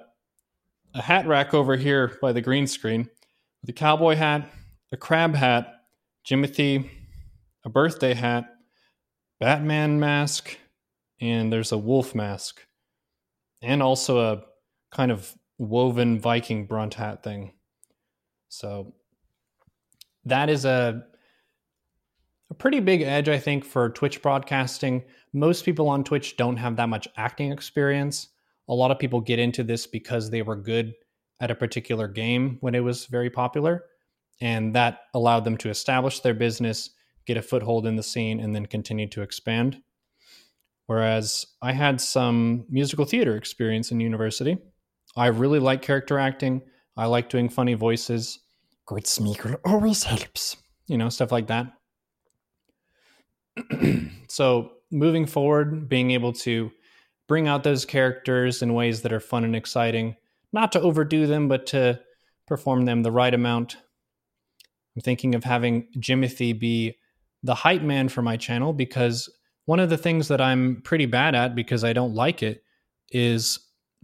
a 0.93 1.01
hat 1.01 1.27
rack 1.27 1.53
over 1.53 1.75
here 1.75 2.17
by 2.21 2.31
the 2.31 2.41
green 2.41 2.67
screen 2.67 3.09
with 3.61 3.69
a 3.69 3.73
cowboy 3.73 4.15
hat, 4.15 4.49
a 4.91 4.97
crab 4.97 5.33
hat, 5.35 5.73
Jimothy, 6.25 6.89
a 7.65 7.69
birthday 7.69 8.13
hat, 8.13 8.45
Batman 9.39 9.99
mask, 9.99 10.57
and 11.19 11.51
there's 11.51 11.71
a 11.71 11.77
wolf 11.77 12.13
mask, 12.13 12.65
and 13.61 13.81
also 13.81 14.19
a 14.19 14.43
kind 14.91 15.11
of 15.11 15.33
woven 15.57 16.19
Viking 16.19 16.65
brunt 16.65 16.93
hat 16.93 17.23
thing. 17.23 17.53
So 18.49 18.93
that 20.25 20.49
is 20.49 20.65
a 20.65 21.05
a 22.53 22.55
pretty 22.55 22.79
big 22.79 23.01
edge, 23.01 23.29
I 23.29 23.39
think, 23.39 23.65
for 23.65 23.89
Twitch 23.89 24.21
broadcasting. 24.21 25.03
Most 25.33 25.65
people 25.65 25.89
on 25.89 26.03
Twitch 26.03 26.37
don't 26.37 26.57
have 26.57 26.75
that 26.75 26.87
much 26.87 27.07
acting 27.17 27.51
experience. 27.51 28.27
A 28.69 28.73
lot 28.73 28.91
of 28.91 28.99
people 28.99 29.21
get 29.21 29.39
into 29.39 29.63
this 29.63 29.87
because 29.87 30.29
they 30.29 30.43
were 30.43 30.55
good 30.55 30.93
at 31.39 31.49
a 31.49 31.55
particular 31.55 32.07
game 32.07 32.57
when 32.61 32.75
it 32.75 32.81
was 32.81 33.07
very 33.07 33.31
popular. 33.31 33.85
And 34.39 34.75
that 34.75 34.99
allowed 35.15 35.45
them 35.45 35.57
to 35.57 35.69
establish 35.69 36.19
their 36.19 36.35
business, 36.35 36.91
get 37.25 37.37
a 37.37 37.41
foothold 37.41 37.87
in 37.87 37.95
the 37.95 38.03
scene, 38.03 38.39
and 38.39 38.55
then 38.55 38.67
continue 38.67 39.09
to 39.09 39.23
expand. 39.23 39.81
Whereas 40.85 41.47
I 41.59 41.71
had 41.71 41.99
some 41.99 42.65
musical 42.69 43.05
theater 43.05 43.35
experience 43.35 43.91
in 43.91 43.99
university. 43.99 44.57
I 45.15 45.27
really 45.27 45.59
like 45.59 45.81
character 45.81 46.19
acting. 46.19 46.61
I 46.95 47.05
like 47.07 47.29
doing 47.29 47.49
funny 47.49 47.73
voices. 47.73 48.37
Good 48.85 49.05
smeagol 49.05 49.59
always 49.65 50.03
helps. 50.03 50.57
You 50.85 50.99
know, 50.99 51.09
stuff 51.09 51.31
like 51.31 51.47
that. 51.47 51.73
so 54.27 54.71
moving 54.91 55.25
forward, 55.25 55.89
being 55.89 56.11
able 56.11 56.33
to 56.33 56.71
bring 57.27 57.47
out 57.47 57.63
those 57.63 57.85
characters 57.85 58.61
in 58.61 58.73
ways 58.73 59.01
that 59.01 59.13
are 59.13 59.19
fun 59.19 59.43
and 59.43 59.55
exciting, 59.55 60.15
not 60.51 60.71
to 60.71 60.81
overdo 60.81 61.25
them, 61.27 61.47
but 61.47 61.65
to 61.67 61.99
perform 62.47 62.85
them 62.85 63.03
the 63.03 63.11
right 63.11 63.33
amount. 63.33 63.77
I'm 64.95 65.01
thinking 65.01 65.33
of 65.35 65.43
having 65.43 65.87
Jimothy 65.97 66.57
be 66.57 66.97
the 67.41 67.55
hype 67.55 67.81
man 67.81 68.09
for 68.09 68.21
my 68.21 68.37
channel 68.37 68.73
because 68.73 69.29
one 69.65 69.79
of 69.79 69.89
the 69.89 69.97
things 69.97 70.27
that 70.27 70.41
I'm 70.41 70.81
pretty 70.83 71.05
bad 71.05 71.35
at 71.35 71.55
because 71.55 71.83
I 71.83 71.93
don't 71.93 72.13
like 72.13 72.43
it 72.43 72.63
is 73.11 73.59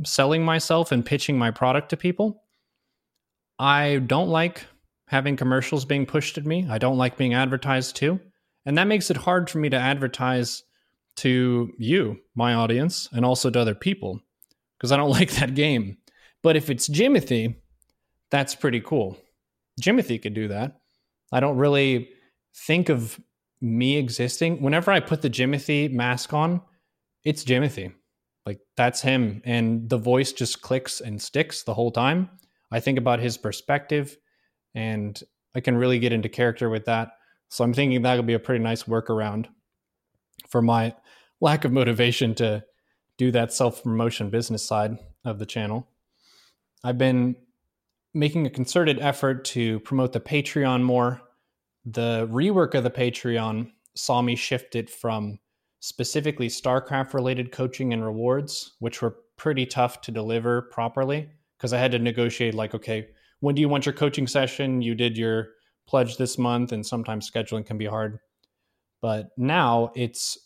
selling 0.06 0.44
myself 0.44 0.92
and 0.92 1.06
pitching 1.06 1.38
my 1.38 1.52
product 1.52 1.90
to 1.90 1.98
people. 1.98 2.44
I 3.58 3.98
don't 4.08 4.30
like 4.30 4.66
having 5.08 5.36
commercials 5.36 5.86
being 5.86 6.06
pushed 6.06 6.38
at 6.38 6.46
me. 6.46 6.68
I 6.70 6.78
don't 6.78 6.98
like 6.98 7.18
being 7.18 7.34
advertised 7.34 7.96
to. 7.98 8.20
And 8.70 8.78
that 8.78 8.86
makes 8.86 9.10
it 9.10 9.18
hard 9.18 9.50
for 9.50 9.58
me 9.58 9.70
to 9.70 9.76
advertise 9.76 10.62
to 11.16 11.74
you, 11.80 12.20
my 12.36 12.54
audience, 12.54 13.10
and 13.12 13.26
also 13.26 13.50
to 13.50 13.60
other 13.60 13.74
people 13.74 14.22
because 14.78 14.92
I 14.92 14.98
don't 14.98 15.10
like 15.20 15.32
that 15.32 15.56
game. 15.56 15.98
But 16.44 16.56
if 16.56 16.70
it's 16.70 16.88
Jimothy, 16.88 17.56
that's 18.30 18.54
pretty 18.54 18.80
cool. 18.80 19.18
Jimothy 19.82 20.22
could 20.22 20.36
do 20.36 20.50
that. 20.50 20.82
I 21.32 21.40
don't 21.40 21.58
really 21.58 22.10
think 22.56 22.90
of 22.90 23.20
me 23.60 23.98
existing. 23.98 24.62
Whenever 24.62 24.92
I 24.92 25.00
put 25.00 25.24
the 25.24 25.32
Jimothy 25.32 25.92
mask 25.92 26.32
on, 26.32 26.62
it's 27.24 27.44
Jimothy. 27.44 27.92
Like 28.46 28.60
that's 28.78 29.02
him. 29.02 29.42
And 29.46 29.90
the 29.90 29.98
voice 29.98 30.32
just 30.32 30.62
clicks 30.62 31.02
and 31.02 31.20
sticks 31.20 31.64
the 31.64 31.74
whole 31.74 31.90
time. 31.90 32.30
I 32.72 32.82
think 32.82 33.00
about 33.00 33.20
his 33.20 33.36
perspective 33.36 34.16
and 34.76 35.20
I 35.56 35.60
can 35.60 35.76
really 35.76 35.98
get 35.98 36.14
into 36.14 36.30
character 36.30 36.70
with 36.70 36.86
that. 36.86 37.14
So 37.50 37.64
I'm 37.64 37.74
thinking 37.74 38.02
that 38.02 38.16
would 38.16 38.28
be 38.28 38.34
a 38.34 38.40
pretty 38.40 38.64
nice 38.64 38.84
workaround 38.84 39.48
for 40.48 40.62
my 40.62 40.96
lack 41.42 41.66
of 41.66 41.72
motivation 41.72 42.36
to 42.36 42.64
do 43.18 43.32
that 43.32 43.52
self 43.52 43.84
promotion 43.84 44.30
business 44.30 44.64
side 44.64 44.98
of 45.26 45.40
the 45.40 45.46
channel. 45.46 45.88
I've 46.84 46.98
been 46.98 47.36
making 48.14 48.46
a 48.46 48.50
concerted 48.50 49.00
effort 49.00 49.46
to 49.46 49.80
promote 49.82 50.14
the 50.14 50.20
Patreon 50.20 50.84
more. 50.84 51.22
The 51.86 52.28
rework 52.32 52.76
of 52.76 52.84
the 52.84 52.90
Patreon 52.90 53.72
saw 53.96 54.22
me 54.22 54.36
shift 54.36 54.76
it 54.76 54.90
from 54.90 55.40
specifically 55.80 56.48
StarCraft 56.48 57.14
related 57.14 57.52
coaching 57.52 57.94
and 57.94 58.04
rewards, 58.04 58.76
which 58.80 59.02
were 59.02 59.18
pretty 59.38 59.66
tough 59.66 60.02
to 60.02 60.12
deliver 60.12 60.64
properly 60.64 61.30
because 61.58 61.74
I 61.74 61.80
had 61.80 61.92
to 61.92 62.00
negotiate, 62.00 62.54
like, 62.54 62.74
okay, 62.76 63.10
when 63.40 63.56
do 63.56 63.62
you 63.62 63.70
want 63.70 63.86
your 63.86 63.94
coaching 63.94 64.28
session? 64.28 64.82
You 64.82 64.96
did 64.96 65.18
your 65.18 65.50
pledge 65.90 66.18
this 66.18 66.38
month, 66.38 66.72
and 66.72 66.86
sometimes 66.86 67.30
scheduling 67.30 67.66
can 67.66 67.78
be 67.78 67.88
hard. 67.88 68.20
But 69.02 69.30
now 69.38 69.92
it's 69.96 70.38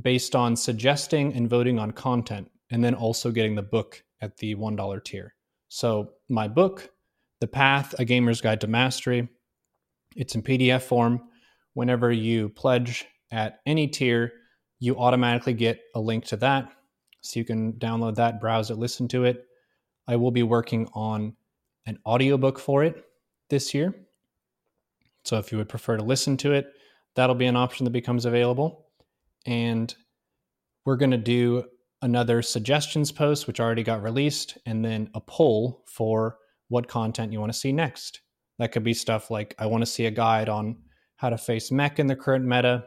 based 0.00 0.34
on 0.34 0.56
suggesting 0.56 1.32
and 1.32 1.48
voting 1.48 1.78
on 1.78 1.92
content, 1.92 2.50
and 2.70 2.82
then 2.82 2.94
also 2.94 3.30
getting 3.30 3.54
the 3.54 3.62
book 3.62 4.02
at 4.20 4.36
the 4.38 4.54
$1 4.56 5.04
tier. 5.04 5.34
So, 5.68 6.14
my 6.28 6.48
book, 6.48 6.90
The 7.40 7.46
Path 7.46 7.94
A 7.98 8.04
Gamer's 8.04 8.40
Guide 8.40 8.60
to 8.62 8.66
Mastery, 8.66 9.28
it's 10.16 10.34
in 10.34 10.42
PDF 10.42 10.82
form. 10.82 11.22
Whenever 11.74 12.10
you 12.10 12.48
pledge 12.48 13.06
at 13.30 13.60
any 13.66 13.86
tier, 13.86 14.32
you 14.80 14.98
automatically 14.98 15.52
get 15.52 15.80
a 15.94 16.00
link 16.00 16.24
to 16.26 16.36
that. 16.38 16.72
So 17.20 17.38
you 17.38 17.44
can 17.44 17.74
download 17.74 18.16
that, 18.16 18.40
browse 18.40 18.70
it, 18.70 18.78
listen 18.78 19.06
to 19.08 19.24
it. 19.24 19.46
I 20.08 20.16
will 20.16 20.32
be 20.32 20.42
working 20.42 20.88
on 20.94 21.36
an 21.86 21.98
audiobook 22.04 22.58
for 22.58 22.82
it 22.82 23.04
this 23.50 23.72
year. 23.74 23.94
So 25.30 25.38
if 25.38 25.52
you 25.52 25.58
would 25.58 25.68
prefer 25.68 25.96
to 25.96 26.02
listen 26.02 26.36
to 26.38 26.54
it, 26.54 26.72
that'll 27.14 27.36
be 27.36 27.46
an 27.46 27.54
option 27.54 27.84
that 27.84 27.92
becomes 27.92 28.24
available. 28.24 28.88
And 29.46 29.94
we're 30.84 30.96
going 30.96 31.12
to 31.12 31.18
do 31.18 31.66
another 32.02 32.42
suggestions 32.42 33.12
post, 33.12 33.46
which 33.46 33.60
already 33.60 33.84
got 33.84 34.02
released, 34.02 34.58
and 34.66 34.84
then 34.84 35.08
a 35.14 35.20
poll 35.20 35.84
for 35.86 36.38
what 36.66 36.88
content 36.88 37.32
you 37.32 37.38
want 37.38 37.52
to 37.52 37.58
see 37.58 37.70
next. 37.70 38.22
That 38.58 38.72
could 38.72 38.82
be 38.82 38.92
stuff 38.92 39.30
like 39.30 39.54
I 39.56 39.66
want 39.66 39.82
to 39.82 39.86
see 39.86 40.06
a 40.06 40.10
guide 40.10 40.48
on 40.48 40.78
how 41.14 41.30
to 41.30 41.38
face 41.38 41.70
mech 41.70 42.00
in 42.00 42.08
the 42.08 42.16
current 42.16 42.44
meta. 42.44 42.86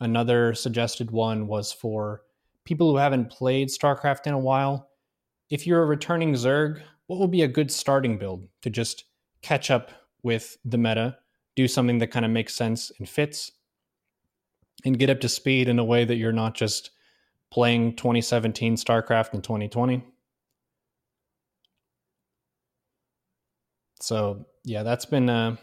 Another 0.00 0.54
suggested 0.54 1.12
one 1.12 1.46
was 1.46 1.72
for 1.72 2.22
people 2.64 2.90
who 2.90 2.96
haven't 2.96 3.30
played 3.30 3.68
StarCraft 3.68 4.26
in 4.26 4.34
a 4.34 4.40
while. 4.40 4.88
If 5.50 5.68
you're 5.68 5.84
a 5.84 5.86
returning 5.86 6.32
Zerg, 6.32 6.82
what 7.06 7.20
will 7.20 7.28
be 7.28 7.42
a 7.42 7.48
good 7.48 7.70
starting 7.70 8.18
build 8.18 8.48
to 8.62 8.70
just 8.70 9.04
catch 9.40 9.70
up 9.70 9.92
with 10.24 10.56
the 10.64 10.78
meta, 10.78 11.18
do 11.56 11.66
something 11.66 11.98
that 11.98 12.08
kind 12.08 12.24
of 12.24 12.30
makes 12.30 12.54
sense 12.54 12.92
and 12.98 13.08
fits, 13.08 13.50
and 14.84 14.98
get 14.98 15.10
up 15.10 15.20
to 15.20 15.28
speed 15.28 15.68
in 15.68 15.78
a 15.78 15.84
way 15.84 16.04
that 16.04 16.16
you're 16.16 16.32
not 16.32 16.54
just 16.54 16.90
playing 17.50 17.96
2017 17.96 18.76
StarCraft 18.76 19.34
in 19.34 19.42
2020. 19.42 20.04
So, 24.00 24.46
yeah, 24.64 24.82
that's 24.82 25.06
been 25.06 25.28
a, 25.28 25.58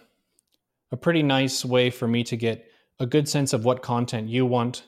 a 0.91 0.97
pretty 0.97 1.23
nice 1.23 1.63
way 1.63 1.89
for 1.89 2.07
me 2.07 2.23
to 2.25 2.35
get 2.35 2.65
a 2.99 3.05
good 3.05 3.29
sense 3.29 3.53
of 3.53 3.63
what 3.63 3.81
content 3.83 4.27
you 4.27 4.45
want. 4.45 4.83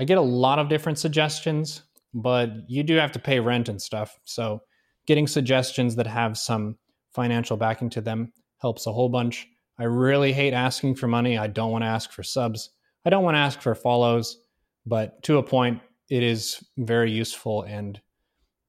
I 0.00 0.04
get 0.04 0.18
a 0.18 0.22
lot 0.22 0.58
of 0.58 0.68
different 0.68 0.98
suggestions, 0.98 1.82
but 2.14 2.50
you 2.68 2.82
do 2.82 2.96
have 2.96 3.12
to 3.12 3.18
pay 3.18 3.40
rent 3.40 3.68
and 3.68 3.80
stuff. 3.80 4.18
So, 4.24 4.62
getting 5.06 5.26
suggestions 5.26 5.96
that 5.96 6.06
have 6.06 6.38
some 6.38 6.78
financial 7.12 7.56
backing 7.56 7.90
to 7.90 8.00
them 8.00 8.32
helps 8.58 8.86
a 8.86 8.92
whole 8.92 9.08
bunch. 9.08 9.46
I 9.78 9.84
really 9.84 10.32
hate 10.32 10.52
asking 10.52 10.96
for 10.96 11.06
money. 11.06 11.38
I 11.38 11.46
don't 11.46 11.70
want 11.70 11.82
to 11.82 11.88
ask 11.88 12.12
for 12.12 12.22
subs. 12.22 12.70
I 13.04 13.10
don't 13.10 13.24
want 13.24 13.34
to 13.34 13.40
ask 13.40 13.60
for 13.60 13.74
follows, 13.74 14.38
but 14.86 15.22
to 15.24 15.38
a 15.38 15.42
point, 15.42 15.80
it 16.08 16.22
is 16.22 16.62
very 16.76 17.10
useful 17.10 17.62
and 17.62 18.00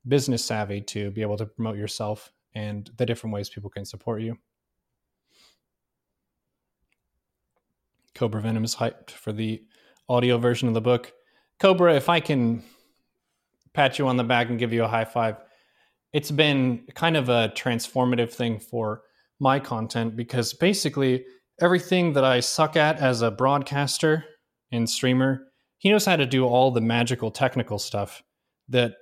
business 0.08 0.44
savvy 0.44 0.82
to 0.82 1.12
be 1.12 1.22
able 1.22 1.38
to 1.38 1.46
promote 1.46 1.78
yourself 1.78 2.32
and 2.56 2.90
the 2.98 3.06
different 3.06 3.34
ways 3.34 3.50
people 3.50 3.70
can 3.70 3.86
support 3.86 4.22
you. 4.22 4.38
Cobra 8.16 8.42
Venom 8.42 8.64
is 8.64 8.76
hyped 8.76 9.12
for 9.12 9.32
the 9.32 9.64
audio 10.08 10.38
version 10.38 10.68
of 10.68 10.74
the 10.74 10.82
book. 10.82 11.12
Cobra, 11.60 11.96
if 11.96 12.10
I 12.10 12.20
can 12.20 12.64
pat 13.74 13.98
you 13.98 14.08
on 14.08 14.18
the 14.18 14.24
back 14.24 14.50
and 14.50 14.60
give 14.60 14.72
you 14.72 14.84
a 14.84 14.88
high 14.88 15.06
five, 15.06 15.38
it's 16.12 16.32
been 16.32 16.86
kind 16.94 17.18
of 17.18 17.30
a 17.30 17.52
transformative 17.56 18.32
thing 18.32 18.60
for 18.60 19.02
my 19.40 19.60
content 19.60 20.16
because 20.16 20.54
basically 20.54 21.26
everything 21.62 22.14
that 22.14 22.24
I 22.24 22.40
suck 22.40 22.76
at 22.76 22.98
as 23.00 23.22
a 23.22 23.32
broadcaster 23.32 24.26
and 24.72 24.90
streamer, 24.90 25.48
he 25.78 25.90
knows 25.90 26.06
how 26.06 26.16
to 26.16 26.26
do 26.26 26.46
all 26.46 26.72
the 26.72 26.82
magical 26.82 27.32
technical 27.32 27.80
stuff 27.80 28.24
that 28.70 28.96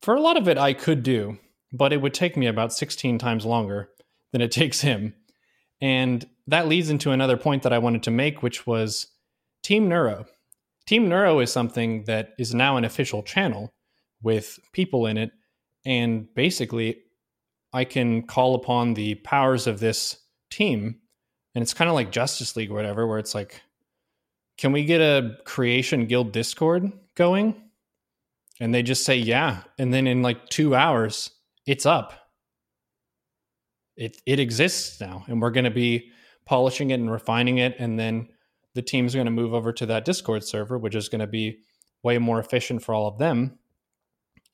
for 0.00 0.14
a 0.14 0.20
lot 0.20 0.36
of 0.36 0.48
it 0.48 0.58
I 0.58 0.72
could 0.72 1.02
do, 1.02 1.38
but 1.72 1.92
it 1.92 2.00
would 2.00 2.14
take 2.14 2.36
me 2.36 2.46
about 2.46 2.72
16 2.72 3.18
times 3.18 3.44
longer 3.44 3.90
than 4.32 4.40
it 4.40 4.50
takes 4.52 4.80
him. 4.80 5.14
And 5.80 6.24
that 6.46 6.68
leads 6.68 6.90
into 6.90 7.10
another 7.10 7.36
point 7.36 7.62
that 7.62 7.72
I 7.72 7.78
wanted 7.78 8.02
to 8.04 8.10
make, 8.10 8.42
which 8.42 8.66
was 8.66 9.08
Team 9.62 9.88
Neuro. 9.88 10.26
Team 10.86 11.08
Neuro 11.08 11.38
is 11.40 11.52
something 11.52 12.04
that 12.04 12.30
is 12.38 12.54
now 12.54 12.76
an 12.76 12.84
official 12.84 13.22
channel 13.22 13.72
with 14.22 14.58
people 14.72 15.06
in 15.06 15.16
it 15.16 15.30
and 15.84 16.32
basically 16.34 16.98
I 17.72 17.84
can 17.84 18.22
call 18.22 18.54
upon 18.54 18.94
the 18.94 19.14
powers 19.16 19.66
of 19.66 19.80
this 19.80 20.18
team, 20.50 20.96
and 21.54 21.62
it's 21.62 21.74
kind 21.74 21.88
of 21.88 21.94
like 21.94 22.12
Justice 22.12 22.56
League 22.56 22.70
or 22.70 22.74
whatever, 22.74 23.06
where 23.06 23.18
it's 23.18 23.34
like, 23.34 23.60
can 24.58 24.72
we 24.72 24.84
get 24.84 25.00
a 25.00 25.36
creation 25.44 26.06
guild 26.06 26.32
Discord 26.32 26.92
going? 27.14 27.54
And 28.60 28.74
they 28.74 28.82
just 28.82 29.04
say 29.04 29.16
yeah, 29.16 29.62
and 29.78 29.92
then 29.92 30.06
in 30.06 30.22
like 30.22 30.48
two 30.48 30.74
hours, 30.74 31.30
it's 31.66 31.86
up. 31.86 32.12
It 33.96 34.20
it 34.26 34.38
exists 34.38 35.00
now, 35.00 35.24
and 35.26 35.40
we're 35.40 35.50
going 35.50 35.64
to 35.64 35.70
be 35.70 36.10
polishing 36.44 36.90
it 36.90 37.00
and 37.00 37.10
refining 37.10 37.58
it, 37.58 37.76
and 37.78 37.98
then 37.98 38.28
the 38.74 38.82
team's 38.82 39.14
going 39.14 39.26
to 39.26 39.32
move 39.32 39.54
over 39.54 39.72
to 39.72 39.86
that 39.86 40.04
Discord 40.04 40.44
server, 40.44 40.78
which 40.78 40.94
is 40.94 41.08
going 41.08 41.20
to 41.20 41.26
be 41.26 41.58
way 42.02 42.18
more 42.18 42.38
efficient 42.38 42.82
for 42.82 42.94
all 42.94 43.06
of 43.06 43.18
them 43.18 43.58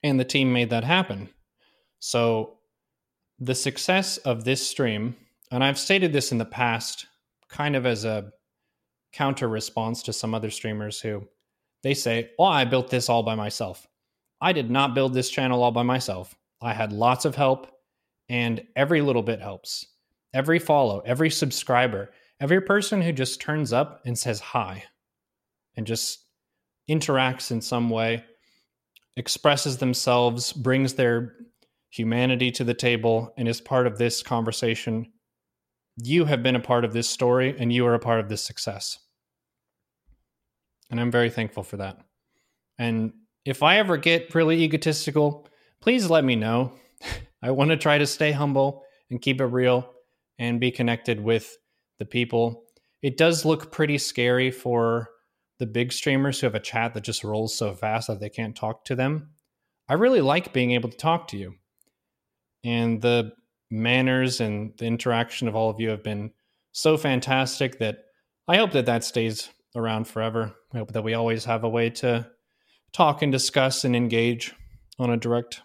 and 0.02 0.18
the 0.18 0.24
team 0.24 0.52
made 0.52 0.70
that 0.70 0.84
happen. 0.84 1.28
So, 1.98 2.57
the 3.38 3.54
success 3.54 4.16
of 4.18 4.44
this 4.44 4.66
stream, 4.66 5.16
and 5.50 5.62
I've 5.62 5.78
stated 5.78 6.12
this 6.12 6.32
in 6.32 6.38
the 6.38 6.44
past 6.44 7.06
kind 7.48 7.76
of 7.76 7.86
as 7.86 8.04
a 8.04 8.32
counter 9.12 9.48
response 9.48 10.02
to 10.02 10.12
some 10.12 10.34
other 10.34 10.50
streamers 10.50 11.00
who 11.00 11.26
they 11.82 11.94
say, 11.94 12.30
Oh, 12.38 12.44
I 12.44 12.64
built 12.64 12.90
this 12.90 13.08
all 13.08 13.22
by 13.22 13.34
myself. 13.34 13.86
I 14.40 14.52
did 14.52 14.70
not 14.70 14.94
build 14.94 15.14
this 15.14 15.30
channel 15.30 15.62
all 15.62 15.72
by 15.72 15.82
myself. 15.82 16.34
I 16.60 16.72
had 16.72 16.92
lots 16.92 17.24
of 17.24 17.34
help, 17.34 17.68
and 18.28 18.64
every 18.76 19.00
little 19.00 19.22
bit 19.22 19.40
helps. 19.40 19.86
Every 20.34 20.58
follow, 20.58 21.00
every 21.00 21.30
subscriber, 21.30 22.10
every 22.40 22.60
person 22.60 23.00
who 23.00 23.12
just 23.12 23.40
turns 23.40 23.72
up 23.72 24.02
and 24.04 24.18
says 24.18 24.40
hi 24.40 24.84
and 25.76 25.86
just 25.86 26.24
interacts 26.88 27.50
in 27.50 27.60
some 27.60 27.88
way 27.90 28.24
expresses 29.16 29.78
themselves, 29.78 30.52
brings 30.52 30.94
their 30.94 31.34
humanity 31.90 32.50
to 32.52 32.64
the 32.64 32.74
table, 32.74 33.32
and 33.36 33.48
is 33.48 33.60
part 33.60 33.86
of 33.86 33.98
this 33.98 34.22
conversation. 34.22 35.12
You 35.96 36.24
have 36.26 36.42
been 36.42 36.56
a 36.56 36.60
part 36.60 36.84
of 36.84 36.92
this 36.92 37.08
story 37.08 37.56
and 37.58 37.72
you 37.72 37.86
are 37.86 37.94
a 37.94 37.98
part 37.98 38.20
of 38.20 38.28
this 38.28 38.42
success. 38.42 38.98
And 40.90 41.00
I'm 41.00 41.10
very 41.10 41.30
thankful 41.30 41.62
for 41.62 41.78
that. 41.78 41.98
And 42.78 43.12
if 43.44 43.62
I 43.62 43.78
ever 43.78 43.96
get 43.96 44.34
really 44.34 44.62
egotistical, 44.62 45.48
please 45.80 46.08
let 46.08 46.24
me 46.24 46.36
know. 46.36 46.72
I 47.42 47.50
want 47.50 47.70
to 47.70 47.76
try 47.76 47.98
to 47.98 48.06
stay 48.06 48.32
humble 48.32 48.84
and 49.10 49.20
keep 49.20 49.40
it 49.40 49.46
real 49.46 49.92
and 50.38 50.60
be 50.60 50.70
connected 50.70 51.20
with 51.20 51.56
the 51.98 52.04
people. 52.04 52.64
It 53.02 53.16
does 53.16 53.44
look 53.44 53.72
pretty 53.72 53.98
scary 53.98 54.50
for 54.50 55.08
the 55.58 55.66
big 55.66 55.92
streamers 55.92 56.40
who 56.40 56.46
have 56.46 56.54
a 56.54 56.60
chat 56.60 56.94
that 56.94 57.04
just 57.04 57.24
rolls 57.24 57.56
so 57.56 57.74
fast 57.74 58.06
that 58.08 58.20
they 58.20 58.28
can't 58.28 58.56
talk 58.56 58.84
to 58.84 58.94
them. 58.94 59.30
I 59.88 59.94
really 59.94 60.20
like 60.20 60.52
being 60.52 60.72
able 60.72 60.90
to 60.90 60.96
talk 60.96 61.28
to 61.28 61.36
you. 61.36 61.54
And 62.64 63.00
the 63.00 63.32
manners 63.70 64.40
and 64.40 64.72
the 64.78 64.86
interaction 64.86 65.48
of 65.48 65.54
all 65.54 65.70
of 65.70 65.80
you 65.80 65.90
have 65.90 66.02
been 66.02 66.32
so 66.72 66.96
fantastic 66.96 67.78
that 67.78 68.04
I 68.46 68.56
hope 68.56 68.72
that 68.72 68.86
that 68.86 69.04
stays 69.04 69.50
around 69.76 70.08
forever. 70.08 70.54
I 70.72 70.78
hope 70.78 70.92
that 70.92 71.04
we 71.04 71.14
always 71.14 71.44
have 71.44 71.64
a 71.64 71.68
way 71.68 71.90
to 71.90 72.28
talk 72.92 73.22
and 73.22 73.30
discuss 73.30 73.84
and 73.84 73.94
engage 73.94 74.54
on 74.98 75.10
a 75.10 75.16
direct 75.16 75.60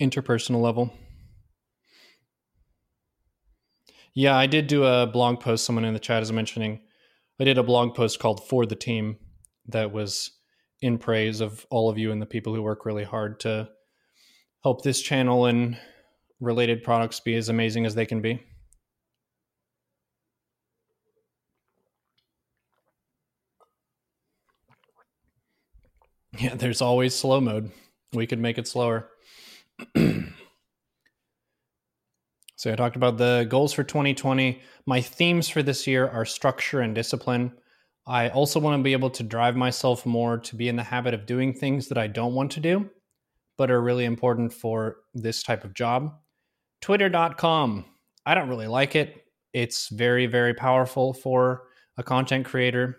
interpersonal 0.00 0.60
level. 0.60 0.92
Yeah, 4.14 4.36
I 4.36 4.46
did 4.46 4.66
do 4.66 4.84
a 4.84 5.06
blog 5.06 5.40
post. 5.40 5.64
Someone 5.64 5.84
in 5.84 5.94
the 5.94 6.00
chat 6.00 6.22
is 6.22 6.32
mentioning 6.32 6.80
I 7.38 7.44
did 7.44 7.58
a 7.58 7.62
blog 7.62 7.94
post 7.94 8.18
called 8.18 8.46
For 8.48 8.66
the 8.66 8.74
Team 8.74 9.18
that 9.68 9.92
was 9.92 10.32
in 10.82 10.98
praise 10.98 11.40
of 11.40 11.66
all 11.70 11.88
of 11.88 11.98
you 11.98 12.10
and 12.10 12.20
the 12.20 12.26
people 12.26 12.54
who 12.54 12.62
work 12.62 12.84
really 12.84 13.04
hard 13.04 13.40
to 13.40 13.68
help 14.62 14.82
this 14.82 15.00
channel 15.00 15.46
and 15.46 15.78
related 16.40 16.82
products 16.82 17.20
be 17.20 17.34
as 17.34 17.48
amazing 17.48 17.86
as 17.86 17.94
they 17.94 18.06
can 18.06 18.20
be. 18.20 18.42
Yeah, 26.38 26.54
there's 26.54 26.80
always 26.80 27.14
slow 27.14 27.40
mode. 27.40 27.70
We 28.12 28.26
could 28.26 28.38
make 28.38 28.58
it 28.58 28.68
slower. 28.68 29.10
So 32.60 32.70
I 32.70 32.76
talked 32.76 32.96
about 32.96 33.16
the 33.16 33.46
goals 33.48 33.72
for 33.72 33.82
2020. 33.82 34.60
My 34.84 35.00
themes 35.00 35.48
for 35.48 35.62
this 35.62 35.86
year 35.86 36.06
are 36.06 36.26
structure 36.26 36.82
and 36.82 36.94
discipline. 36.94 37.52
I 38.06 38.28
also 38.28 38.60
want 38.60 38.78
to 38.78 38.82
be 38.82 38.92
able 38.92 39.08
to 39.08 39.22
drive 39.22 39.56
myself 39.56 40.04
more 40.04 40.36
to 40.36 40.56
be 40.56 40.68
in 40.68 40.76
the 40.76 40.82
habit 40.82 41.14
of 41.14 41.24
doing 41.24 41.54
things 41.54 41.88
that 41.88 41.96
I 41.96 42.06
don't 42.06 42.34
want 42.34 42.50
to 42.50 42.60
do, 42.60 42.90
but 43.60 43.70
are 43.70 43.82
really 43.82 44.06
important 44.06 44.54
for 44.54 44.96
this 45.12 45.42
type 45.42 45.64
of 45.64 45.74
job. 45.74 46.14
Twitter.com. 46.80 47.84
I 48.24 48.34
don't 48.34 48.48
really 48.48 48.68
like 48.68 48.96
it. 48.96 49.26
It's 49.52 49.90
very, 49.90 50.24
very 50.24 50.54
powerful 50.54 51.12
for 51.12 51.64
a 51.98 52.02
content 52.02 52.46
creator 52.46 52.96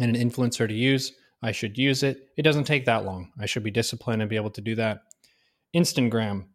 and 0.00 0.16
an 0.16 0.28
influencer 0.28 0.66
to 0.66 0.74
use. 0.74 1.12
I 1.40 1.52
should 1.52 1.78
use 1.78 2.02
it. 2.02 2.30
It 2.36 2.42
doesn't 2.42 2.64
take 2.64 2.84
that 2.86 3.04
long. 3.04 3.30
I 3.40 3.46
should 3.46 3.62
be 3.62 3.70
disciplined 3.70 4.22
and 4.22 4.28
be 4.28 4.34
able 4.34 4.50
to 4.50 4.60
do 4.60 4.74
that. 4.74 5.02
Instagram. 5.72 6.46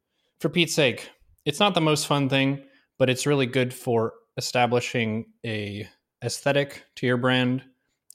For 0.41 0.49
Pete's 0.49 0.75
sake, 0.75 1.09
it's 1.45 1.61
not 1.61 1.73
the 1.73 1.79
most 1.79 2.07
fun 2.07 2.27
thing, 2.27 2.61
but 2.99 3.09
it's 3.09 3.25
really 3.25 3.45
good 3.45 3.73
for 3.73 4.11
establishing 4.35 5.27
a 5.45 5.87
aesthetic 6.21 6.83
to 6.97 7.07
your 7.07 7.15
brand. 7.15 7.63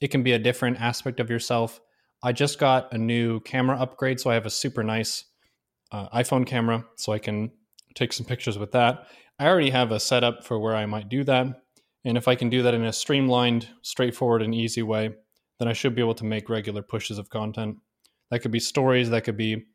It 0.02 0.08
can 0.08 0.22
be 0.22 0.32
a 0.32 0.38
different 0.38 0.78
aspect 0.78 1.20
of 1.20 1.30
yourself. 1.30 1.80
I 2.22 2.32
just 2.32 2.58
got 2.58 2.92
a 2.92 2.98
new 2.98 3.40
camera 3.40 3.78
upgrade, 3.78 4.20
so 4.20 4.30
I 4.30 4.34
have 4.34 4.46
a 4.46 4.50
super 4.50 4.82
nice 4.82 5.24
uh, 5.92 6.08
iPhone 6.08 6.46
camera, 6.46 6.84
so 6.96 7.12
I 7.12 7.18
can 7.18 7.52
take 7.94 8.12
some 8.12 8.26
pictures 8.26 8.58
with 8.58 8.72
that. 8.72 9.06
I 9.38 9.46
already 9.46 9.70
have 9.70 9.92
a 9.92 10.00
setup 10.00 10.44
for 10.44 10.58
where 10.58 10.74
I 10.74 10.86
might 10.86 11.08
do 11.08 11.24
that, 11.24 11.46
and 12.04 12.16
if 12.16 12.28
I 12.28 12.34
can 12.34 12.48
do 12.48 12.62
that 12.62 12.74
in 12.74 12.84
a 12.84 12.92
streamlined, 12.92 13.68
straightforward, 13.82 14.42
and 14.42 14.54
easy 14.54 14.82
way, 14.82 15.10
then 15.58 15.68
I 15.68 15.72
should 15.72 15.94
be 15.94 16.02
able 16.02 16.14
to 16.14 16.24
make 16.24 16.48
regular 16.48 16.82
pushes 16.82 17.18
of 17.18 17.30
content. 17.30 17.76
That 18.30 18.40
could 18.40 18.50
be 18.50 18.60
stories, 18.60 19.10
that 19.10 19.24
could 19.24 19.36
be 19.36 19.66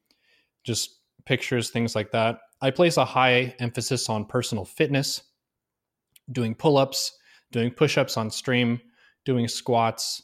just 0.64 1.00
pictures, 1.26 1.70
things 1.70 1.96
like 1.96 2.12
that. 2.12 2.40
I 2.62 2.72
place 2.72 2.98
a 2.98 3.06
high 3.06 3.56
emphasis 3.60 4.10
on 4.10 4.26
personal 4.26 4.66
fitness, 4.66 5.24
doing 6.32 6.56
pull 6.56 6.78
ups, 6.78 7.18
doing 7.52 7.72
push 7.72 7.98
ups 7.98 8.18
on 8.18 8.30
stream, 8.30 8.80
doing 9.26 9.48
squats, 9.48 10.24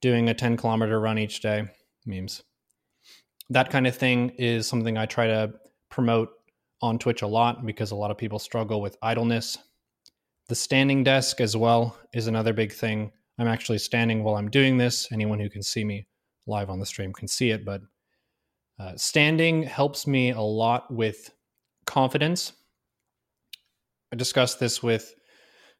doing 0.00 0.28
a 0.28 0.34
10 0.34 0.56
kilometer 0.56 1.00
run 1.00 1.18
each 1.18 1.40
day. 1.40 1.68
Memes. 2.06 2.42
That 3.50 3.70
kind 3.70 3.86
of 3.86 3.96
thing 3.96 4.30
is 4.30 4.66
something 4.66 4.96
I 4.96 5.06
try 5.06 5.26
to 5.26 5.54
promote 5.90 6.30
on 6.80 6.98
Twitch 6.98 7.22
a 7.22 7.26
lot 7.26 7.66
because 7.66 7.90
a 7.90 7.96
lot 7.96 8.10
of 8.10 8.18
people 8.18 8.38
struggle 8.38 8.80
with 8.80 8.96
idleness. 9.02 9.58
The 10.48 10.54
standing 10.54 11.04
desk 11.04 11.40
as 11.40 11.56
well 11.56 11.96
is 12.12 12.26
another 12.26 12.52
big 12.52 12.72
thing. 12.72 13.12
I'm 13.38 13.48
actually 13.48 13.78
standing 13.78 14.22
while 14.22 14.36
I'm 14.36 14.50
doing 14.50 14.78
this. 14.78 15.10
Anyone 15.12 15.40
who 15.40 15.50
can 15.50 15.62
see 15.62 15.84
me 15.84 16.06
live 16.46 16.70
on 16.70 16.80
the 16.80 16.86
stream 16.86 17.12
can 17.12 17.28
see 17.28 17.50
it, 17.50 17.64
but 17.64 17.82
uh, 18.78 18.96
standing 18.96 19.62
helps 19.62 20.06
me 20.06 20.30
a 20.30 20.40
lot 20.40 20.92
with 20.92 21.30
confidence. 21.86 22.52
I 24.12 24.16
discussed 24.16 24.60
this 24.60 24.82
with 24.82 25.14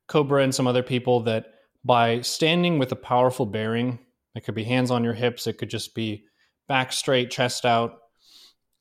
Cobra 0.08 0.42
and 0.42 0.54
some 0.54 0.66
other 0.66 0.82
people 0.82 1.20
that 1.20 1.54
by 1.84 2.20
standing 2.20 2.78
with 2.78 2.92
a 2.92 2.96
powerful 2.96 3.46
bearing, 3.46 3.98
it 4.38 4.44
could 4.44 4.54
be 4.54 4.62
hands 4.62 4.92
on 4.92 5.02
your 5.02 5.14
hips, 5.14 5.48
it 5.48 5.58
could 5.58 5.68
just 5.68 5.96
be 5.96 6.22
back 6.68 6.92
straight, 6.92 7.28
chest 7.28 7.66
out, 7.66 7.98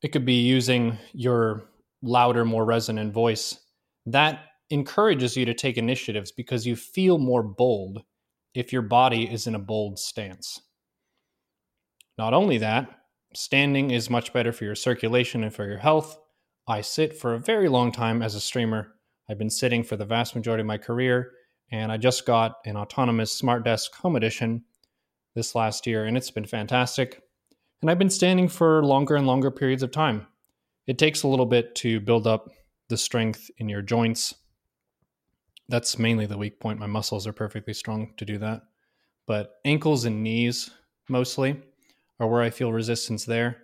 it 0.04 0.10
could 0.10 0.24
be 0.24 0.42
using 0.42 1.00
your 1.14 1.64
louder, 2.04 2.46
more 2.46 2.64
resonant 2.64 3.12
voice. 3.12 3.60
That 4.06 4.42
encourages 4.70 5.36
you 5.36 5.46
to 5.46 5.56
take 5.56 5.80
initiatives 5.80 6.32
because 6.32 6.68
you 6.68 6.76
feel 6.76 7.18
more 7.18 7.42
bold 7.42 8.04
if 8.54 8.72
your 8.72 8.84
body 8.84 9.24
is 9.24 9.48
in 9.48 9.56
a 9.56 9.60
bold 9.60 9.98
stance. 9.98 10.62
Not 12.20 12.36
only 12.36 12.60
that, 12.60 12.88
standing 13.34 13.90
is 13.90 14.12
much 14.12 14.34
better 14.34 14.52
for 14.52 14.64
your 14.64 14.76
circulation 14.76 15.44
and 15.44 15.52
for 15.52 15.68
your 15.68 15.80
health. 15.80 16.20
I 16.68 16.82
sit 16.82 17.18
for 17.18 17.34
a 17.34 17.40
very 17.40 17.68
long 17.68 17.92
time 17.92 18.22
as 18.22 18.36
a 18.36 18.40
streamer. 18.40 18.94
I've 19.28 19.40
been 19.40 19.50
sitting 19.50 19.84
for 19.84 19.96
the 19.96 20.06
vast 20.06 20.36
majority 20.36 20.62
of 20.62 20.68
my 20.68 20.78
career, 20.78 21.32
and 21.72 21.92
I 21.92 21.98
just 21.98 22.28
got 22.28 22.58
an 22.64 22.78
autonomous 22.78 23.32
smart 23.32 23.66
desk 23.66 23.96
home 23.96 24.16
edition 24.16 24.64
this 25.38 25.56
last 25.56 25.88
year, 25.88 26.06
and 26.06 26.18
it's 26.18 26.32
been 26.32 26.46
fantastic. 26.46 27.22
And 27.82 27.90
I've 27.90 28.00
been 28.00 28.10
standing 28.10 28.50
for 28.50 28.84
longer 28.84 29.16
and 29.16 29.28
longer 29.28 29.52
periods 29.52 29.84
of 29.84 29.92
time. 29.92 30.28
It 30.88 30.98
takes 30.98 31.24
a 31.24 31.28
little 31.28 31.46
bit 31.46 31.76
to 31.76 32.00
build 32.00 32.26
up 32.26 32.50
the 32.90 32.98
strength 32.98 33.50
in 33.58 33.70
your 33.70 33.82
joints. 33.82 34.34
That's 35.70 36.00
mainly 36.00 36.26
the 36.26 36.38
weak 36.38 36.60
point. 36.60 36.80
My 36.80 36.88
muscles 36.88 37.28
are 37.28 37.34
perfectly 37.34 37.74
strong 37.74 38.14
to 38.18 38.26
do 38.26 38.38
that. 38.40 38.64
But 39.28 39.56
ankles 39.64 40.06
and 40.06 40.24
knees 40.24 40.72
mostly 41.08 41.62
are 42.20 42.28
where 42.28 42.42
I 42.42 42.50
feel 42.50 42.74
resistance 42.74 43.26
there. 43.26 43.58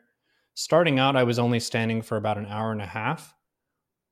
Starting 0.53 0.99
out, 0.99 1.15
I 1.15 1.23
was 1.23 1.39
only 1.39 1.59
standing 1.59 2.03
for 2.03 2.17
about 2.17 2.37
an 2.37 2.45
hour 2.45 2.71
and 2.71 2.81
a 2.81 2.85
half. 2.85 3.33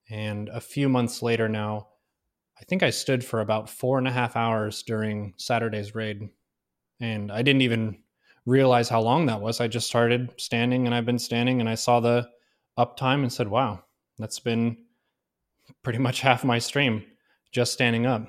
And 0.09 0.49
a 0.49 0.61
few 0.61 0.89
months 0.89 1.21
later 1.21 1.47
now, 1.47 1.89
I 2.59 2.63
think 2.63 2.81
I 2.81 2.89
stood 2.89 3.23
for 3.23 3.39
about 3.39 3.69
four 3.69 3.97
and 3.97 4.07
a 4.07 4.11
half 4.11 4.35
hours 4.35 4.81
during 4.81 5.33
Saturday's 5.37 5.93
raid. 5.93 6.29
And 7.01 7.31
I 7.31 7.41
didn't 7.41 7.63
even 7.63 7.97
realize 8.45 8.87
how 8.87 9.01
long 9.01 9.25
that 9.25 9.41
was. 9.41 9.59
I 9.59 9.67
just 9.67 9.87
started 9.87 10.31
standing 10.37 10.85
and 10.85 10.95
I've 10.95 11.05
been 11.05 11.19
standing 11.19 11.59
and 11.59 11.67
I 11.67 11.75
saw 11.75 11.99
the 11.99 12.29
uptime 12.77 13.23
and 13.23 13.33
said, 13.33 13.47
wow, 13.47 13.83
that's 14.17 14.39
been 14.39 14.77
pretty 15.83 15.99
much 15.99 16.21
half 16.21 16.43
my 16.43 16.59
stream 16.59 17.03
just 17.51 17.73
standing 17.73 18.05
up. 18.05 18.27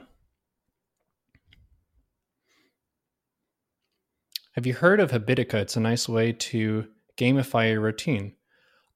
Have 4.53 4.67
you 4.67 4.75
heard 4.75 5.01
of 5.01 5.11
Habitica? 5.13 5.55
It's 5.55 5.77
a 5.77 5.81
nice 5.81 6.09
way 6.09 6.33
to 6.33 6.87
gamify 7.17 7.71
your 7.71 7.81
routine. 7.81 8.35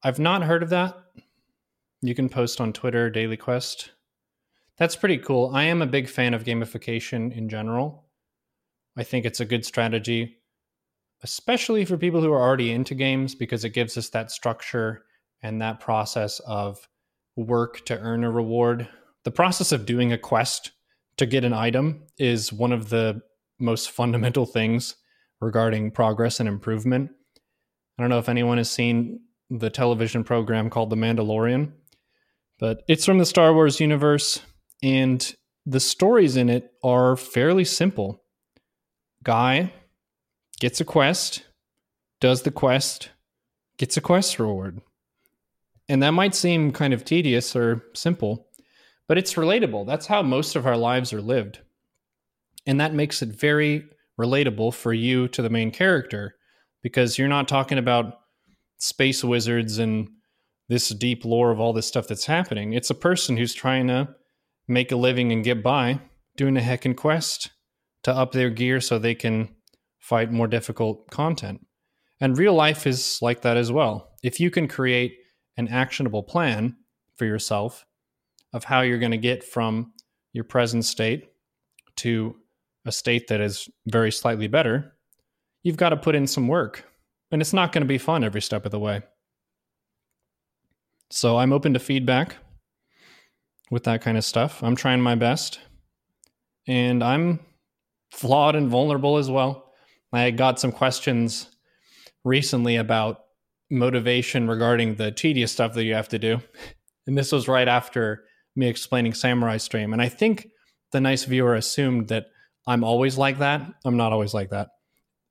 I've 0.03 0.19
not 0.19 0.43
heard 0.43 0.61
of 0.61 0.69
that. 0.69 0.95
You 2.01 2.13
can 2.13 2.29
post 2.29 2.61
on 2.61 2.73
Twitter, 2.73 3.09
Daily 3.09 3.37
Quest. 3.37 3.91
That's 4.77 4.95
pretty 4.95 5.17
cool. 5.17 5.51
I 5.55 5.63
am 5.63 5.81
a 5.81 5.87
big 5.87 6.07
fan 6.07 6.35
of 6.35 6.43
gamification 6.43 7.35
in 7.35 7.49
general. 7.49 8.06
I 8.97 9.03
think 9.03 9.25
it's 9.25 9.39
a 9.39 9.45
good 9.45 9.65
strategy, 9.65 10.37
especially 11.23 11.85
for 11.85 11.97
people 11.97 12.21
who 12.21 12.33
are 12.33 12.41
already 12.41 12.71
into 12.71 12.95
games, 12.95 13.35
because 13.35 13.63
it 13.63 13.69
gives 13.69 13.97
us 13.97 14.09
that 14.09 14.31
structure 14.31 15.03
and 15.43 15.61
that 15.61 15.79
process 15.79 16.39
of 16.47 16.87
work 17.35 17.85
to 17.85 17.99
earn 17.99 18.23
a 18.23 18.31
reward. 18.31 18.89
The 19.23 19.31
process 19.31 19.71
of 19.71 19.85
doing 19.85 20.11
a 20.11 20.17
quest 20.17 20.71
to 21.17 21.25
get 21.25 21.43
an 21.43 21.53
item 21.53 22.03
is 22.17 22.51
one 22.51 22.71
of 22.71 22.89
the 22.89 23.21
most 23.59 23.91
fundamental 23.91 24.45
things 24.45 24.95
regarding 25.39 25.91
progress 25.91 26.39
and 26.39 26.49
improvement. 26.49 27.11
I 27.97 28.03
don't 28.03 28.09
know 28.09 28.19
if 28.19 28.29
anyone 28.29 28.57
has 28.57 28.71
seen 28.71 29.19
the 29.49 29.69
television 29.69 30.23
program 30.23 30.69
called 30.69 30.89
The 30.89 30.95
Mandalorian, 30.95 31.71
but 32.59 32.83
it's 32.87 33.05
from 33.05 33.19
the 33.19 33.25
Star 33.25 33.53
Wars 33.53 33.79
universe, 33.79 34.41
and 34.81 35.35
the 35.65 35.79
stories 35.79 36.37
in 36.37 36.49
it 36.49 36.71
are 36.83 37.15
fairly 37.15 37.65
simple. 37.65 38.23
Guy 39.27 39.73
gets 40.61 40.79
a 40.79 40.85
quest, 40.85 41.43
does 42.21 42.43
the 42.43 42.51
quest, 42.51 43.09
gets 43.77 43.97
a 43.97 44.01
quest 44.01 44.39
reward. 44.39 44.79
And 45.89 46.01
that 46.01 46.11
might 46.11 46.33
seem 46.33 46.71
kind 46.71 46.93
of 46.93 47.03
tedious 47.03 47.53
or 47.53 47.83
simple, 47.93 48.47
but 49.05 49.17
it's 49.17 49.33
relatable. 49.33 49.85
That's 49.85 50.07
how 50.07 50.21
most 50.21 50.55
of 50.55 50.65
our 50.65 50.77
lives 50.77 51.11
are 51.11 51.21
lived. 51.21 51.59
And 52.65 52.79
that 52.79 52.93
makes 52.93 53.21
it 53.21 53.27
very 53.27 53.89
relatable 54.17 54.73
for 54.73 54.93
you 54.93 55.27
to 55.27 55.41
the 55.41 55.49
main 55.49 55.71
character 55.71 56.35
because 56.81 57.17
you're 57.17 57.27
not 57.27 57.49
talking 57.49 57.77
about 57.77 58.19
space 58.77 59.25
wizards 59.25 59.77
and 59.77 60.07
this 60.69 60.87
deep 60.87 61.25
lore 61.25 61.51
of 61.51 61.59
all 61.59 61.73
this 61.73 61.85
stuff 61.85 62.07
that's 62.07 62.27
happening. 62.27 62.71
It's 62.71 62.91
a 62.91 62.95
person 62.95 63.35
who's 63.35 63.53
trying 63.53 63.87
to 63.87 64.07
make 64.69 64.93
a 64.93 64.95
living 64.95 65.33
and 65.33 65.43
get 65.43 65.61
by 65.61 65.99
doing 66.37 66.55
a 66.55 66.61
heckin' 66.61 66.95
quest 66.95 67.49
to 68.07 68.15
up 68.15 68.31
their 68.31 68.49
gear 68.49 68.79
so 68.79 68.97
they 68.97 69.13
can 69.13 69.49
fight 69.99 70.31
more 70.31 70.47
difficult 70.47 71.11
content. 71.11 71.59
And 72.21 72.37
real 72.37 72.53
life 72.53 72.87
is 72.87 73.19
like 73.21 73.41
that 73.41 73.57
as 73.57 73.69
well. 73.69 74.13
If 74.23 74.39
you 74.39 74.49
can 74.49 74.69
create 74.69 75.17
an 75.57 75.67
actionable 75.67 76.23
plan 76.23 76.77
for 77.17 77.25
yourself 77.25 77.85
of 78.53 78.63
how 78.63 78.79
you're 78.79 78.97
going 78.97 79.11
to 79.11 79.17
get 79.17 79.43
from 79.43 79.91
your 80.31 80.45
present 80.45 80.85
state 80.85 81.25
to 81.97 82.33
a 82.85 82.93
state 82.93 83.27
that 83.27 83.41
is 83.41 83.67
very 83.87 84.13
slightly 84.13 84.47
better, 84.47 84.93
you've 85.61 85.75
got 85.75 85.89
to 85.89 85.97
put 85.97 86.15
in 86.15 86.27
some 86.27 86.47
work. 86.47 86.85
And 87.29 87.41
it's 87.41 87.51
not 87.51 87.73
going 87.73 87.81
to 87.81 87.87
be 87.87 87.97
fun 87.97 88.23
every 88.23 88.41
step 88.41 88.63
of 88.63 88.71
the 88.71 88.79
way. 88.79 89.01
So 91.09 91.35
I'm 91.39 91.51
open 91.51 91.73
to 91.73 91.79
feedback 91.79 92.37
with 93.69 93.83
that 93.83 94.01
kind 94.01 94.17
of 94.17 94.23
stuff. 94.23 94.63
I'm 94.63 94.77
trying 94.77 95.01
my 95.01 95.15
best. 95.15 95.59
And 96.67 97.03
I'm 97.03 97.41
flawed 98.11 98.55
and 98.55 98.69
vulnerable 98.69 99.17
as 99.17 99.29
well. 99.29 99.71
I 100.13 100.31
got 100.31 100.59
some 100.59 100.71
questions 100.71 101.49
recently 102.23 102.75
about 102.77 103.25
motivation 103.69 104.47
regarding 104.47 104.95
the 104.95 105.11
tedious 105.11 105.51
stuff 105.51 105.73
that 105.73 105.83
you 105.83 105.93
have 105.93 106.09
to 106.09 106.19
do. 106.19 106.39
And 107.05 107.17
this 107.17 107.31
was 107.31 107.47
right 107.47 107.67
after 107.67 108.23
me 108.55 108.67
explaining 108.67 109.13
Samurai 109.13 109.57
Stream. 109.57 109.93
And 109.93 110.01
I 110.01 110.09
think 110.09 110.47
the 110.91 111.01
nice 111.01 111.25
viewer 111.25 111.55
assumed 111.55 112.07
that 112.07 112.27
I'm 112.65 112.83
always 112.83 113.17
like 113.17 113.39
that. 113.39 113.61
I'm 113.85 113.97
not 113.97 114.11
always 114.13 114.33
like 114.33 114.49
that. 114.49 114.69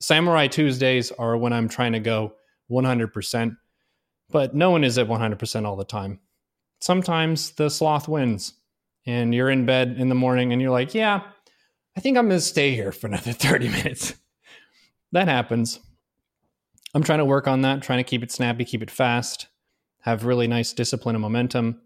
Samurai 0.00 0.46
Tuesdays 0.46 1.10
are 1.12 1.36
when 1.36 1.52
I'm 1.52 1.68
trying 1.68 1.92
to 1.92 2.00
go 2.00 2.34
100%, 2.70 3.56
but 4.30 4.54
no 4.54 4.70
one 4.70 4.84
is 4.84 4.98
at 4.98 5.08
100% 5.08 5.66
all 5.66 5.76
the 5.76 5.84
time. 5.84 6.20
sometimes 6.80 7.52
the 7.52 7.70
sloth 7.70 8.08
wins 8.08 8.54
and 9.06 9.34
you're 9.34 9.50
in 9.50 9.66
bed 9.66 9.96
in 9.98 10.08
the 10.08 10.14
morning 10.14 10.52
and 10.52 10.60
you're 10.60 10.70
like, 10.70 10.94
yeah, 10.94 11.22
I 11.96 12.00
think 12.00 12.18
I'm 12.18 12.28
going 12.28 12.38
to 12.38 12.44
stay 12.44 12.74
here 12.74 12.92
for 12.92 13.06
another 13.06 13.32
30 13.32 13.68
minutes. 13.68 14.14
that 15.12 15.28
happens. 15.28 15.80
I'm 16.94 17.02
trying 17.02 17.18
to 17.18 17.24
work 17.24 17.48
on 17.48 17.62
that, 17.62 17.82
trying 17.82 17.98
to 17.98 18.08
keep 18.08 18.22
it 18.22 18.30
snappy, 18.30 18.64
keep 18.64 18.82
it 18.82 18.90
fast, 18.90 19.48
have 20.02 20.24
really 20.24 20.46
nice 20.46 20.72
discipline 20.72 21.14
and 21.16 21.22
momentum. 21.22 21.80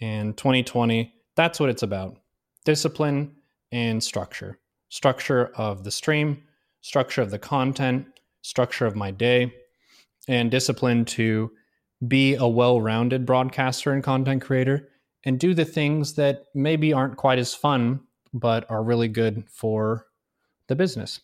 And 0.00 0.36
2020, 0.36 1.14
that's 1.36 1.60
what 1.60 1.68
it's 1.68 1.82
about 1.82 2.16
discipline 2.64 3.36
and 3.70 4.02
structure. 4.02 4.58
Structure 4.88 5.52
of 5.56 5.84
the 5.84 5.90
stream, 5.90 6.42
structure 6.80 7.22
of 7.22 7.30
the 7.30 7.38
content, 7.38 8.06
structure 8.42 8.86
of 8.86 8.96
my 8.96 9.10
day, 9.10 9.52
and 10.26 10.50
discipline 10.50 11.04
to 11.04 11.52
be 12.06 12.34
a 12.34 12.46
well 12.46 12.80
rounded 12.80 13.26
broadcaster 13.26 13.92
and 13.92 14.02
content 14.02 14.42
creator 14.42 14.88
and 15.24 15.38
do 15.38 15.52
the 15.52 15.66
things 15.66 16.14
that 16.14 16.46
maybe 16.54 16.92
aren't 16.92 17.18
quite 17.18 17.38
as 17.38 17.54
fun, 17.54 18.00
but 18.32 18.70
are 18.70 18.82
really 18.82 19.08
good 19.08 19.44
for 19.48 20.06
the 20.68 20.76
business. 20.76 21.20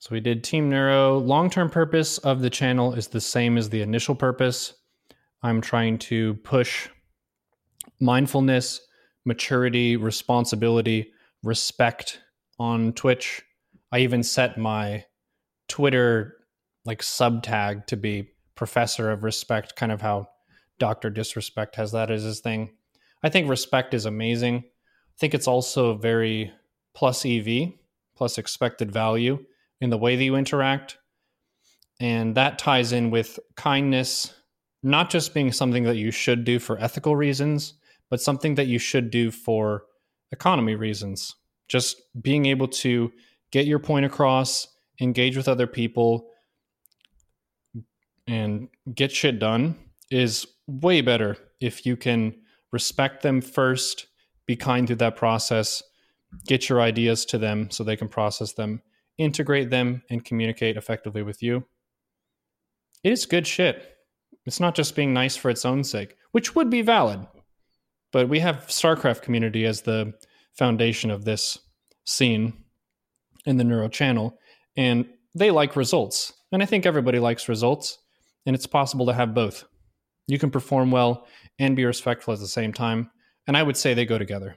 So 0.00 0.14
we 0.14 0.20
did 0.20 0.42
Team 0.44 0.70
Neuro. 0.70 1.18
Long 1.18 1.50
term 1.50 1.68
purpose 1.68 2.18
of 2.18 2.40
the 2.40 2.48
channel 2.48 2.94
is 2.94 3.08
the 3.08 3.20
same 3.20 3.58
as 3.58 3.68
the 3.68 3.82
initial 3.82 4.14
purpose. 4.14 4.74
I'm 5.42 5.60
trying 5.60 5.98
to 5.98 6.34
push 6.34 6.88
mindfulness, 8.00 8.80
maturity, 9.24 9.96
responsibility, 9.96 11.12
respect 11.42 12.20
on 12.58 12.92
Twitch. 12.94 13.42
I 13.92 13.98
even 14.00 14.22
set 14.22 14.56
my 14.56 15.04
Twitter 15.68 16.36
like 16.84 17.02
sub 17.02 17.42
tag 17.42 17.86
to 17.88 17.96
be 17.96 18.30
professor 18.54 19.10
of 19.10 19.24
respect, 19.24 19.76
kind 19.76 19.92
of 19.92 20.00
how 20.00 20.28
Dr. 20.78 21.10
Disrespect 21.10 21.76
has 21.76 21.92
that 21.92 22.10
as 22.10 22.22
his 22.22 22.40
thing. 22.40 22.70
I 23.22 23.28
think 23.28 23.48
respect 23.48 23.94
is 23.94 24.06
amazing. 24.06 24.56
I 24.56 25.18
think 25.18 25.34
it's 25.34 25.48
also 25.48 25.96
very 25.96 26.52
plus 26.94 27.26
EV, 27.26 27.72
plus 28.16 28.38
expected 28.38 28.92
value 28.92 29.44
in 29.80 29.90
the 29.90 29.98
way 29.98 30.16
that 30.16 30.24
you 30.24 30.36
interact. 30.36 30.98
And 32.00 32.36
that 32.36 32.58
ties 32.58 32.92
in 32.92 33.10
with 33.10 33.38
kindness, 33.56 34.32
not 34.82 35.10
just 35.10 35.34
being 35.34 35.52
something 35.52 35.84
that 35.84 35.96
you 35.96 36.10
should 36.10 36.44
do 36.44 36.58
for 36.58 36.78
ethical 36.78 37.16
reasons, 37.16 37.74
but 38.10 38.20
something 38.20 38.54
that 38.54 38.68
you 38.68 38.78
should 38.78 39.10
do 39.10 39.30
for 39.30 39.84
economy 40.30 40.76
reasons. 40.76 41.34
Just 41.66 42.00
being 42.20 42.46
able 42.46 42.68
to 42.68 43.12
get 43.50 43.66
your 43.66 43.80
point 43.80 44.06
across, 44.06 44.68
engage 45.00 45.36
with 45.36 45.48
other 45.48 45.66
people, 45.66 46.30
and 48.26 48.68
get 48.94 49.10
shit 49.10 49.38
done 49.38 49.76
is 50.10 50.46
way 50.66 51.00
better 51.00 51.36
if 51.60 51.84
you 51.86 51.96
can 51.96 52.34
respect 52.72 53.22
them 53.22 53.40
first, 53.40 54.06
be 54.46 54.56
kind 54.56 54.86
through 54.86 54.96
that 54.96 55.16
process, 55.16 55.82
get 56.46 56.68
your 56.68 56.80
ideas 56.80 57.24
to 57.26 57.38
them 57.38 57.70
so 57.70 57.82
they 57.82 57.96
can 57.96 58.08
process 58.08 58.52
them, 58.52 58.82
integrate 59.16 59.70
them, 59.70 60.02
and 60.10 60.24
communicate 60.24 60.76
effectively 60.76 61.22
with 61.22 61.42
you. 61.42 61.64
It 63.02 63.12
is 63.12 63.26
good 63.26 63.46
shit. 63.46 63.96
It's 64.44 64.60
not 64.60 64.74
just 64.74 64.96
being 64.96 65.12
nice 65.12 65.36
for 65.36 65.50
its 65.50 65.64
own 65.64 65.84
sake, 65.84 66.16
which 66.32 66.54
would 66.54 66.70
be 66.70 66.82
valid. 66.82 67.26
But 68.12 68.28
we 68.28 68.40
have 68.40 68.66
StarCraft 68.68 69.22
community 69.22 69.66
as 69.66 69.82
the 69.82 70.14
foundation 70.54 71.10
of 71.10 71.24
this 71.24 71.58
scene 72.04 72.64
in 73.44 73.58
the 73.58 73.64
Neuro 73.64 73.88
channel, 73.88 74.38
and 74.76 75.06
they 75.34 75.50
like 75.50 75.76
results. 75.76 76.32
And 76.50 76.62
I 76.62 76.66
think 76.66 76.86
everybody 76.86 77.18
likes 77.18 77.48
results, 77.48 77.98
and 78.46 78.56
it's 78.56 78.66
possible 78.66 79.06
to 79.06 79.12
have 79.12 79.34
both. 79.34 79.64
You 80.28 80.38
can 80.38 80.50
perform 80.50 80.90
well 80.90 81.26
and 81.58 81.74
be 81.74 81.84
respectful 81.84 82.34
at 82.34 82.40
the 82.40 82.46
same 82.46 82.72
time, 82.72 83.10
and 83.46 83.56
I 83.56 83.62
would 83.62 83.76
say 83.76 83.94
they 83.94 84.04
go 84.04 84.18
together. 84.18 84.56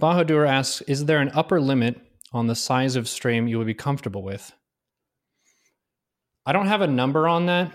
Bahadur 0.00 0.48
asks 0.48 0.80
Is 0.82 1.04
there 1.04 1.20
an 1.20 1.30
upper 1.34 1.60
limit 1.60 2.00
on 2.32 2.46
the 2.46 2.54
size 2.54 2.96
of 2.96 3.08
stream 3.08 3.46
you 3.46 3.58
would 3.58 3.66
be 3.66 3.74
comfortable 3.74 4.22
with? 4.22 4.52
I 6.46 6.52
don't 6.52 6.66
have 6.66 6.80
a 6.80 6.86
number 6.86 7.28
on 7.28 7.46
that. 7.46 7.72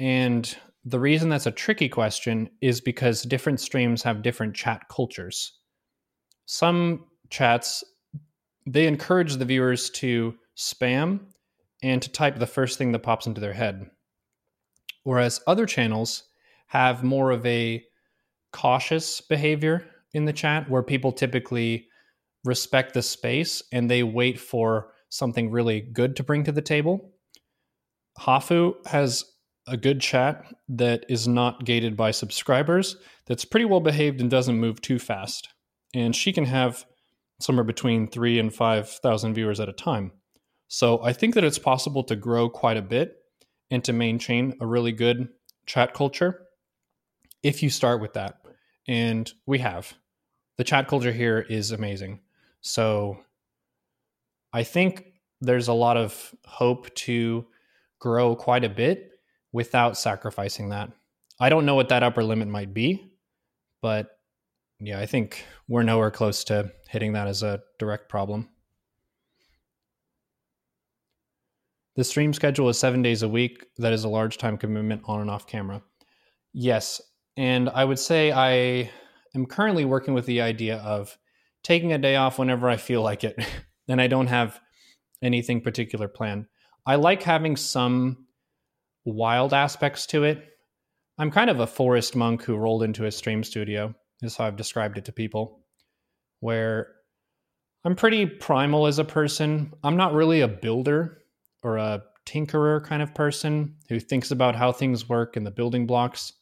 And 0.00 0.56
the 0.84 0.98
reason 0.98 1.28
that's 1.28 1.46
a 1.46 1.50
tricky 1.50 1.90
question 1.90 2.48
is 2.62 2.80
because 2.80 3.22
different 3.22 3.60
streams 3.60 4.02
have 4.04 4.22
different 4.22 4.54
chat 4.54 4.88
cultures. 4.88 5.58
Some 6.46 7.04
chats, 7.28 7.84
they 8.66 8.86
encourage 8.86 9.36
the 9.36 9.44
viewers 9.44 9.90
to 9.90 10.34
spam 10.56 11.20
and 11.82 12.02
to 12.02 12.10
type 12.10 12.38
the 12.38 12.46
first 12.46 12.78
thing 12.78 12.92
that 12.92 13.00
pops 13.00 13.26
into 13.26 13.40
their 13.40 13.52
head. 13.52 13.90
Whereas 15.04 15.40
other 15.46 15.66
channels 15.66 16.24
have 16.68 17.02
more 17.02 17.30
of 17.30 17.44
a 17.46 17.84
cautious 18.52 19.20
behavior 19.20 19.86
in 20.12 20.24
the 20.24 20.32
chat 20.32 20.68
where 20.68 20.82
people 20.82 21.12
typically 21.12 21.86
respect 22.44 22.94
the 22.94 23.02
space 23.02 23.62
and 23.72 23.90
they 23.90 24.02
wait 24.02 24.38
for 24.38 24.92
something 25.10 25.50
really 25.50 25.80
good 25.80 26.16
to 26.16 26.22
bring 26.22 26.44
to 26.44 26.52
the 26.52 26.62
table. 26.62 27.12
Hafu 28.18 28.74
has 28.86 29.24
a 29.66 29.76
good 29.76 30.00
chat 30.00 30.44
that 30.68 31.04
is 31.08 31.28
not 31.28 31.64
gated 31.64 31.96
by 31.96 32.10
subscribers, 32.10 32.96
that's 33.26 33.44
pretty 33.44 33.66
well 33.66 33.80
behaved 33.80 34.20
and 34.20 34.30
doesn't 34.30 34.58
move 34.58 34.80
too 34.80 34.98
fast. 34.98 35.48
And 35.94 36.16
she 36.16 36.32
can 36.32 36.46
have 36.46 36.84
somewhere 37.40 37.64
between 37.64 38.08
three 38.08 38.38
and 38.38 38.52
5,000 38.52 39.34
viewers 39.34 39.60
at 39.60 39.68
a 39.68 39.72
time. 39.72 40.12
So 40.68 41.02
I 41.02 41.12
think 41.12 41.34
that 41.34 41.44
it's 41.44 41.58
possible 41.58 42.04
to 42.04 42.16
grow 42.16 42.48
quite 42.48 42.76
a 42.76 42.82
bit 42.82 43.16
and 43.70 43.82
to 43.84 43.92
maintain 43.92 44.54
a 44.60 44.66
really 44.66 44.92
good 44.92 45.28
chat 45.66 45.94
culture 45.94 46.42
if 47.42 47.62
you 47.62 47.70
start 47.70 48.00
with 48.00 48.14
that. 48.14 48.36
And 48.86 49.30
we 49.46 49.58
have. 49.58 49.94
The 50.56 50.64
chat 50.64 50.88
culture 50.88 51.12
here 51.12 51.40
is 51.40 51.72
amazing. 51.72 52.20
So 52.60 53.18
I 54.52 54.62
think 54.62 55.12
there's 55.40 55.68
a 55.68 55.72
lot 55.74 55.96
of 55.96 56.34
hope 56.44 56.94
to 56.94 57.46
grow 58.00 58.34
quite 58.34 58.64
a 58.64 58.68
bit 58.68 59.12
without 59.52 59.96
sacrificing 59.96 60.70
that. 60.70 60.90
I 61.40 61.48
don't 61.48 61.66
know 61.66 61.74
what 61.74 61.90
that 61.90 62.02
upper 62.02 62.24
limit 62.24 62.48
might 62.48 62.74
be, 62.74 63.12
but 63.80 64.18
yeah, 64.80 64.98
I 64.98 65.06
think 65.06 65.44
we're 65.68 65.82
nowhere 65.82 66.10
close 66.10 66.44
to 66.44 66.72
hitting 66.88 67.12
that 67.12 67.28
as 67.28 67.42
a 67.42 67.60
direct 67.78 68.08
problem. 68.08 68.48
The 71.98 72.04
stream 72.04 72.32
schedule 72.32 72.68
is 72.68 72.78
seven 72.78 73.02
days 73.02 73.24
a 73.24 73.28
week. 73.28 73.66
That 73.78 73.92
is 73.92 74.04
a 74.04 74.08
large 74.08 74.38
time 74.38 74.56
commitment 74.56 75.02
on 75.06 75.20
and 75.20 75.28
off 75.28 75.48
camera. 75.48 75.82
Yes. 76.52 77.02
And 77.36 77.68
I 77.68 77.84
would 77.84 77.98
say 77.98 78.30
I 78.30 78.88
am 79.34 79.46
currently 79.46 79.84
working 79.84 80.14
with 80.14 80.24
the 80.24 80.40
idea 80.40 80.76
of 80.76 81.18
taking 81.64 81.92
a 81.92 81.98
day 81.98 82.14
off 82.14 82.38
whenever 82.38 82.68
I 82.68 82.76
feel 82.76 83.02
like 83.02 83.24
it. 83.24 83.36
and 83.88 84.00
I 84.00 84.06
don't 84.06 84.28
have 84.28 84.60
anything 85.22 85.60
particular 85.60 86.06
planned. 86.06 86.46
I 86.86 86.94
like 86.94 87.24
having 87.24 87.56
some 87.56 88.26
wild 89.04 89.52
aspects 89.52 90.06
to 90.06 90.22
it. 90.22 90.50
I'm 91.18 91.32
kind 91.32 91.50
of 91.50 91.58
a 91.58 91.66
forest 91.66 92.14
monk 92.14 92.44
who 92.44 92.54
rolled 92.54 92.84
into 92.84 93.06
a 93.06 93.10
stream 93.10 93.42
studio, 93.42 93.92
is 94.22 94.36
how 94.36 94.44
I've 94.44 94.54
described 94.54 94.98
it 94.98 95.04
to 95.06 95.12
people, 95.12 95.64
where 96.38 96.94
I'm 97.84 97.96
pretty 97.96 98.24
primal 98.24 98.86
as 98.86 99.00
a 99.00 99.04
person. 99.04 99.72
I'm 99.82 99.96
not 99.96 100.14
really 100.14 100.42
a 100.42 100.48
builder 100.48 101.18
or 101.68 101.76
a 101.76 102.02
tinkerer 102.24 102.82
kind 102.82 103.02
of 103.02 103.14
person 103.14 103.74
who 103.88 104.00
thinks 104.00 104.30
about 104.30 104.56
how 104.56 104.72
things 104.72 105.08
work 105.08 105.36
and 105.36 105.46
the 105.46 105.50
building 105.50 105.86
blocks. 105.86 106.32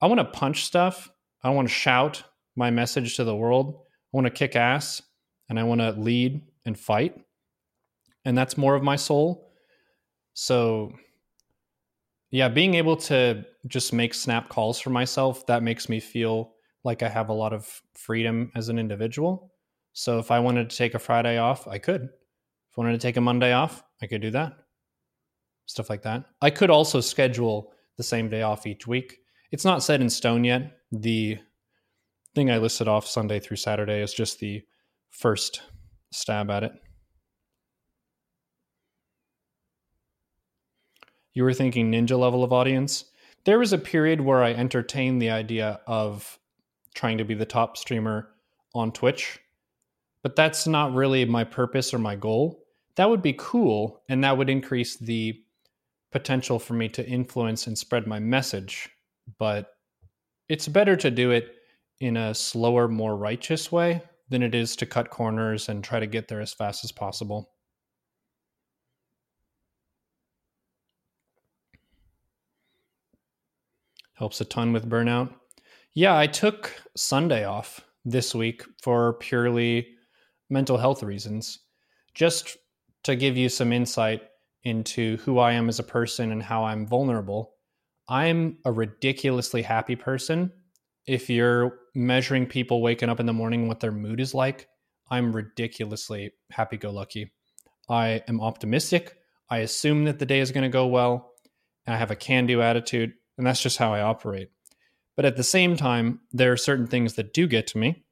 I 0.00 0.06
want 0.06 0.18
to 0.18 0.24
punch 0.24 0.64
stuff. 0.64 1.10
I 1.44 1.50
want 1.50 1.68
to 1.68 1.74
shout 1.74 2.22
my 2.56 2.70
message 2.70 3.16
to 3.16 3.24
the 3.24 3.36
world. 3.36 3.82
I 4.12 4.16
want 4.16 4.26
to 4.26 4.30
kick 4.30 4.56
ass 4.56 5.00
and 5.48 5.58
I 5.58 5.62
want 5.62 5.80
to 5.80 5.92
lead 5.92 6.42
and 6.64 6.78
fight. 6.78 7.16
And 8.24 8.36
that's 8.36 8.58
more 8.58 8.74
of 8.74 8.82
my 8.82 8.96
soul. 8.96 9.52
So 10.34 10.92
yeah, 12.30 12.48
being 12.48 12.74
able 12.74 12.96
to 12.96 13.44
just 13.66 13.92
make 13.92 14.14
snap 14.14 14.48
calls 14.48 14.80
for 14.80 14.90
myself, 14.90 15.46
that 15.46 15.62
makes 15.62 15.88
me 15.88 16.00
feel 16.00 16.54
like 16.84 17.02
I 17.02 17.08
have 17.08 17.28
a 17.28 17.34
lot 17.34 17.52
of 17.52 17.82
freedom 17.94 18.50
as 18.56 18.68
an 18.68 18.78
individual. 18.78 19.52
So 19.92 20.18
if 20.18 20.30
I 20.30 20.40
wanted 20.40 20.70
to 20.70 20.76
take 20.76 20.94
a 20.94 20.98
Friday 20.98 21.38
off, 21.38 21.68
I 21.68 21.78
could. 21.78 22.02
If 22.02 22.78
I 22.78 22.80
wanted 22.80 22.92
to 22.92 23.06
take 23.06 23.16
a 23.16 23.20
Monday 23.20 23.52
off, 23.52 23.84
I 24.00 24.06
could 24.06 24.22
do 24.22 24.30
that. 24.30 24.61
Stuff 25.66 25.90
like 25.90 26.02
that. 26.02 26.24
I 26.40 26.50
could 26.50 26.70
also 26.70 27.00
schedule 27.00 27.72
the 27.96 28.02
same 28.02 28.28
day 28.28 28.42
off 28.42 28.66
each 28.66 28.86
week. 28.86 29.18
It's 29.50 29.64
not 29.64 29.82
set 29.82 30.00
in 30.00 30.10
stone 30.10 30.44
yet. 30.44 30.78
The 30.90 31.38
thing 32.34 32.50
I 32.50 32.58
listed 32.58 32.88
off 32.88 33.06
Sunday 33.06 33.40
through 33.40 33.58
Saturday 33.58 34.00
is 34.00 34.12
just 34.12 34.40
the 34.40 34.62
first 35.10 35.62
stab 36.10 36.50
at 36.50 36.64
it. 36.64 36.72
you 41.34 41.44
were 41.44 41.54
thinking 41.54 41.90
ninja 41.90 42.18
level 42.18 42.44
of 42.44 42.52
audience. 42.52 43.06
There 43.44 43.58
was 43.58 43.72
a 43.72 43.78
period 43.78 44.20
where 44.20 44.42
I 44.42 44.52
entertained 44.52 45.20
the 45.20 45.30
idea 45.30 45.80
of 45.86 46.38
trying 46.94 47.18
to 47.18 47.24
be 47.24 47.34
the 47.34 47.46
top 47.46 47.76
streamer 47.76 48.28
on 48.74 48.92
Twitch, 48.92 49.40
but 50.22 50.36
that's 50.36 50.66
not 50.66 50.94
really 50.94 51.24
my 51.24 51.44
purpose 51.44 51.92
or 51.92 51.98
my 51.98 52.16
goal. 52.16 52.58
that 52.96 53.08
would 53.08 53.22
be 53.22 53.34
cool 53.38 54.02
and 54.10 54.22
that 54.22 54.36
would 54.36 54.50
increase 54.50 54.98
the 54.98 55.34
potential 56.12 56.58
for 56.58 56.74
me 56.74 56.88
to 56.88 57.06
influence 57.06 57.66
and 57.66 57.76
spread 57.76 58.06
my 58.06 58.18
message 58.18 58.88
but 59.38 59.74
it's 60.48 60.68
better 60.68 60.96
to 60.96 61.10
do 61.10 61.30
it 61.30 61.56
in 62.00 62.16
a 62.16 62.34
slower 62.34 62.88
more 62.88 63.16
righteous 63.16 63.70
way 63.70 64.02
than 64.28 64.42
it 64.42 64.54
is 64.54 64.76
to 64.76 64.86
cut 64.86 65.10
corners 65.10 65.68
and 65.68 65.84
try 65.84 66.00
to 66.00 66.06
get 66.06 66.28
there 66.28 66.40
as 66.40 66.52
fast 66.52 66.84
as 66.84 66.92
possible. 66.92 67.50
Helps 74.14 74.40
a 74.40 74.44
ton 74.44 74.72
with 74.72 74.88
burnout. 74.88 75.32
Yeah 75.94 76.16
i 76.16 76.26
took 76.26 76.74
sunday 76.96 77.44
off 77.44 77.80
this 78.04 78.34
week 78.34 78.64
for 78.82 79.14
purely 79.14 79.88
mental 80.48 80.78
health 80.78 81.02
reasons 81.02 81.60
just 82.14 82.56
to 83.04 83.14
give 83.14 83.36
you 83.36 83.48
some 83.48 83.72
insight 83.72 84.22
into 84.64 85.16
who 85.18 85.38
I 85.38 85.52
am 85.52 85.68
as 85.68 85.78
a 85.78 85.84
person 85.84 86.32
and 86.32 86.42
how 86.42 86.64
I'm 86.64 86.86
vulnerable, 86.86 87.54
I'm 88.08 88.58
a 88.64 88.72
ridiculously 88.72 89.62
happy 89.62 89.96
person. 89.96 90.52
If 91.06 91.28
you're 91.28 91.78
measuring 91.94 92.46
people 92.46 92.80
waking 92.80 93.08
up 93.08 93.20
in 93.20 93.26
the 93.26 93.32
morning 93.32 93.68
what 93.68 93.80
their 93.80 93.92
mood 93.92 94.20
is 94.20 94.34
like, 94.34 94.68
I'm 95.10 95.34
ridiculously 95.34 96.32
happy 96.50 96.76
go 96.76 96.90
lucky. 96.90 97.32
I 97.88 98.22
am 98.28 98.40
optimistic. 98.40 99.16
I 99.50 99.58
assume 99.58 100.04
that 100.04 100.18
the 100.18 100.26
day 100.26 100.40
is 100.40 100.52
going 100.52 100.62
to 100.62 100.68
go 100.68 100.86
well. 100.86 101.32
I 101.86 101.96
have 101.96 102.10
a 102.10 102.16
can 102.16 102.46
do 102.46 102.62
attitude, 102.62 103.12
and 103.36 103.46
that's 103.46 103.62
just 103.62 103.78
how 103.78 103.92
I 103.92 104.00
operate. 104.00 104.50
But 105.16 105.24
at 105.24 105.36
the 105.36 105.42
same 105.42 105.76
time, 105.76 106.20
there 106.32 106.52
are 106.52 106.56
certain 106.56 106.86
things 106.86 107.14
that 107.14 107.34
do 107.34 107.46
get 107.46 107.66
to 107.68 107.78
me. 107.78 108.04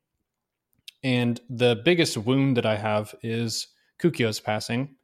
And 1.02 1.40
the 1.48 1.80
biggest 1.82 2.16
wound 2.18 2.56
that 2.56 2.66
I 2.66 2.76
have 2.76 3.14
is 3.22 3.68
Kukyo's 4.02 4.40
passing. 4.40 4.96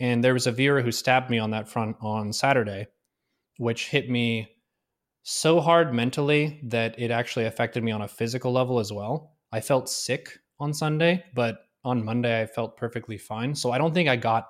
And 0.00 0.22
there 0.22 0.34
was 0.34 0.46
a 0.46 0.52
viewer 0.52 0.82
who 0.82 0.92
stabbed 0.92 1.30
me 1.30 1.38
on 1.38 1.50
that 1.50 1.68
front 1.68 1.96
on 2.00 2.32
Saturday, 2.32 2.88
which 3.58 3.88
hit 3.88 4.10
me 4.10 4.48
so 5.22 5.60
hard 5.60 5.94
mentally 5.94 6.60
that 6.64 6.98
it 6.98 7.10
actually 7.10 7.46
affected 7.46 7.82
me 7.82 7.92
on 7.92 8.02
a 8.02 8.08
physical 8.08 8.52
level 8.52 8.78
as 8.78 8.92
well. 8.92 9.36
I 9.52 9.60
felt 9.60 9.88
sick 9.88 10.38
on 10.58 10.74
Sunday, 10.74 11.24
but 11.34 11.58
on 11.84 12.04
Monday 12.04 12.42
I 12.42 12.46
felt 12.46 12.76
perfectly 12.76 13.18
fine. 13.18 13.54
So 13.54 13.70
I 13.70 13.78
don't 13.78 13.94
think 13.94 14.08
I 14.08 14.16
got 14.16 14.48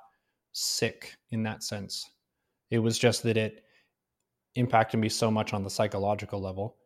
sick 0.53 1.15
in 1.31 1.43
that 1.43 1.63
sense. 1.63 2.09
It 2.71 2.79
was 2.79 2.99
just 2.99 3.23
that 3.25 3.37
it 3.37 3.63
impacted 4.55 4.99
me 5.01 5.09
so 5.09 5.31
much 5.31 5.53
on 5.53 5.63
the 5.63 5.71
psychological 5.71 6.41
level. 6.41 6.77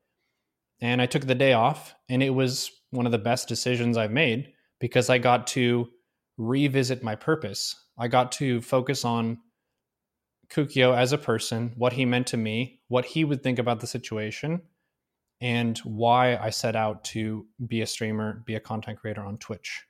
And 0.80 1.02
I 1.02 1.06
took 1.06 1.26
the 1.26 1.34
day 1.34 1.52
off, 1.52 1.94
and 2.08 2.22
it 2.22 2.30
was 2.30 2.70
one 2.90 3.06
of 3.06 3.12
the 3.12 3.18
best 3.18 3.48
decisions 3.48 3.96
I've 3.96 4.12
made 4.12 4.52
because 4.80 5.10
I 5.10 5.18
got 5.18 5.46
to 5.48 5.88
revisit 6.36 7.02
my 7.02 7.14
purpose. 7.14 7.74
I 7.98 8.08
got 8.08 8.32
to 8.32 8.60
focus 8.60 9.04
on 9.04 9.38
Kukyo 10.50 10.96
as 10.96 11.12
a 11.12 11.18
person, 11.18 11.72
what 11.76 11.92
he 11.92 12.04
meant 12.04 12.28
to 12.28 12.36
me, 12.36 12.80
what 12.88 13.04
he 13.04 13.24
would 13.24 13.42
think 13.42 13.58
about 13.58 13.80
the 13.80 13.86
situation, 13.86 14.62
and 15.40 15.78
why 15.78 16.36
I 16.36 16.50
set 16.50 16.74
out 16.74 17.04
to 17.04 17.46
be 17.66 17.82
a 17.82 17.86
streamer, 17.86 18.42
be 18.46 18.54
a 18.54 18.60
content 18.60 18.98
creator 18.98 19.22
on 19.22 19.38
Twitch. 19.38 19.84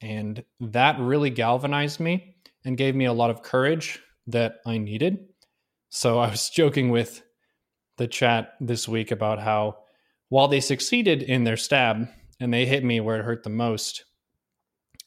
And 0.00 0.44
that 0.60 0.98
really 0.98 1.30
galvanized 1.30 2.00
me 2.00 2.36
and 2.64 2.76
gave 2.76 2.94
me 2.94 3.04
a 3.04 3.12
lot 3.12 3.30
of 3.30 3.42
courage 3.42 4.00
that 4.26 4.56
I 4.66 4.78
needed. 4.78 5.18
So 5.90 6.18
I 6.18 6.30
was 6.30 6.50
joking 6.54 6.90
with 6.90 7.22
the 7.96 8.06
chat 8.06 8.54
this 8.60 8.88
week 8.88 9.10
about 9.10 9.40
how 9.40 9.78
while 10.28 10.48
they 10.48 10.60
succeeded 10.60 11.22
in 11.22 11.44
their 11.44 11.56
stab 11.56 12.08
and 12.38 12.52
they 12.52 12.66
hit 12.66 12.84
me 12.84 13.00
where 13.00 13.18
it 13.18 13.24
hurt 13.24 13.42
the 13.42 13.50
most, 13.50 14.04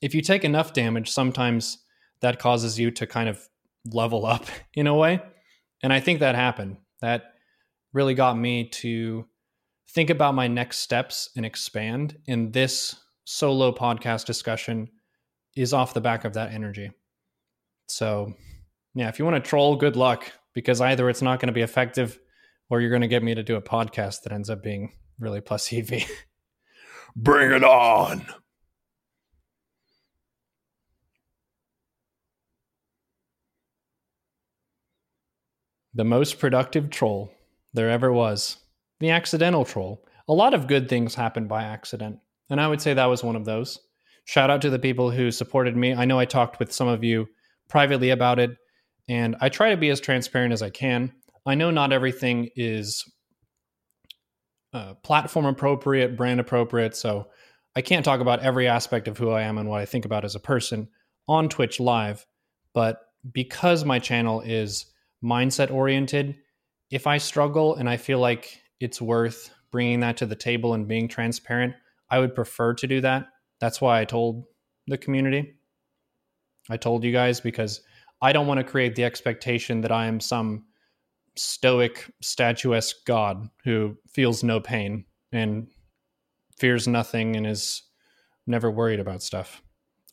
if 0.01 0.15
you 0.15 0.21
take 0.21 0.43
enough 0.43 0.73
damage, 0.73 1.09
sometimes 1.09 1.77
that 2.21 2.39
causes 2.39 2.79
you 2.79 2.91
to 2.91 3.07
kind 3.07 3.29
of 3.29 3.47
level 3.91 4.25
up 4.25 4.45
in 4.73 4.87
a 4.87 4.95
way. 4.95 5.21
And 5.83 5.91
I 5.91 5.99
think 5.99 6.19
that 6.19 6.35
happened. 6.35 6.77
That 7.01 7.33
really 7.93 8.13
got 8.13 8.37
me 8.37 8.69
to 8.69 9.25
think 9.89 10.09
about 10.09 10.35
my 10.35 10.47
next 10.47 10.77
steps 10.77 11.29
and 11.35 11.45
expand. 11.45 12.17
And 12.27 12.53
this 12.53 12.95
solo 13.25 13.71
podcast 13.71 14.25
discussion 14.25 14.89
is 15.55 15.73
off 15.73 15.93
the 15.93 16.01
back 16.01 16.23
of 16.23 16.33
that 16.33 16.53
energy. 16.53 16.91
So, 17.87 18.33
yeah, 18.93 19.09
if 19.09 19.19
you 19.19 19.25
want 19.25 19.43
to 19.43 19.49
troll, 19.49 19.75
good 19.75 19.95
luck 19.95 20.31
because 20.53 20.79
either 20.81 21.09
it's 21.09 21.21
not 21.21 21.39
going 21.39 21.47
to 21.47 21.53
be 21.53 21.61
effective 21.61 22.19
or 22.69 22.79
you're 22.79 22.89
going 22.89 23.01
to 23.01 23.07
get 23.07 23.23
me 23.23 23.35
to 23.35 23.43
do 23.43 23.55
a 23.55 23.61
podcast 23.61 24.23
that 24.23 24.31
ends 24.31 24.49
up 24.49 24.63
being 24.63 24.93
really 25.19 25.41
plus 25.41 25.71
EV. 25.73 26.05
Bring 27.15 27.51
it 27.51 27.63
on. 27.63 28.25
The 35.93 36.03
most 36.05 36.39
productive 36.39 36.89
troll 36.89 37.31
there 37.73 37.89
ever 37.89 38.11
was. 38.11 38.57
The 38.99 39.09
accidental 39.09 39.65
troll. 39.65 40.05
A 40.27 40.33
lot 40.33 40.53
of 40.53 40.67
good 40.67 40.87
things 40.87 41.15
happen 41.15 41.47
by 41.47 41.63
accident. 41.63 42.19
And 42.49 42.61
I 42.61 42.67
would 42.67 42.81
say 42.81 42.93
that 42.93 43.05
was 43.05 43.23
one 43.23 43.35
of 43.35 43.45
those. 43.45 43.79
Shout 44.25 44.49
out 44.49 44.61
to 44.61 44.69
the 44.69 44.79
people 44.79 45.11
who 45.11 45.31
supported 45.31 45.75
me. 45.75 45.93
I 45.93 46.05
know 46.05 46.19
I 46.19 46.25
talked 46.25 46.59
with 46.59 46.71
some 46.71 46.87
of 46.87 47.03
you 47.03 47.27
privately 47.69 48.11
about 48.11 48.39
it, 48.39 48.51
and 49.09 49.35
I 49.41 49.49
try 49.49 49.71
to 49.71 49.77
be 49.77 49.89
as 49.89 49.99
transparent 49.99 50.53
as 50.53 50.61
I 50.61 50.69
can. 50.69 51.11
I 51.45 51.55
know 51.55 51.71
not 51.71 51.91
everything 51.91 52.49
is 52.55 53.03
uh, 54.73 54.93
platform 55.03 55.45
appropriate, 55.45 56.15
brand 56.15 56.39
appropriate, 56.39 56.95
so 56.95 57.27
I 57.75 57.81
can't 57.81 58.05
talk 58.05 58.19
about 58.19 58.41
every 58.41 58.67
aspect 58.67 59.07
of 59.07 59.17
who 59.17 59.31
I 59.31 59.41
am 59.41 59.57
and 59.57 59.67
what 59.69 59.81
I 59.81 59.85
think 59.85 60.05
about 60.05 60.25
as 60.25 60.35
a 60.35 60.39
person 60.39 60.89
on 61.27 61.49
Twitch 61.49 61.79
Live. 61.79 62.25
But 62.73 63.01
because 63.31 63.83
my 63.85 63.99
channel 63.99 64.41
is 64.41 64.85
mindset 65.23 65.71
oriented. 65.71 66.35
If 66.89 67.07
I 67.07 67.17
struggle 67.17 67.75
and 67.75 67.89
I 67.89 67.97
feel 67.97 68.19
like 68.19 68.61
it's 68.79 69.01
worth 69.01 69.53
bringing 69.71 70.01
that 70.01 70.17
to 70.17 70.25
the 70.25 70.35
table 70.35 70.73
and 70.73 70.87
being 70.87 71.07
transparent, 71.07 71.73
I 72.09 72.19
would 72.19 72.35
prefer 72.35 72.73
to 72.75 72.87
do 72.87 73.01
that. 73.01 73.27
That's 73.59 73.79
why 73.79 74.01
I 74.01 74.05
told 74.05 74.45
the 74.87 74.97
community. 74.97 75.55
I 76.69 76.77
told 76.77 77.03
you 77.03 77.11
guys 77.11 77.39
because 77.39 77.81
I 78.21 78.33
don't 78.33 78.47
want 78.47 78.59
to 78.59 78.63
create 78.63 78.95
the 78.95 79.03
expectation 79.03 79.81
that 79.81 79.91
I 79.91 80.05
am 80.05 80.19
some 80.19 80.65
stoic, 81.35 82.11
statuesque 82.21 82.97
god 83.05 83.49
who 83.63 83.97
feels 84.07 84.43
no 84.43 84.59
pain 84.59 85.05
and 85.31 85.67
fears 86.57 86.87
nothing 86.87 87.35
and 87.35 87.47
is 87.47 87.83
never 88.45 88.69
worried 88.69 88.99
about 88.99 89.23
stuff 89.23 89.61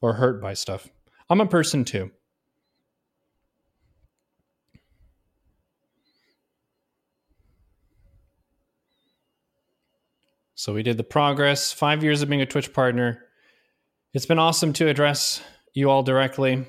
or 0.00 0.14
hurt 0.14 0.40
by 0.40 0.54
stuff. 0.54 0.88
I'm 1.28 1.40
a 1.40 1.46
person 1.46 1.84
too. 1.84 2.11
So 10.59 10.74
we 10.74 10.82
did 10.82 10.96
the 10.96 11.04
progress, 11.04 11.72
five 11.72 12.02
years 12.02 12.20
of 12.20 12.28
being 12.28 12.40
a 12.40 12.46
Twitch 12.46 12.72
partner. 12.72 13.22
It's 14.12 14.26
been 14.26 14.40
awesome 14.40 14.72
to 14.72 14.88
address 14.88 15.40
you 15.72 15.88
all 15.88 16.02
directly 16.02 16.66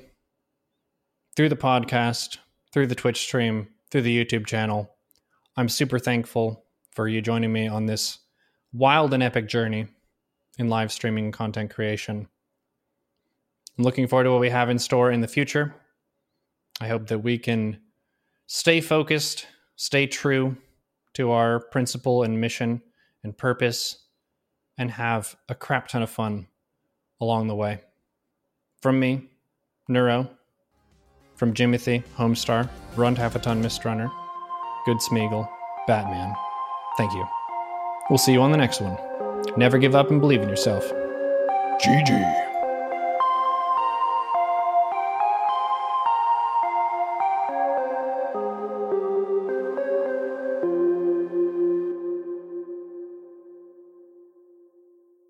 through 1.34 1.48
the 1.48 1.56
podcast, 1.56 2.38
through 2.72 2.86
the 2.86 2.94
Twitch 2.94 3.20
stream, 3.20 3.66
through 3.90 4.02
the 4.02 4.24
YouTube 4.24 4.46
channel. 4.46 4.88
I'm 5.56 5.68
super 5.68 5.98
thankful 5.98 6.64
for 6.92 7.08
you 7.08 7.20
joining 7.20 7.52
me 7.52 7.66
on 7.66 7.86
this 7.86 8.20
wild 8.72 9.12
and 9.12 9.24
epic 9.24 9.48
journey 9.48 9.88
in 10.56 10.68
live 10.68 10.92
streaming 10.92 11.32
content 11.32 11.74
creation. 11.74 12.28
I'm 13.76 13.82
looking 13.82 14.06
forward 14.06 14.24
to 14.24 14.30
what 14.30 14.38
we 14.38 14.50
have 14.50 14.70
in 14.70 14.78
store 14.78 15.10
in 15.10 15.20
the 15.20 15.26
future. 15.26 15.74
I 16.80 16.86
hope 16.86 17.08
that 17.08 17.24
we 17.24 17.38
can 17.38 17.80
stay 18.46 18.82
focused, 18.82 19.48
stay 19.74 20.06
true 20.06 20.56
to 21.14 21.32
our 21.32 21.58
principle 21.58 22.22
and 22.22 22.40
mission 22.40 22.82
and 23.22 23.36
purpose 23.36 24.04
and 24.78 24.90
have 24.92 25.36
a 25.48 25.54
crap 25.54 25.88
ton 25.88 26.02
of 26.02 26.10
fun 26.10 26.46
along 27.20 27.48
the 27.48 27.54
way. 27.54 27.80
From 28.80 28.98
me, 28.98 29.28
Neuro, 29.88 30.30
from 31.34 31.52
Jimothy, 31.52 32.02
Homestar, 32.16 32.68
Run 32.96 33.16
Half 33.16 33.36
a 33.36 33.38
Ton 33.38 33.60
Mist 33.60 33.84
Runner, 33.84 34.10
Good 34.86 34.98
Smeagol, 34.98 35.48
Batman. 35.86 36.34
Thank 36.96 37.12
you. 37.12 37.26
We'll 38.08 38.18
see 38.18 38.32
you 38.32 38.40
on 38.40 38.52
the 38.52 38.58
next 38.58 38.80
one. 38.80 38.96
Never 39.56 39.78
give 39.78 39.94
up 39.94 40.10
and 40.10 40.20
believe 40.20 40.42
in 40.42 40.48
yourself. 40.48 40.90
GG. 41.82 42.49